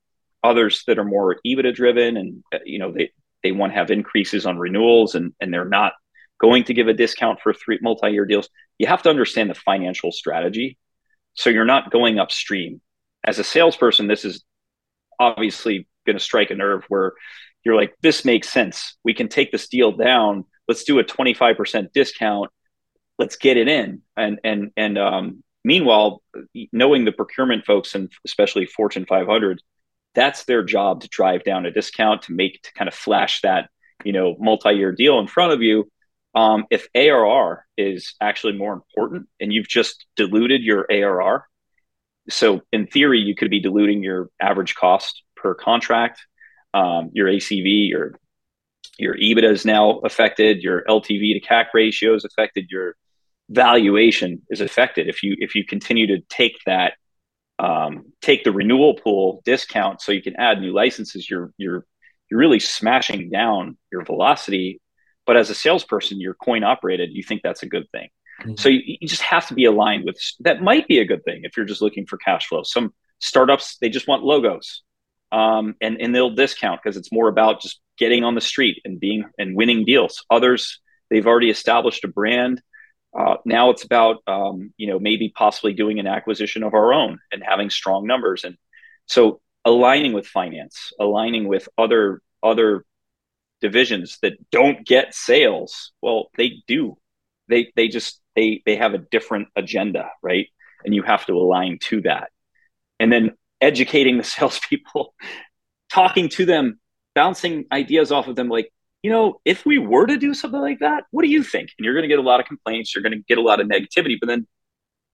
Others 0.43 0.83
that 0.88 0.99
are 0.99 1.05
more 1.05 1.38
ebitda 1.45 1.73
driven 1.73 2.17
and 2.17 2.43
uh, 2.53 2.59
you 2.65 2.79
know 2.79 2.91
they 2.91 3.12
they 3.43 3.51
want 3.51 3.71
to 3.71 3.77
have 3.77 3.91
increases 3.91 4.45
on 4.45 4.57
renewals 4.57 5.15
and 5.15 5.33
and 5.39 5.53
they're 5.53 5.65
not 5.65 5.93
going 6.39 6.63
to 6.65 6.73
give 6.73 6.88
a 6.88 6.93
discount 6.93 7.39
for 7.41 7.53
three 7.53 7.79
multi-year 7.81 8.25
deals 8.25 8.49
you 8.77 8.88
have 8.88 9.03
to 9.03 9.09
understand 9.09 9.49
the 9.49 9.55
financial 9.55 10.12
strategy. 10.12 10.77
So 11.36 11.49
you're 11.49 11.65
not 11.65 11.91
going 11.91 12.19
upstream. 12.19 12.81
As 13.23 13.39
a 13.39 13.43
salesperson 13.43 14.07
this 14.07 14.25
is 14.25 14.43
obviously 15.19 15.88
going 16.05 16.17
to 16.17 16.23
strike 16.23 16.51
a 16.51 16.55
nerve 16.55 16.83
where 16.89 17.13
you're 17.63 17.75
like 17.75 17.95
this 18.01 18.25
makes 18.25 18.49
sense. 18.49 18.97
We 19.03 19.13
can 19.13 19.29
take 19.29 19.51
this 19.51 19.69
deal 19.69 19.91
down. 19.91 20.45
Let's 20.67 20.83
do 20.83 20.99
a 20.99 21.03
25% 21.03 21.93
discount. 21.93 22.49
Let's 23.17 23.38
get 23.38 23.57
it 23.57 23.67
in. 23.67 24.01
And 24.17 24.39
and 24.43 24.71
and 24.75 24.97
um 24.97 25.43
Meanwhile, 25.63 26.21
knowing 26.71 27.06
the 27.06 27.12
procurement 27.12 27.65
folks 27.65 27.95
and 27.95 28.12
especially 28.26 28.65
Fortune 28.65 29.06
500, 29.06 29.62
that's 30.15 30.43
their 30.43 30.63
job 30.63 31.02
to 31.02 31.08
drive 31.08 31.43
down 31.43 31.65
a 31.65 31.71
discount 31.71 32.23
to 32.23 32.34
make 32.34 32.62
to 32.63 32.73
kind 32.73 32.88
of 32.88 32.93
flash 32.93 33.41
that 33.41 33.69
you 34.04 34.12
know 34.12 34.36
multi-year 34.39 34.91
deal 34.91 35.19
in 35.19 35.28
front 35.28 35.54
of 35.54 35.62
you. 35.62 35.89
Um, 36.36 36.65
if 36.71 36.88
ARR 36.95 37.65
is 37.78 38.15
actually 38.19 38.54
more 38.54 38.73
important 38.73 39.28
and 39.39 39.54
you've 39.54 39.67
just 39.67 40.06
diluted 40.15 40.63
your 40.63 40.86
ARR, 40.91 41.47
so 42.30 42.62
in 42.71 42.88
theory 42.88 43.19
you 43.19 43.36
could 43.36 43.49
be 43.49 43.60
diluting 43.60 44.04
your 44.04 44.30
average 44.39 44.76
cost 44.76 45.23
per 45.36 45.54
contract, 45.54 46.21
um, 46.73 47.12
your 47.13 47.28
ACV, 47.28 47.89
your 47.89 48.19
your 48.97 49.15
EBITDA 49.15 49.52
is 49.52 49.65
now 49.65 49.99
affected, 49.99 50.62
your 50.62 50.84
LTV 50.84 51.34
to 51.34 51.47
CAC 51.47 51.67
ratio 51.73 52.13
is 52.13 52.26
affected, 52.26 52.67
your 52.69 52.95
valuation 53.49 54.41
is 54.49 54.62
affected 54.62 55.08
if 55.08 55.21
you 55.23 55.36
if 55.39 55.56
you 55.56 55.65
continue 55.65 56.08
to 56.08 56.19
take 56.29 56.58
that 56.65 56.93
um, 57.60 58.06
take 58.21 58.43
the 58.43 58.51
renewal 58.51 58.95
pool 58.95 59.41
discount 59.45 60.01
so 60.01 60.12
you 60.12 60.21
can 60.21 60.36
add 60.38 60.60
new 60.60 60.73
licenses 60.73 61.29
you're 61.29 61.51
you're 61.58 61.86
you're 62.30 62.39
really 62.39 62.59
smashing 62.59 63.30
down 63.30 63.78
your 63.91 64.03
velocity. 64.03 64.80
But 65.26 65.38
as 65.38 65.49
a 65.49 65.55
salesperson 65.55 66.20
you're 66.20 66.34
coin 66.34 66.63
operated 66.63 67.09
you 67.13 67.24
think 67.24 67.41
that's 67.43 67.63
a 67.63 67.68
good 67.68 67.89
thing. 67.91 68.09
Mm-hmm. 68.41 68.55
so 68.55 68.68
you, 68.68 68.82
you 68.99 69.07
just 69.07 69.22
have 69.22 69.47
to 69.47 69.53
be 69.53 69.65
aligned 69.65 70.05
with 70.05 70.20
that 70.39 70.61
might 70.61 70.88
be 70.88 70.97
a 70.97 71.05
good 71.05 71.24
thing 71.24 71.41
if 71.43 71.55
you're 71.55 71.68
just 71.68 71.82
looking 71.82 72.05
for 72.05 72.18
cash 72.18 72.47
flow. 72.47 72.63
Some 72.63 72.93
startups 73.20 73.78
they 73.80 73.89
just 73.89 74.07
want 74.07 74.24
logos 74.24 74.82
um, 75.34 75.76
and 75.82 75.99
and 75.99 76.15
they'll 76.15 76.36
discount 76.36 76.82
because 76.82 76.95
it's 76.95 77.11
more 77.11 77.28
about 77.28 77.61
just 77.61 77.82
getting 77.97 78.24
on 78.24 78.36
the 78.36 78.41
street 78.41 78.82
and 78.86 78.99
being 78.99 79.26
and 79.38 79.55
winning 79.55 79.84
deals. 79.84 80.24
Others 80.30 80.80
they've 81.09 81.28
already 81.28 81.49
established 81.49 82.03
a 82.03 82.07
brand 82.07 82.61
uh, 83.18 83.38
now 83.45 83.70
it's 83.70 83.84
about 83.84 84.18
um, 84.28 84.74
you 84.78 84.88
know 84.88 84.99
maybe 84.99 85.30
possibly 85.30 85.74
doing 85.74 85.99
an 85.99 86.07
acquisition 86.07 86.64
of 86.64 86.74
our 86.74 86.93
own 86.93 87.20
and 87.32 87.43
having 87.43 87.70
strong 87.70 88.07
numbers, 88.07 88.43
and 88.43 88.57
so 89.05 89.41
aligning 89.66 90.14
with 90.14 90.28
finance, 90.28 90.91
aligning 90.99 91.47
with 91.47 91.68
other 91.78 92.22
other 92.41 92.86
divisions 93.61 94.18
that 94.22 94.34
don't 94.51 94.86
get 94.86 95.14
sales. 95.14 95.91
Well, 96.01 96.30
they 96.38 96.64
do. 96.68 96.97
They 97.47 97.72
they 97.76 97.88
just 97.88 98.20
they 98.36 98.61
they 98.66 98.76
have 98.78 98.93
a 98.93 98.99
different 98.99 99.49
agenda, 99.55 100.09
right? 100.22 100.47
And 100.86 100.93
you 100.93 101.03
have 101.03 101.26
to 101.28 101.34
align 101.34 101.80
to 101.84 102.01
that, 102.01 102.32
and 102.99 103.11
then 103.11 103.32
educating 103.61 104.18
the 104.18 104.24
salespeople, 104.36 105.14
talking 105.89 106.30
to 106.30 106.45
them 106.45 106.80
bouncing 107.16 107.66
ideas 107.72 108.11
off 108.11 108.28
of 108.28 108.36
them 108.36 108.49
like, 108.49 108.72
you 109.04 109.12
know, 109.12 109.39
if 109.45 109.66
we 109.66 109.78
were 109.78 110.08
to 110.08 110.18
do 110.18 110.34
something 110.34 110.60
like 110.60 110.80
that, 110.80 111.04
what 111.12 111.24
do 111.24 111.30
you 111.30 111.43
think? 111.43 111.70
And 111.78 111.86
you're 111.86 111.93
going 111.93 112.04
to 112.04 112.10
get 112.10 112.20
a 112.20 112.24
lot 112.24 112.39
of 112.39 112.47
complaints, 112.47 112.95
you're 112.95 113.04
going 113.04 113.14
to 113.14 113.24
get 113.28 113.38
a 113.38 113.41
lot 113.41 113.60
of 113.60 113.68
negativity, 113.68 114.18
but 114.20 114.28
then 114.28 114.47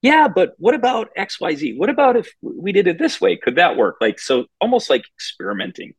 yeah, 0.02 0.30
but 0.30 0.54
what 0.58 0.76
about 0.76 1.10
XYZ? 1.18 1.78
What 1.78 1.90
about 1.90 2.16
if 2.16 2.34
we 2.42 2.72
did 2.72 2.88
it 2.88 2.98
this 2.98 3.20
way? 3.20 3.36
Could 3.36 3.58
that 3.58 3.76
work? 3.76 3.98
Like, 4.00 4.18
so 4.20 4.46
almost 4.62 4.90
like 4.90 5.04
experimenting. 5.18 5.94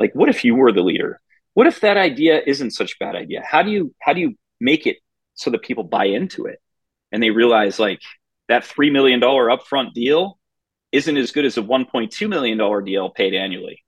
Like, 0.00 0.14
what 0.14 0.30
if 0.30 0.44
you 0.44 0.54
were 0.54 0.72
the 0.72 0.82
leader? 0.82 1.20
What 1.54 1.66
if 1.66 1.80
that 1.80 1.98
idea 1.98 2.40
isn't 2.46 2.70
such 2.70 2.92
a 2.92 3.04
bad 3.04 3.14
idea? 3.14 3.42
How 3.44 3.62
do 3.62 3.70
you 3.70 3.94
how 4.00 4.14
do 4.14 4.20
you 4.20 4.36
make 4.60 4.86
it 4.86 4.96
so 5.34 5.50
that 5.50 5.62
people 5.62 5.84
buy 5.84 6.06
into 6.06 6.46
it 6.46 6.60
and 7.10 7.22
they 7.22 7.30
realize 7.30 7.78
like 7.78 8.00
that 8.48 8.64
three 8.64 8.88
million 8.88 9.20
dollar 9.20 9.48
upfront 9.48 9.92
deal 9.92 10.38
isn't 10.92 11.16
as 11.16 11.32
good 11.32 11.44
as 11.44 11.58
a 11.58 11.62
one 11.62 11.84
point 11.84 12.12
two 12.12 12.28
million 12.28 12.56
dollar 12.56 12.80
deal 12.80 13.10
paid 13.10 13.34
annually, 13.34 13.84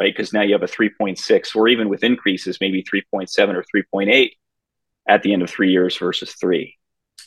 right? 0.00 0.12
Because 0.14 0.32
now 0.32 0.42
you 0.42 0.54
have 0.54 0.62
a 0.62 0.68
three 0.68 0.90
point 0.90 1.18
six, 1.18 1.54
or 1.54 1.68
even 1.68 1.88
with 1.88 2.02
increases, 2.02 2.58
maybe 2.60 2.82
three 2.82 3.02
point 3.12 3.30
seven 3.30 3.54
or 3.54 3.64
three 3.70 3.84
point 3.92 4.10
eight 4.10 4.34
at 5.06 5.22
the 5.22 5.32
end 5.32 5.42
of 5.42 5.50
three 5.50 5.70
years 5.70 5.96
versus 5.98 6.34
three 6.40 6.78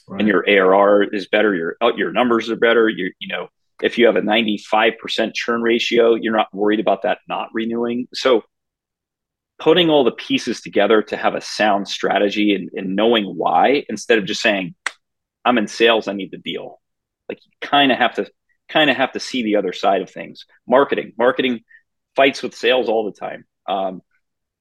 right. 0.07 0.19
and 0.19 0.27
your 0.27 0.43
ARR 0.47 1.03
is 1.03 1.27
better, 1.27 1.53
your 1.55 1.77
uh, 1.81 1.93
your 1.95 2.11
numbers 2.11 2.49
are 2.49 2.55
better. 2.55 2.89
You 2.89 3.11
you 3.19 3.27
know, 3.27 3.47
if 3.81 3.97
you 3.97 4.05
have 4.05 4.15
a 4.15 4.21
95% 4.21 5.33
churn 5.33 5.61
ratio, 5.61 6.15
you're 6.15 6.35
not 6.35 6.53
worried 6.53 6.79
about 6.79 7.03
that 7.03 7.19
not 7.27 7.49
renewing. 7.53 8.07
So 8.13 8.43
putting 9.59 9.89
all 9.89 10.03
the 10.03 10.11
pieces 10.11 10.61
together 10.61 11.01
to 11.03 11.17
have 11.17 11.35
a 11.35 11.41
sound 11.41 11.87
strategy 11.87 12.55
and, 12.55 12.69
and 12.73 12.95
knowing 12.95 13.25
why 13.25 13.85
instead 13.87 14.17
of 14.17 14.25
just 14.25 14.41
saying, 14.41 14.75
I'm 15.45 15.57
in 15.57 15.67
sales, 15.67 16.07
I 16.07 16.13
need 16.13 16.31
the 16.31 16.37
deal. 16.37 16.81
Like 17.29 17.39
you 17.45 17.51
kind 17.61 17.91
of 17.91 17.97
have 17.97 18.15
to 18.15 18.29
kind 18.69 18.89
of 18.89 18.97
have 18.97 19.11
to 19.13 19.19
see 19.19 19.43
the 19.43 19.57
other 19.57 19.73
side 19.73 20.01
of 20.01 20.09
things. 20.09 20.45
Marketing, 20.67 21.13
marketing 21.17 21.61
fights 22.15 22.43
with 22.43 22.55
sales 22.55 22.89
all 22.89 23.05
the 23.05 23.11
time. 23.11 23.45
Um, 23.67 24.01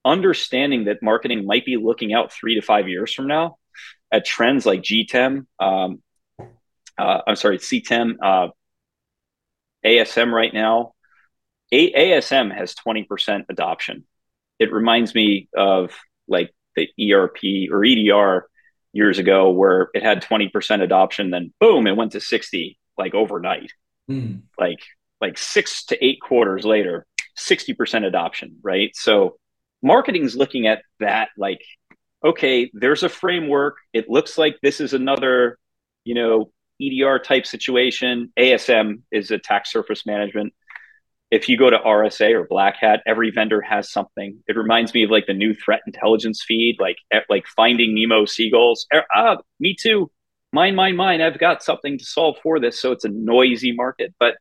understanding 0.05 0.85
that 0.85 1.01
marketing 1.01 1.45
might 1.45 1.65
be 1.65 1.77
looking 1.77 2.13
out 2.13 2.31
three 2.31 2.55
to 2.55 2.61
five 2.61 2.87
years 2.87 3.13
from 3.13 3.27
now 3.27 3.57
at 4.11 4.25
trends 4.25 4.65
like 4.65 4.81
GTEM, 4.81 5.45
um, 5.59 6.01
uh, 6.97 7.21
I'm 7.25 7.35
sorry, 7.35 7.57
CTEM, 7.57 8.15
uh, 8.21 8.47
ASM 9.83 10.31
right 10.31 10.53
now. 10.53 10.93
A- 11.71 11.93
ASM 11.93 12.55
has 12.55 12.75
20% 12.75 13.45
adoption. 13.49 14.05
It 14.59 14.71
reminds 14.71 15.15
me 15.15 15.49
of 15.55 15.91
like 16.27 16.53
the 16.75 16.89
ERP 17.11 17.71
or 17.71 17.83
EDR 17.83 18.47
years 18.93 19.17
ago 19.17 19.49
where 19.49 19.89
it 19.95 20.03
had 20.03 20.21
20% 20.23 20.83
adoption, 20.83 21.31
then 21.31 21.51
boom, 21.59 21.87
it 21.87 21.97
went 21.97 22.11
to 22.11 22.19
60 22.19 22.77
like 22.97 23.15
overnight. 23.15 23.71
Mm. 24.09 24.43
Like 24.59 24.79
like 25.19 25.37
six 25.37 25.85
to 25.85 26.05
eight 26.05 26.19
quarters 26.21 26.65
later, 26.65 27.07
60% 27.37 28.05
adoption, 28.05 28.57
right? 28.61 28.91
So 28.95 29.37
marketing's 29.81 30.35
looking 30.35 30.67
at 30.67 30.81
that 30.99 31.29
like 31.37 31.61
okay, 32.23 32.71
there's 32.73 33.03
a 33.03 33.09
framework. 33.09 33.77
It 33.91 34.09
looks 34.09 34.37
like 34.37 34.57
this 34.61 34.79
is 34.79 34.93
another, 34.93 35.57
you 36.05 36.15
know, 36.15 36.51
EDR 36.81 37.19
type 37.19 37.45
situation. 37.45 38.31
ASM 38.39 39.01
is 39.11 39.31
attack 39.31 39.65
surface 39.67 40.05
management. 40.05 40.53
If 41.31 41.49
you 41.49 41.57
go 41.57 41.69
to 41.69 41.77
RSA 41.77 42.33
or 42.33 42.45
Black 42.47 42.77
Hat, 42.79 43.01
every 43.07 43.31
vendor 43.31 43.61
has 43.61 43.91
something. 43.91 44.39
It 44.47 44.55
reminds 44.55 44.93
me 44.93 45.03
of 45.03 45.09
like 45.09 45.25
the 45.25 45.33
new 45.33 45.53
threat 45.53 45.81
intelligence 45.87 46.43
feed, 46.47 46.77
like 46.79 46.97
like 47.29 47.45
finding 47.55 47.95
Nemo 47.95 48.25
seagulls. 48.25 48.85
Er, 48.93 49.03
ah, 49.15 49.37
me 49.59 49.75
too. 49.79 50.11
Mine, 50.51 50.75
mine, 50.75 50.95
mine. 50.95 51.21
I've 51.21 51.39
got 51.39 51.63
something 51.63 51.97
to 51.97 52.05
solve 52.05 52.37
for 52.43 52.59
this. 52.59 52.79
So 52.79 52.91
it's 52.91 53.05
a 53.05 53.09
noisy 53.09 53.71
market, 53.71 54.13
but 54.19 54.35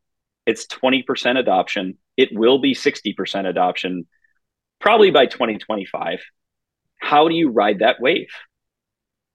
it's 0.47 0.67
20% 0.67 1.39
adoption. 1.39 1.99
It 2.17 2.31
will 2.33 2.59
be 2.59 2.75
60% 2.75 3.47
adoption 3.49 4.07
probably 4.81 5.11
by 5.11 5.27
2025 5.27 6.21
how 7.03 7.29
do 7.29 7.35
you 7.35 7.51
ride 7.51 7.81
that 7.81 8.01
wave? 8.01 8.29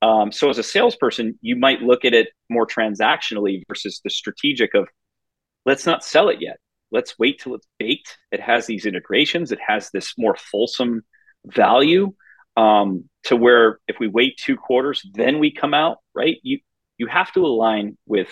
Um, 0.02 0.32
so 0.32 0.50
as 0.50 0.58
a 0.58 0.64
salesperson, 0.64 1.38
you 1.42 1.58
might 1.58 1.82
look 1.82 2.06
at 2.06 2.14
it 2.14 2.30
more 2.50 2.66
transactionally 2.66 3.64
versus 3.68 4.00
the 4.04 4.10
strategic 4.10 4.74
of 4.74 4.88
let's 5.66 5.86
not 5.86 6.04
sell 6.04 6.30
it 6.30 6.42
yet. 6.42 6.58
Let's 6.92 7.20
wait 7.20 7.40
till 7.40 7.56
it's 7.56 7.68
baked. 7.78 8.18
It 8.32 8.40
has 8.40 8.66
these 8.66 8.86
integrations. 8.86 9.52
It 9.52 9.60
has 9.68 9.90
this 9.92 10.14
more 10.18 10.36
fulsome 10.36 11.02
value 11.46 12.14
um, 12.56 13.10
to 13.26 13.36
where 13.36 13.80
if 13.88 14.00
we 14.00 14.08
wait 14.08 14.38
two 14.38 14.56
quarters, 14.56 15.06
then 15.14 15.40
we 15.40 15.52
come 15.52 15.74
out 15.74 15.98
right. 16.16 16.38
You 16.44 16.60
you 16.98 17.08
have 17.08 17.32
to 17.34 17.46
align 17.46 17.98
with 18.08 18.30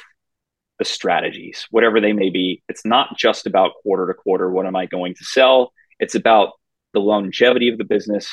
the 0.79 0.85
strategies, 0.85 1.65
whatever 1.71 2.01
they 2.01 2.13
may 2.13 2.29
be. 2.29 2.61
It's 2.67 2.85
not 2.85 3.17
just 3.17 3.47
about 3.47 3.71
quarter 3.81 4.07
to 4.07 4.13
quarter. 4.13 4.49
What 4.51 4.65
am 4.65 4.75
I 4.75 4.85
going 4.85 5.15
to 5.15 5.23
sell? 5.23 5.71
It's 5.99 6.15
about 6.15 6.51
the 6.93 6.99
longevity 6.99 7.69
of 7.69 7.77
the 7.77 7.85
business, 7.85 8.29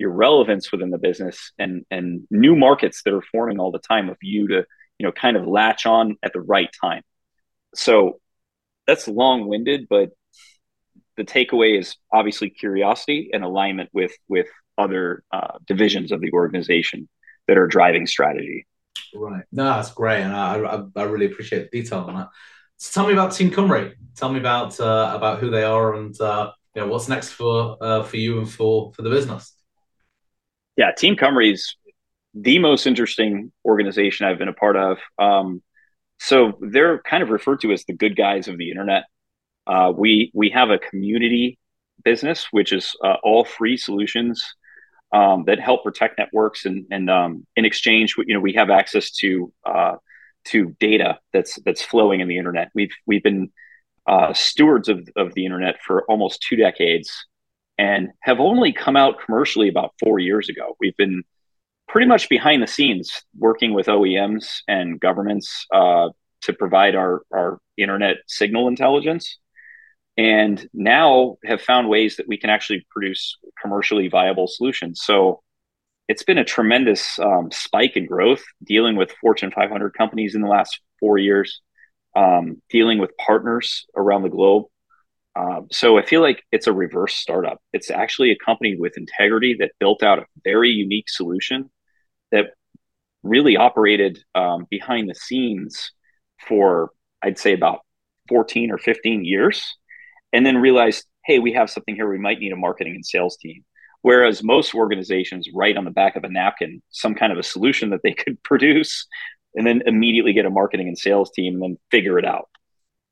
your 0.00 0.10
relevance 0.10 0.72
within 0.72 0.90
the 0.90 0.98
business 0.98 1.52
and 1.58 1.84
and 1.90 2.26
new 2.30 2.56
markets 2.56 3.02
that 3.04 3.12
are 3.12 3.22
forming 3.30 3.60
all 3.60 3.70
the 3.70 3.78
time 3.78 4.08
of 4.08 4.16
you 4.22 4.48
to 4.48 4.64
you 4.98 5.06
know 5.06 5.12
kind 5.12 5.36
of 5.36 5.46
latch 5.46 5.84
on 5.84 6.16
at 6.22 6.32
the 6.32 6.40
right 6.40 6.70
time 6.80 7.02
so 7.74 8.18
that's 8.86 9.06
long-winded 9.06 9.86
but 9.88 10.08
the 11.18 11.24
takeaway 11.24 11.78
is 11.78 11.96
obviously 12.10 12.48
curiosity 12.48 13.28
and 13.34 13.44
alignment 13.44 13.90
with 13.92 14.12
with 14.26 14.46
other 14.78 15.22
uh, 15.32 15.58
divisions 15.66 16.12
of 16.12 16.22
the 16.22 16.32
organization 16.32 17.06
that 17.46 17.58
are 17.58 17.66
driving 17.66 18.06
strategy 18.06 18.66
right 19.14 19.44
no 19.52 19.64
that's 19.64 19.92
great 19.92 20.22
and 20.22 20.32
i 20.32 20.56
i, 20.58 20.82
I 20.96 21.02
really 21.04 21.26
appreciate 21.26 21.70
the 21.70 21.82
detail 21.82 22.00
on 22.00 22.14
that 22.14 22.28
so 22.76 22.92
tell 22.92 23.06
me 23.06 23.12
about 23.12 23.32
team 23.32 23.50
cymru 23.50 23.92
tell 24.16 24.32
me 24.32 24.38
about 24.38 24.78
uh, 24.80 25.12
about 25.14 25.38
who 25.38 25.50
they 25.50 25.64
are 25.64 25.94
and 25.94 26.18
uh, 26.20 26.52
you 26.74 26.82
know 26.82 26.88
what's 26.88 27.08
next 27.08 27.30
for 27.30 27.76
uh, 27.80 28.02
for 28.02 28.16
you 28.16 28.38
and 28.38 28.50
for 28.50 28.92
for 28.92 29.02
the 29.02 29.10
business 29.10 29.54
yeah, 30.80 30.92
Team 30.92 31.14
Cymru 31.14 31.52
is 31.52 31.76
the 32.32 32.58
most 32.58 32.86
interesting 32.86 33.52
organization 33.66 34.26
I've 34.26 34.38
been 34.38 34.48
a 34.48 34.54
part 34.54 34.76
of. 34.76 34.96
Um, 35.18 35.62
so 36.18 36.58
they're 36.60 37.02
kind 37.02 37.22
of 37.22 37.28
referred 37.28 37.60
to 37.60 37.72
as 37.72 37.84
the 37.84 37.92
good 37.92 38.16
guys 38.16 38.48
of 38.48 38.56
the 38.56 38.70
internet. 38.70 39.04
Uh, 39.66 39.92
we 39.94 40.30
we 40.32 40.48
have 40.50 40.70
a 40.70 40.78
community 40.78 41.58
business, 42.02 42.46
which 42.50 42.72
is 42.72 42.96
uh, 43.04 43.16
all 43.22 43.44
free 43.44 43.76
solutions 43.76 44.54
um, 45.12 45.44
that 45.46 45.60
help 45.60 45.84
protect 45.84 46.18
networks, 46.18 46.64
and 46.66 46.86
and 46.90 47.10
um, 47.10 47.46
in 47.56 47.64
exchange, 47.64 48.14
you 48.18 48.34
know, 48.34 48.40
we 48.40 48.52
have 48.54 48.70
access 48.70 49.10
to 49.12 49.52
uh, 49.64 49.96
to 50.46 50.76
data 50.80 51.18
that's 51.32 51.58
that's 51.64 51.82
flowing 51.82 52.20
in 52.20 52.28
the 52.28 52.38
internet. 52.38 52.70
We've 52.74 52.92
we've 53.06 53.22
been 53.22 53.50
uh, 54.06 54.32
stewards 54.32 54.88
of 54.88 55.08
of 55.16 55.34
the 55.34 55.44
internet 55.44 55.76
for 55.82 56.04
almost 56.04 56.44
two 56.48 56.56
decades, 56.56 57.26
and 57.78 58.10
have 58.20 58.40
only 58.40 58.72
come 58.72 58.96
out 58.96 59.20
commercially 59.24 59.68
about 59.68 59.94
four 60.00 60.18
years 60.18 60.48
ago. 60.48 60.76
We've 60.80 60.96
been 60.96 61.24
pretty 61.90 62.06
much 62.06 62.28
behind 62.28 62.62
the 62.62 62.66
scenes 62.68 63.22
working 63.36 63.74
with 63.74 63.86
OEMs 63.86 64.60
and 64.68 65.00
governments 65.00 65.66
uh, 65.74 66.08
to 66.42 66.52
provide 66.52 66.94
our, 66.94 67.22
our 67.32 67.58
internet 67.76 68.18
signal 68.28 68.68
intelligence. 68.68 69.38
And 70.20 70.68
now 70.74 71.36
have 71.44 71.62
found 71.62 71.88
ways 71.88 72.16
that 72.16 72.28
we 72.28 72.36
can 72.36 72.50
actually 72.50 72.86
produce 72.90 73.38
commercially 73.60 74.08
viable 74.08 74.46
solutions. 74.46 75.00
So 75.02 75.42
it's 76.08 76.24
been 76.24 76.36
a 76.36 76.44
tremendous 76.44 77.18
um, 77.18 77.50
spike 77.50 77.96
in 77.96 78.04
growth 78.04 78.42
dealing 78.62 78.96
with 78.96 79.14
Fortune 79.20 79.50
500 79.50 79.94
companies 79.94 80.34
in 80.34 80.42
the 80.42 80.48
last 80.48 80.78
four 80.98 81.16
years, 81.16 81.62
um, 82.14 82.60
dealing 82.68 82.98
with 82.98 83.16
partners 83.16 83.86
around 83.96 84.22
the 84.22 84.28
globe 84.28 84.64
um, 85.36 85.68
so 85.70 85.96
I 85.96 86.04
feel 86.04 86.20
like 86.20 86.42
it's 86.50 86.66
a 86.66 86.72
reverse 86.72 87.14
startup. 87.14 87.60
It's 87.72 87.90
actually 87.90 88.32
a 88.32 88.36
company 88.36 88.76
with 88.76 88.96
integrity 88.96 89.56
that 89.60 89.72
built 89.78 90.02
out 90.02 90.18
a 90.18 90.26
very 90.44 90.70
unique 90.70 91.08
solution 91.08 91.70
that 92.32 92.46
really 93.22 93.56
operated 93.56 94.18
um, 94.34 94.66
behind 94.70 95.08
the 95.08 95.14
scenes 95.14 95.92
for 96.48 96.90
I'd 97.22 97.38
say 97.38 97.52
about 97.52 97.80
14 98.28 98.70
or 98.70 98.78
15 98.78 99.24
years, 99.24 99.76
and 100.32 100.44
then 100.44 100.58
realized, 100.58 101.06
hey, 101.24 101.38
we 101.38 101.52
have 101.52 101.70
something 101.70 101.94
here. 101.94 102.08
We 102.08 102.18
might 102.18 102.38
need 102.38 102.52
a 102.52 102.56
marketing 102.56 102.94
and 102.94 103.04
sales 103.04 103.36
team. 103.36 103.64
Whereas 104.02 104.42
most 104.42 104.74
organizations 104.74 105.48
write 105.54 105.76
on 105.76 105.84
the 105.84 105.90
back 105.90 106.16
of 106.16 106.24
a 106.24 106.28
napkin 106.28 106.82
some 106.90 107.14
kind 107.14 107.32
of 107.32 107.38
a 107.38 107.42
solution 107.42 107.90
that 107.90 108.00
they 108.02 108.12
could 108.24 108.42
produce, 108.42 109.06
and 109.54 109.66
then 109.66 109.82
immediately 109.86 110.32
get 110.32 110.46
a 110.46 110.50
marketing 110.50 110.88
and 110.88 110.98
sales 110.98 111.30
team 111.32 111.54
and 111.54 111.62
then 111.62 111.78
figure 111.90 112.18
it 112.18 112.24
out 112.24 112.48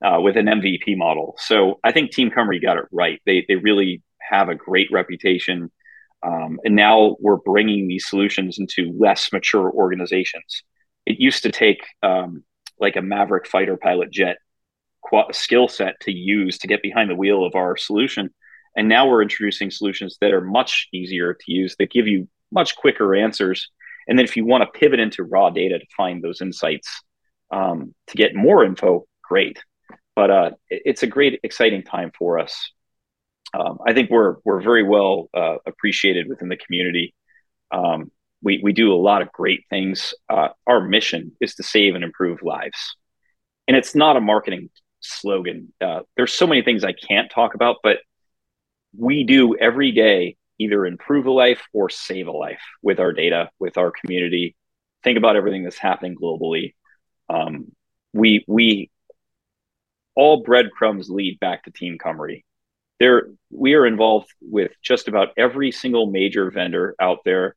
uh, 0.05 0.21
with 0.21 0.37
an 0.37 0.47
MVP 0.47 0.97
model. 0.97 1.35
So 1.39 1.81
I 1.85 1.93
think 1.93 2.13
Team 2.13 2.31
Cymru 2.31 2.63
got 2.63 2.79
it 2.79 2.87
right. 2.93 3.21
They 3.27 3.45
they 3.49 3.57
really 3.57 4.03
have 4.21 4.49
a 4.49 4.55
great 4.55 4.89
reputation, 4.93 5.71
um, 6.23 6.59
and 6.65 6.77
now 6.77 7.17
we're 7.21 7.37
bringing 7.37 7.89
these 7.89 8.09
solutions 8.09 8.59
into 8.59 8.95
less 8.99 9.33
mature 9.33 9.71
organizations. 9.71 10.63
It 11.07 11.19
used 11.19 11.43
to 11.45 11.51
take 11.51 11.81
um, 12.03 12.45
like 12.81 12.97
a 12.97 13.03
Maverick 13.03 13.47
fighter 13.47 13.77
pilot 13.77 14.11
jet 14.11 14.39
skill 15.33 15.69
set 15.69 15.99
to 16.01 16.13
use 16.13 16.59
to 16.59 16.67
get 16.67 16.83
behind 16.83 17.11
the 17.11 17.17
wheel 17.17 17.45
of 17.45 17.55
our 17.55 17.77
solution, 17.77 18.31
and 18.77 18.89
now 18.89 19.09
we're 19.09 19.23
introducing 19.23 19.71
solutions 19.71 20.17
that 20.21 20.33
are 20.33 20.41
much 20.41 20.89
easier 20.93 21.35
to 21.35 21.53
use 21.53 21.77
that 21.79 21.91
give 21.91 22.07
you 22.07 22.29
much 22.53 22.77
quicker 22.77 23.15
answers. 23.15 23.71
And 24.07 24.19
then 24.19 24.25
if 24.25 24.37
you 24.37 24.47
want 24.47 24.63
to 24.63 24.79
pivot 24.79 25.01
into 25.01 25.23
raw 25.23 25.51
data 25.51 25.79
to 25.79 25.87
find 25.97 26.23
those 26.23 26.41
insights 26.41 27.03
um, 27.51 27.95
to 28.07 28.17
get 28.17 28.35
more 28.35 28.65
info, 28.65 29.05
great 29.23 29.59
but 30.19 30.33
uh, 30.33 30.51
it's 30.69 31.05
a 31.05 31.07
great, 31.07 31.39
exciting 31.45 31.85
time 31.85 32.11
for 32.19 32.41
us. 32.41 32.73
um, 33.55 33.79
I 33.87 33.95
think 33.95 34.11
we're 34.11 34.35
we're 34.45 34.61
very 34.61 34.83
well 34.83 35.31
uh, 35.33 35.59
appreciated 35.65 36.29
within 36.29 36.49
the 36.49 36.57
community. 36.57 37.15
Um, 37.71 38.11
we 38.43 38.59
we 38.61 38.73
do 38.73 38.93
a 38.93 38.99
lot 38.99 39.23
of 39.23 39.31
great 39.31 39.61
things. 39.71 40.15
Uh, 40.29 40.49
our 40.67 40.81
mission 40.81 41.31
is 41.41 41.55
to 41.55 41.63
save 41.63 41.95
and 41.95 42.03
improve 42.03 42.43
lives, 42.43 42.97
and 43.69 43.77
it's 43.77 43.95
not 43.95 44.17
a 44.17 44.21
marketing 44.21 44.71
slogan. 45.09 45.73
Uh, 45.81 46.01
there's 46.17 46.33
so 46.33 46.47
many 46.47 46.63
things 46.63 46.85
I 46.85 46.93
can't 46.93 47.31
talk 47.31 47.55
about, 47.55 47.77
but 47.83 47.99
we 48.97 49.25
do 49.25 49.57
every 49.57 49.93
day 49.93 50.37
either 50.59 50.87
improve 50.87 51.27
a 51.27 51.31
life 51.31 51.63
or 51.73 51.89
save 51.89 52.27
a 52.27 52.33
life 52.33 52.61
with 52.83 52.99
our 53.01 53.13
data, 53.13 53.51
with 53.59 53.79
our 53.79 53.91
community. 53.93 54.57
Think 55.05 55.19
about 55.19 55.37
everything 55.37 55.65
that's 55.65 55.79
happening 55.79 56.17
globally. 56.17 56.75
Um, 57.29 57.73
we 58.13 58.45
we 58.49 58.91
all 60.15 60.43
breadcrumbs 60.43 61.09
lead 61.09 61.39
back 61.39 61.65
to 61.65 61.71
Team 61.71 61.97
Cymru. 61.99 62.43
There, 62.99 63.29
we 63.51 63.75
are 63.75 63.87
involved 63.87 64.29
with 64.41 64.73
just 64.83 65.07
about 65.07 65.29
every 65.37 65.71
single 65.71 66.11
major 66.11 66.51
vendor 66.51 66.97
out 67.01 67.19
there. 67.25 67.55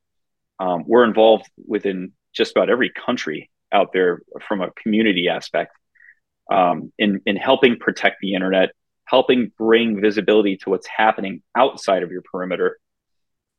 Um, 0.59 0.83
we're 0.85 1.03
involved 1.03 1.49
within 1.65 2.11
just 2.33 2.51
about 2.51 2.69
every 2.69 2.91
country 2.91 3.49
out 3.71 3.93
there 3.93 4.21
from 4.47 4.61
a 4.61 4.71
community 4.71 5.27
aspect 5.27 5.75
um, 6.49 6.91
in 6.97 7.21
in 7.25 7.35
helping 7.35 7.77
protect 7.77 8.17
the 8.21 8.33
internet, 8.33 8.69
helping 9.05 9.51
bring 9.57 10.01
visibility 10.01 10.57
to 10.57 10.69
what's 10.69 10.87
happening 10.87 11.41
outside 11.55 12.03
of 12.03 12.11
your 12.11 12.21
perimeter. 12.21 12.79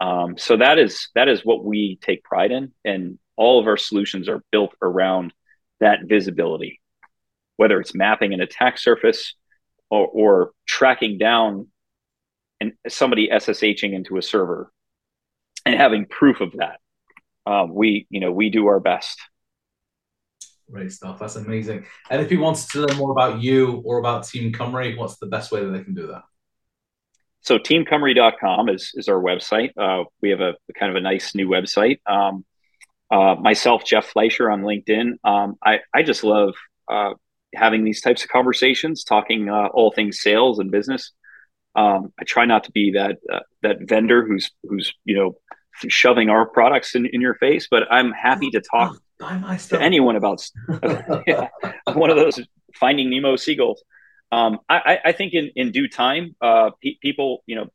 Um, 0.00 0.36
so 0.36 0.56
that 0.56 0.78
is 0.78 1.10
that 1.14 1.28
is 1.28 1.44
what 1.44 1.64
we 1.64 1.98
take 2.02 2.24
pride 2.24 2.50
in, 2.50 2.72
and 2.84 3.18
all 3.36 3.60
of 3.60 3.66
our 3.66 3.76
solutions 3.76 4.28
are 4.28 4.42
built 4.50 4.74
around 4.82 5.32
that 5.80 6.00
visibility, 6.04 6.80
whether 7.56 7.80
it's 7.80 7.94
mapping 7.94 8.32
an 8.32 8.40
attack 8.40 8.78
surface 8.78 9.34
or, 9.90 10.06
or 10.06 10.50
tracking 10.66 11.18
down 11.18 11.68
and 12.60 12.72
somebody 12.88 13.28
SSHing 13.28 13.92
into 13.92 14.16
a 14.16 14.22
server 14.22 14.72
and 15.66 15.74
having 15.74 16.06
proof 16.06 16.40
of 16.40 16.52
that. 16.52 16.78
Um, 17.44 17.74
we, 17.74 18.06
you 18.08 18.20
know, 18.20 18.30
we 18.30 18.50
do 18.50 18.68
our 18.68 18.80
best. 18.80 19.20
Great 20.72 20.90
stuff. 20.90 21.18
That's 21.18 21.36
amazing. 21.36 21.84
And 22.08 22.22
if 22.22 22.32
you 22.32 22.40
wanted 22.40 22.66
to 22.70 22.80
learn 22.80 22.96
more 22.96 23.12
about 23.12 23.42
you 23.42 23.82
or 23.84 23.98
about 23.98 24.26
Team 24.26 24.52
Cymru, 24.52 24.96
what's 24.96 25.18
the 25.18 25.26
best 25.26 25.52
way 25.52 25.62
that 25.62 25.70
they 25.70 25.84
can 25.84 25.92
do 25.92 26.06
that? 26.06 26.22
So 27.42 27.58
teamcymru.com 27.58 28.70
is, 28.70 28.92
is 28.94 29.08
our 29.08 29.20
website. 29.20 29.70
Uh, 29.76 30.04
we 30.22 30.30
have 30.30 30.40
a 30.40 30.54
kind 30.78 30.90
of 30.90 30.96
a 30.96 31.00
nice 31.00 31.34
new 31.34 31.46
website. 31.46 31.98
Um, 32.06 32.46
uh, 33.10 33.34
myself, 33.34 33.84
Jeff 33.84 34.06
Fleischer 34.06 34.50
on 34.50 34.62
LinkedIn. 34.62 35.16
Um, 35.24 35.56
I, 35.62 35.80
I 35.92 36.02
just 36.02 36.24
love 36.24 36.54
uh, 36.90 37.12
having 37.54 37.84
these 37.84 38.00
types 38.00 38.22
of 38.22 38.30
conversations, 38.30 39.04
talking 39.04 39.50
uh, 39.50 39.66
all 39.74 39.92
things 39.92 40.22
sales 40.22 40.58
and 40.58 40.70
business. 40.70 41.12
Um, 41.74 42.14
I 42.18 42.24
try 42.24 42.46
not 42.46 42.64
to 42.64 42.70
be 42.72 42.92
that 42.92 43.18
uh, 43.30 43.40
that 43.62 43.88
vendor 43.88 44.26
who's 44.26 44.50
who's 44.62 44.92
you 45.04 45.16
know 45.16 45.36
shoving 45.88 46.30
our 46.30 46.46
products 46.46 46.94
in, 46.94 47.06
in 47.06 47.20
your 47.20 47.34
face, 47.34 47.68
but 47.70 47.84
I'm 47.90 48.12
happy 48.12 48.50
to 48.50 48.60
talk 48.60 48.96
oh, 49.22 49.56
to 49.68 49.80
anyone 49.80 50.16
about 50.16 50.46
one 51.94 52.10
of 52.10 52.16
those 52.16 52.40
finding 52.74 53.10
Nemo 53.10 53.36
seagulls. 53.36 53.82
Um, 54.30 54.60
I, 54.68 54.98
I, 55.04 55.12
think 55.12 55.34
in, 55.34 55.50
in 55.56 55.72
due 55.72 55.88
time, 55.88 56.34
uh, 56.40 56.70
pe- 56.82 56.96
people, 57.02 57.42
you 57.46 57.54
know, 57.54 57.66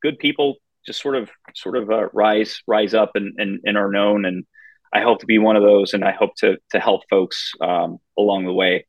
good 0.00 0.18
people 0.18 0.56
just 0.86 1.02
sort 1.02 1.16
of 1.16 1.28
sort 1.54 1.76
of 1.76 1.90
uh, 1.90 2.08
rise 2.12 2.62
rise 2.68 2.94
up 2.94 3.12
and, 3.14 3.34
and, 3.38 3.60
and 3.64 3.76
are 3.76 3.90
known. 3.90 4.24
And 4.24 4.44
I 4.92 5.00
hope 5.00 5.20
to 5.20 5.26
be 5.26 5.38
one 5.38 5.56
of 5.56 5.62
those 5.62 5.92
and 5.92 6.04
I 6.04 6.12
hope 6.12 6.36
to 6.36 6.58
to 6.70 6.80
help 6.80 7.02
folks 7.10 7.52
um, 7.60 7.98
along 8.16 8.44
the 8.44 8.52
way 8.52 8.86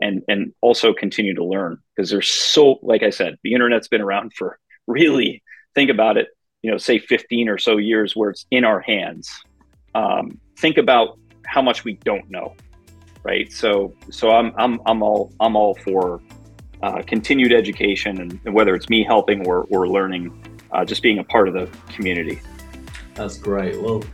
and 0.00 0.22
and 0.28 0.52
also 0.60 0.92
continue 0.92 1.34
to 1.34 1.44
learn. 1.44 1.78
Because 1.94 2.10
there's 2.10 2.28
so 2.28 2.78
like 2.82 3.02
I 3.02 3.10
said 3.10 3.36
the 3.42 3.52
internet's 3.52 3.88
been 3.88 4.02
around 4.02 4.32
for 4.34 4.58
really 4.86 5.42
think 5.74 5.90
about 5.90 6.16
it 6.16 6.28
you 6.62 6.70
know 6.70 6.78
say 6.78 6.98
15 6.98 7.48
or 7.48 7.58
so 7.58 7.76
years 7.76 8.14
where 8.14 8.30
it's 8.30 8.46
in 8.50 8.64
our 8.64 8.80
hands. 8.80 9.30
Um, 9.94 10.40
think 10.58 10.78
about 10.78 11.18
how 11.46 11.62
much 11.62 11.84
we 11.84 11.94
don't 12.04 12.28
know 12.30 12.54
right 13.24 13.52
so 13.52 13.94
so 14.10 14.30
I'm 14.30 14.52
I'm 14.56 14.80
I'm 14.86 15.02
all 15.02 15.32
I'm 15.40 15.56
all 15.56 15.74
for 15.74 16.20
uh, 16.82 17.02
continued 17.06 17.52
education 17.52 18.20
and, 18.20 18.38
and 18.44 18.54
whether 18.54 18.74
it's 18.74 18.88
me 18.88 19.02
helping 19.02 19.46
or, 19.46 19.66
or 19.70 19.88
learning 19.88 20.32
uh, 20.72 20.84
just 20.84 21.02
being 21.02 21.18
a 21.18 21.24
part 21.24 21.48
of 21.48 21.54
the 21.54 21.68
community. 21.88 22.40
That's 23.14 23.38
great. 23.38 23.80
Well, 23.80 24.04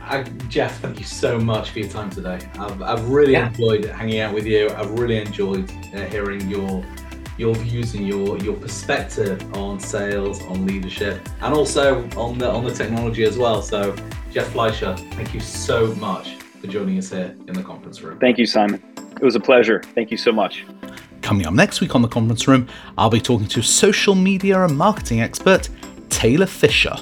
I, 0.00 0.22
Jeff, 0.48 0.80
thank 0.80 0.98
you 0.98 1.04
so 1.04 1.38
much 1.38 1.70
for 1.70 1.80
your 1.80 1.88
time 1.88 2.10
today. 2.10 2.38
I've, 2.58 2.82
I've 2.82 3.08
really 3.08 3.32
yeah. 3.32 3.48
enjoyed 3.48 3.84
hanging 3.84 4.20
out 4.20 4.34
with 4.34 4.46
you. 4.46 4.70
I've 4.70 4.90
really 4.98 5.18
enjoyed 5.18 5.70
uh, 5.94 6.06
hearing 6.06 6.48
your 6.48 6.84
your 7.36 7.54
views 7.54 7.94
and 7.94 8.06
your 8.06 8.36
your 8.38 8.54
perspective 8.54 9.40
on 9.56 9.78
sales, 9.78 10.42
on 10.42 10.66
leadership, 10.66 11.26
and 11.40 11.54
also 11.54 12.02
on 12.16 12.38
the 12.38 12.50
on 12.50 12.64
the 12.64 12.74
technology 12.74 13.24
as 13.24 13.38
well. 13.38 13.62
So, 13.62 13.94
Jeff 14.30 14.48
Fleischer, 14.48 14.96
thank 15.12 15.32
you 15.32 15.40
so 15.40 15.94
much 15.94 16.39
for 16.60 16.66
joining 16.66 16.98
us 16.98 17.10
here 17.10 17.34
in 17.48 17.54
the 17.54 17.62
conference 17.62 18.02
room. 18.02 18.18
Thank 18.18 18.38
you, 18.38 18.46
Simon. 18.46 18.82
It 19.16 19.24
was 19.24 19.34
a 19.34 19.40
pleasure. 19.40 19.82
Thank 19.94 20.10
you 20.10 20.16
so 20.16 20.32
much. 20.32 20.64
Coming 21.22 21.46
up 21.46 21.54
next 21.54 21.80
week 21.80 21.94
on 21.94 22.02
the 22.02 22.08
conference 22.08 22.46
room, 22.46 22.68
I'll 22.96 23.10
be 23.10 23.20
talking 23.20 23.48
to 23.48 23.62
social 23.62 24.14
media 24.14 24.62
and 24.62 24.76
marketing 24.76 25.20
expert 25.20 25.68
Taylor 26.08 26.46
Fisher. 26.46 26.94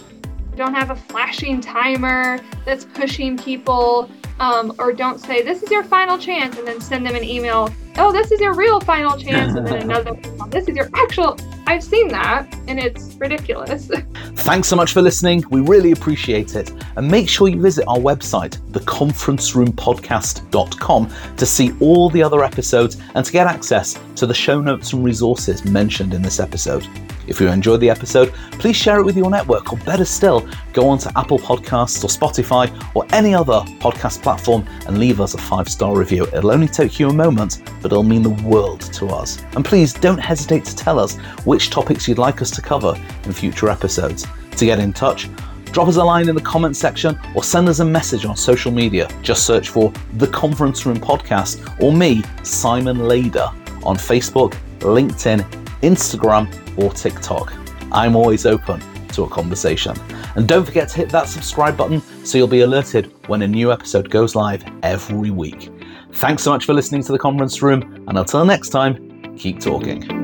Don't 0.56 0.74
have 0.74 0.90
a 0.90 0.96
flashing 0.96 1.60
timer 1.60 2.40
that's 2.64 2.84
pushing 2.84 3.38
people, 3.38 4.10
um, 4.40 4.74
or 4.78 4.92
don't 4.92 5.20
say, 5.20 5.42
This 5.42 5.62
is 5.62 5.70
your 5.70 5.84
final 5.84 6.18
chance, 6.18 6.56
and 6.58 6.66
then 6.66 6.80
send 6.80 7.06
them 7.06 7.14
an 7.14 7.22
email, 7.24 7.72
Oh, 7.96 8.12
this 8.12 8.32
is 8.32 8.40
your 8.40 8.54
real 8.54 8.80
final 8.80 9.16
chance, 9.16 9.54
and 9.54 9.66
then 9.66 9.82
another, 9.82 10.16
This 10.48 10.68
is 10.68 10.76
your 10.76 10.90
actual. 10.94 11.36
I've 11.68 11.84
seen 11.84 12.08
that, 12.08 12.52
and 12.66 12.78
it's 12.78 13.14
ridiculous. 13.16 13.90
Thanks 14.36 14.68
so 14.68 14.74
much 14.74 14.94
for 14.94 15.02
listening. 15.02 15.44
We 15.50 15.60
really 15.60 15.92
appreciate 15.92 16.56
it. 16.56 16.72
And 16.96 17.10
make 17.10 17.28
sure 17.28 17.46
you 17.46 17.60
visit 17.60 17.84
our 17.86 17.98
website, 17.98 18.56
theconferenceroompodcast.com, 18.70 21.10
to 21.36 21.44
see 21.44 21.74
all 21.78 22.08
the 22.08 22.22
other 22.22 22.42
episodes 22.42 22.96
and 23.14 23.22
to 23.22 23.30
get 23.30 23.46
access 23.46 24.00
to 24.16 24.24
the 24.24 24.32
show 24.32 24.62
notes 24.62 24.94
and 24.94 25.04
resources 25.04 25.66
mentioned 25.66 26.14
in 26.14 26.22
this 26.22 26.40
episode. 26.40 26.88
If 27.28 27.42
you 27.42 27.48
enjoyed 27.48 27.80
the 27.80 27.90
episode, 27.90 28.32
please 28.52 28.76
share 28.76 28.98
it 28.98 29.04
with 29.04 29.16
your 29.16 29.30
network, 29.30 29.72
or 29.72 29.78
better 29.80 30.06
still, 30.06 30.48
go 30.72 30.88
on 30.88 30.98
to 30.98 31.12
Apple 31.16 31.38
Podcasts 31.38 32.02
or 32.02 32.08
Spotify 32.08 32.72
or 32.94 33.06
any 33.12 33.34
other 33.34 33.60
podcast 33.80 34.22
platform 34.22 34.66
and 34.86 34.98
leave 34.98 35.20
us 35.20 35.34
a 35.34 35.38
five 35.38 35.68
star 35.68 35.94
review. 35.94 36.24
It'll 36.28 36.50
only 36.50 36.68
take 36.68 36.98
you 36.98 37.10
a 37.10 37.12
moment, 37.12 37.62
but 37.82 37.92
it'll 37.92 38.02
mean 38.02 38.22
the 38.22 38.30
world 38.30 38.80
to 38.94 39.08
us. 39.08 39.44
And 39.54 39.64
please 39.64 39.92
don't 39.92 40.18
hesitate 40.18 40.64
to 40.64 40.74
tell 40.74 40.98
us 40.98 41.16
which 41.44 41.57
topics 41.66 42.06
you'd 42.06 42.18
like 42.18 42.40
us 42.42 42.50
to 42.52 42.62
cover 42.62 42.94
in 43.24 43.32
future 43.32 43.68
episodes. 43.68 44.26
To 44.56 44.64
get 44.64 44.78
in 44.78 44.92
touch, 44.92 45.28
drop 45.66 45.88
us 45.88 45.96
a 45.96 46.04
line 46.04 46.28
in 46.28 46.34
the 46.34 46.42
comments 46.42 46.78
section 46.78 47.18
or 47.34 47.42
send 47.42 47.68
us 47.68 47.80
a 47.80 47.84
message 47.84 48.24
on 48.24 48.36
social 48.36 48.72
media. 48.72 49.08
Just 49.22 49.46
search 49.46 49.68
for 49.68 49.92
The 50.14 50.28
Conference 50.28 50.86
Room 50.86 50.98
Podcast 50.98 51.82
or 51.82 51.92
me, 51.92 52.22
Simon 52.42 53.08
Lader, 53.08 53.50
on 53.82 53.96
Facebook, 53.96 54.56
LinkedIn, 54.80 55.40
Instagram, 55.82 56.48
or 56.78 56.92
TikTok. 56.92 57.52
I'm 57.92 58.16
always 58.16 58.46
open 58.46 58.80
to 59.08 59.24
a 59.24 59.28
conversation. 59.28 59.96
And 60.36 60.46
don't 60.46 60.64
forget 60.64 60.88
to 60.90 60.96
hit 60.96 61.10
that 61.10 61.28
subscribe 61.28 61.76
button 61.76 62.00
so 62.24 62.38
you'll 62.38 62.46
be 62.46 62.60
alerted 62.60 63.12
when 63.28 63.42
a 63.42 63.48
new 63.48 63.72
episode 63.72 64.10
goes 64.10 64.34
live 64.34 64.64
every 64.82 65.30
week. 65.30 65.70
Thanks 66.12 66.42
so 66.42 66.50
much 66.50 66.64
for 66.64 66.74
listening 66.74 67.02
to 67.04 67.12
the 67.12 67.18
conference 67.18 67.62
room, 67.62 68.04
and 68.08 68.18
until 68.18 68.44
next 68.44 68.70
time, 68.70 69.36
keep 69.36 69.60
talking. 69.60 70.17